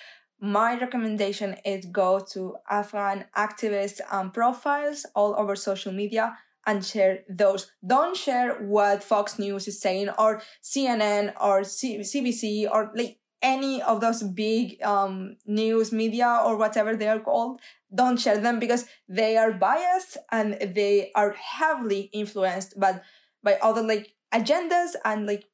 My 0.40 0.78
recommendation 0.78 1.56
is 1.64 1.86
go 1.86 2.20
to 2.32 2.56
Afghan 2.70 3.24
activists 3.36 4.00
um, 4.12 4.30
profiles 4.30 5.04
all 5.16 5.34
over 5.36 5.56
social 5.56 5.92
media 5.92 6.36
and 6.66 6.84
share 6.84 7.20
those. 7.28 7.72
Don't 7.84 8.16
share 8.16 8.54
what 8.62 9.02
Fox 9.02 9.38
News 9.38 9.66
is 9.66 9.80
saying 9.80 10.10
or 10.10 10.42
CNN 10.62 11.32
or 11.40 11.64
C- 11.64 11.98
CBC 12.00 12.70
or 12.70 12.92
like 12.94 13.18
any 13.42 13.80
of 13.82 14.00
those 14.00 14.22
big 14.22 14.80
um, 14.82 15.36
news 15.46 15.92
media 15.92 16.40
or 16.44 16.56
whatever 16.56 16.94
they 16.94 17.08
are 17.08 17.20
called. 17.20 17.60
Don't 17.92 18.18
share 18.20 18.38
them 18.38 18.58
because 18.60 18.84
they 19.08 19.36
are 19.36 19.52
biased 19.52 20.18
and 20.30 20.58
they 20.74 21.10
are 21.14 21.32
heavily 21.32 22.10
influenced 22.12 22.78
by 22.78 23.00
by 23.42 23.54
other 23.62 23.82
like 23.82 24.14
agendas 24.32 24.90
and 25.04 25.26
like 25.26 25.44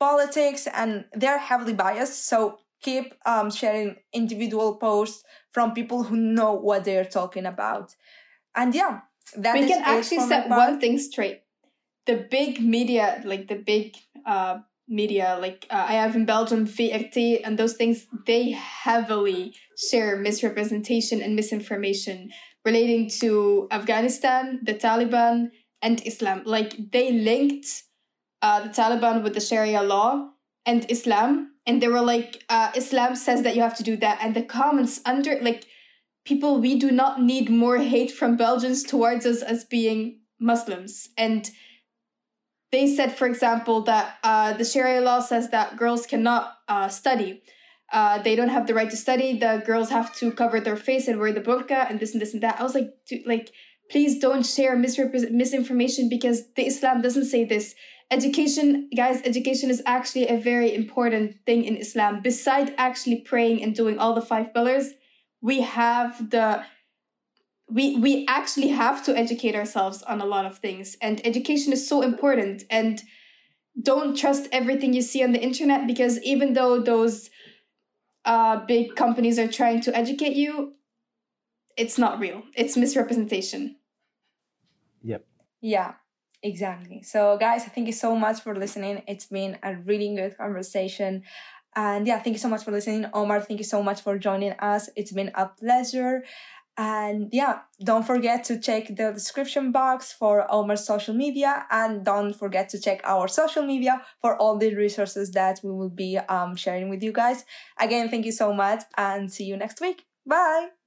politics 0.00 0.66
and 0.66 1.04
they're 1.12 1.38
heavily 1.38 1.74
biased. 1.74 2.26
So 2.26 2.58
keep 2.82 3.14
um, 3.26 3.50
sharing 3.50 3.96
individual 4.12 4.76
posts 4.76 5.22
from 5.52 5.74
people 5.74 6.02
who 6.04 6.16
know 6.16 6.54
what 6.54 6.84
they're 6.84 7.04
talking 7.04 7.46
about. 7.46 7.94
And 8.56 8.74
yeah, 8.74 9.00
that 9.36 9.54
we 9.54 9.68
can 9.68 9.82
actually 9.84 10.26
set 10.26 10.48
one 10.48 10.80
thing 10.80 10.98
straight. 10.98 11.42
The 12.06 12.26
big 12.30 12.60
media, 12.60 13.22
like 13.24 13.46
the 13.46 13.56
big 13.56 13.94
uh, 14.26 14.58
media, 14.88 15.38
like 15.40 15.66
uh, 15.70 15.84
I 15.88 15.92
have 15.92 16.16
in 16.16 16.24
Belgium, 16.24 16.66
VRT, 16.66 17.42
and 17.44 17.58
those 17.58 17.74
things, 17.74 18.06
they 18.26 18.50
heavily 18.50 19.54
share 19.90 20.16
misrepresentation 20.16 21.20
and 21.20 21.36
misinformation 21.36 22.30
relating 22.64 23.08
to 23.20 23.68
Afghanistan, 23.70 24.60
the 24.62 24.74
Taliban, 24.74 25.50
and 25.82 26.02
Islam. 26.06 26.42
Like 26.44 26.90
they 26.90 27.12
linked 27.12 27.84
uh, 28.42 28.60
the 28.60 28.68
Taliban 28.68 29.22
with 29.22 29.34
the 29.34 29.40
Sharia 29.40 29.82
law 29.82 30.30
and 30.66 30.90
Islam, 30.90 31.52
and 31.66 31.82
they 31.82 31.88
were 31.88 32.00
like, 32.00 32.44
uh, 32.48 32.72
Islam 32.74 33.16
says 33.16 33.42
that 33.42 33.54
you 33.54 33.62
have 33.62 33.76
to 33.76 33.82
do 33.82 33.96
that, 33.98 34.18
and 34.22 34.34
the 34.34 34.42
comments 34.42 35.00
under 35.04 35.38
like 35.40 35.64
people, 36.24 36.60
we 36.60 36.78
do 36.78 36.90
not 36.90 37.22
need 37.22 37.50
more 37.50 37.78
hate 37.78 38.10
from 38.10 38.36
Belgians 38.36 38.82
towards 38.82 39.26
us 39.26 39.42
as 39.42 39.64
being 39.64 40.20
Muslims. 40.38 41.08
And 41.16 41.50
they 42.72 42.86
said, 42.94 43.16
for 43.16 43.26
example, 43.26 43.82
that 43.82 44.18
uh, 44.22 44.52
the 44.52 44.64
Sharia 44.64 45.00
law 45.00 45.20
says 45.20 45.50
that 45.50 45.76
girls 45.76 46.06
cannot 46.06 46.56
uh, 46.68 46.88
study. 46.88 47.42
Uh, 47.92 48.22
they 48.22 48.36
don't 48.36 48.50
have 48.50 48.66
the 48.66 48.74
right 48.74 48.90
to 48.90 48.96
study. 48.96 49.36
The 49.36 49.62
girls 49.66 49.90
have 49.90 50.14
to 50.16 50.30
cover 50.30 50.60
their 50.60 50.76
face 50.76 51.08
and 51.08 51.18
wear 51.18 51.32
the 51.32 51.40
burqa 51.40 51.90
and 51.90 51.98
this 51.98 52.12
and 52.12 52.22
this 52.22 52.32
and 52.32 52.42
that. 52.42 52.60
I 52.60 52.62
was 52.62 52.74
like, 52.74 52.90
like, 53.26 53.50
please 53.90 54.20
don't 54.20 54.46
share 54.46 54.76
misrepre- 54.76 55.32
misinformation 55.32 56.08
because 56.08 56.52
the 56.54 56.66
Islam 56.66 57.02
doesn't 57.02 57.24
say 57.24 57.44
this. 57.44 57.74
Education, 58.10 58.90
guys, 58.96 59.22
education 59.24 59.70
is 59.70 59.82
actually 59.86 60.26
a 60.28 60.36
very 60.36 60.74
important 60.74 61.36
thing 61.46 61.64
in 61.64 61.76
Islam. 61.76 62.20
Beside 62.22 62.74
actually 62.76 63.20
praying 63.20 63.62
and 63.62 63.74
doing 63.74 63.98
all 63.98 64.14
the 64.14 64.20
five 64.20 64.52
pillars, 64.52 64.94
we 65.40 65.60
have 65.60 66.30
the 66.30 66.64
we 67.68 67.96
we 67.96 68.26
actually 68.28 68.68
have 68.68 69.04
to 69.04 69.16
educate 69.16 69.54
ourselves 69.54 70.02
on 70.02 70.20
a 70.20 70.26
lot 70.26 70.44
of 70.44 70.58
things. 70.58 70.96
And 71.00 71.24
education 71.24 71.72
is 71.72 71.86
so 71.86 72.02
important. 72.02 72.64
And 72.68 73.00
don't 73.80 74.16
trust 74.16 74.48
everything 74.50 74.92
you 74.92 75.02
see 75.02 75.22
on 75.22 75.30
the 75.30 75.40
internet 75.40 75.86
because 75.86 76.20
even 76.24 76.54
though 76.54 76.80
those 76.80 77.30
uh, 78.24 78.56
big 78.66 78.96
companies 78.96 79.38
are 79.38 79.48
trying 79.48 79.80
to 79.82 79.96
educate 79.96 80.34
you 80.34 80.74
it's 81.76 81.96
not 81.96 82.18
real. 82.18 82.42
It's 82.54 82.76
misrepresentation. 82.76 83.76
Yep. 85.02 85.24
Yeah 85.62 85.94
exactly. 86.42 87.02
So 87.02 87.36
guys 87.38 87.64
thank 87.64 87.86
you 87.86 87.92
so 87.92 88.16
much 88.16 88.40
for 88.40 88.54
listening. 88.56 89.02
It's 89.06 89.26
been 89.26 89.58
a 89.62 89.76
really 89.76 90.14
good 90.16 90.36
conversation. 90.36 91.22
And 91.76 92.06
yeah 92.06 92.18
thank 92.20 92.34
you 92.34 92.40
so 92.40 92.48
much 92.48 92.64
for 92.64 92.72
listening. 92.72 93.06
Omar 93.12 93.40
thank 93.40 93.60
you 93.60 93.64
so 93.64 93.82
much 93.82 94.00
for 94.00 94.18
joining 94.18 94.52
us. 94.52 94.88
It's 94.96 95.12
been 95.12 95.30
a 95.34 95.46
pleasure. 95.46 96.24
And 96.76 97.28
yeah, 97.32 97.58
don't 97.84 98.06
forget 98.06 98.44
to 98.44 98.58
check 98.58 98.86
the 98.88 99.12
description 99.12 99.70
box 99.70 100.12
for 100.12 100.46
Omar's 100.50 100.86
social 100.86 101.14
media. 101.14 101.66
And 101.70 102.04
don't 102.04 102.32
forget 102.32 102.70
to 102.70 102.80
check 102.80 103.02
our 103.04 103.28
social 103.28 103.66
media 103.66 104.02
for 104.22 104.36
all 104.36 104.56
the 104.56 104.74
resources 104.74 105.32
that 105.32 105.60
we 105.62 105.70
will 105.70 105.90
be 105.90 106.16
um, 106.16 106.56
sharing 106.56 106.88
with 106.88 107.02
you 107.02 107.12
guys. 107.12 107.44
Again, 107.78 108.08
thank 108.08 108.24
you 108.24 108.32
so 108.32 108.54
much 108.54 108.84
and 108.96 109.30
see 109.30 109.44
you 109.44 109.58
next 109.58 109.80
week. 109.82 110.06
Bye. 110.24 110.79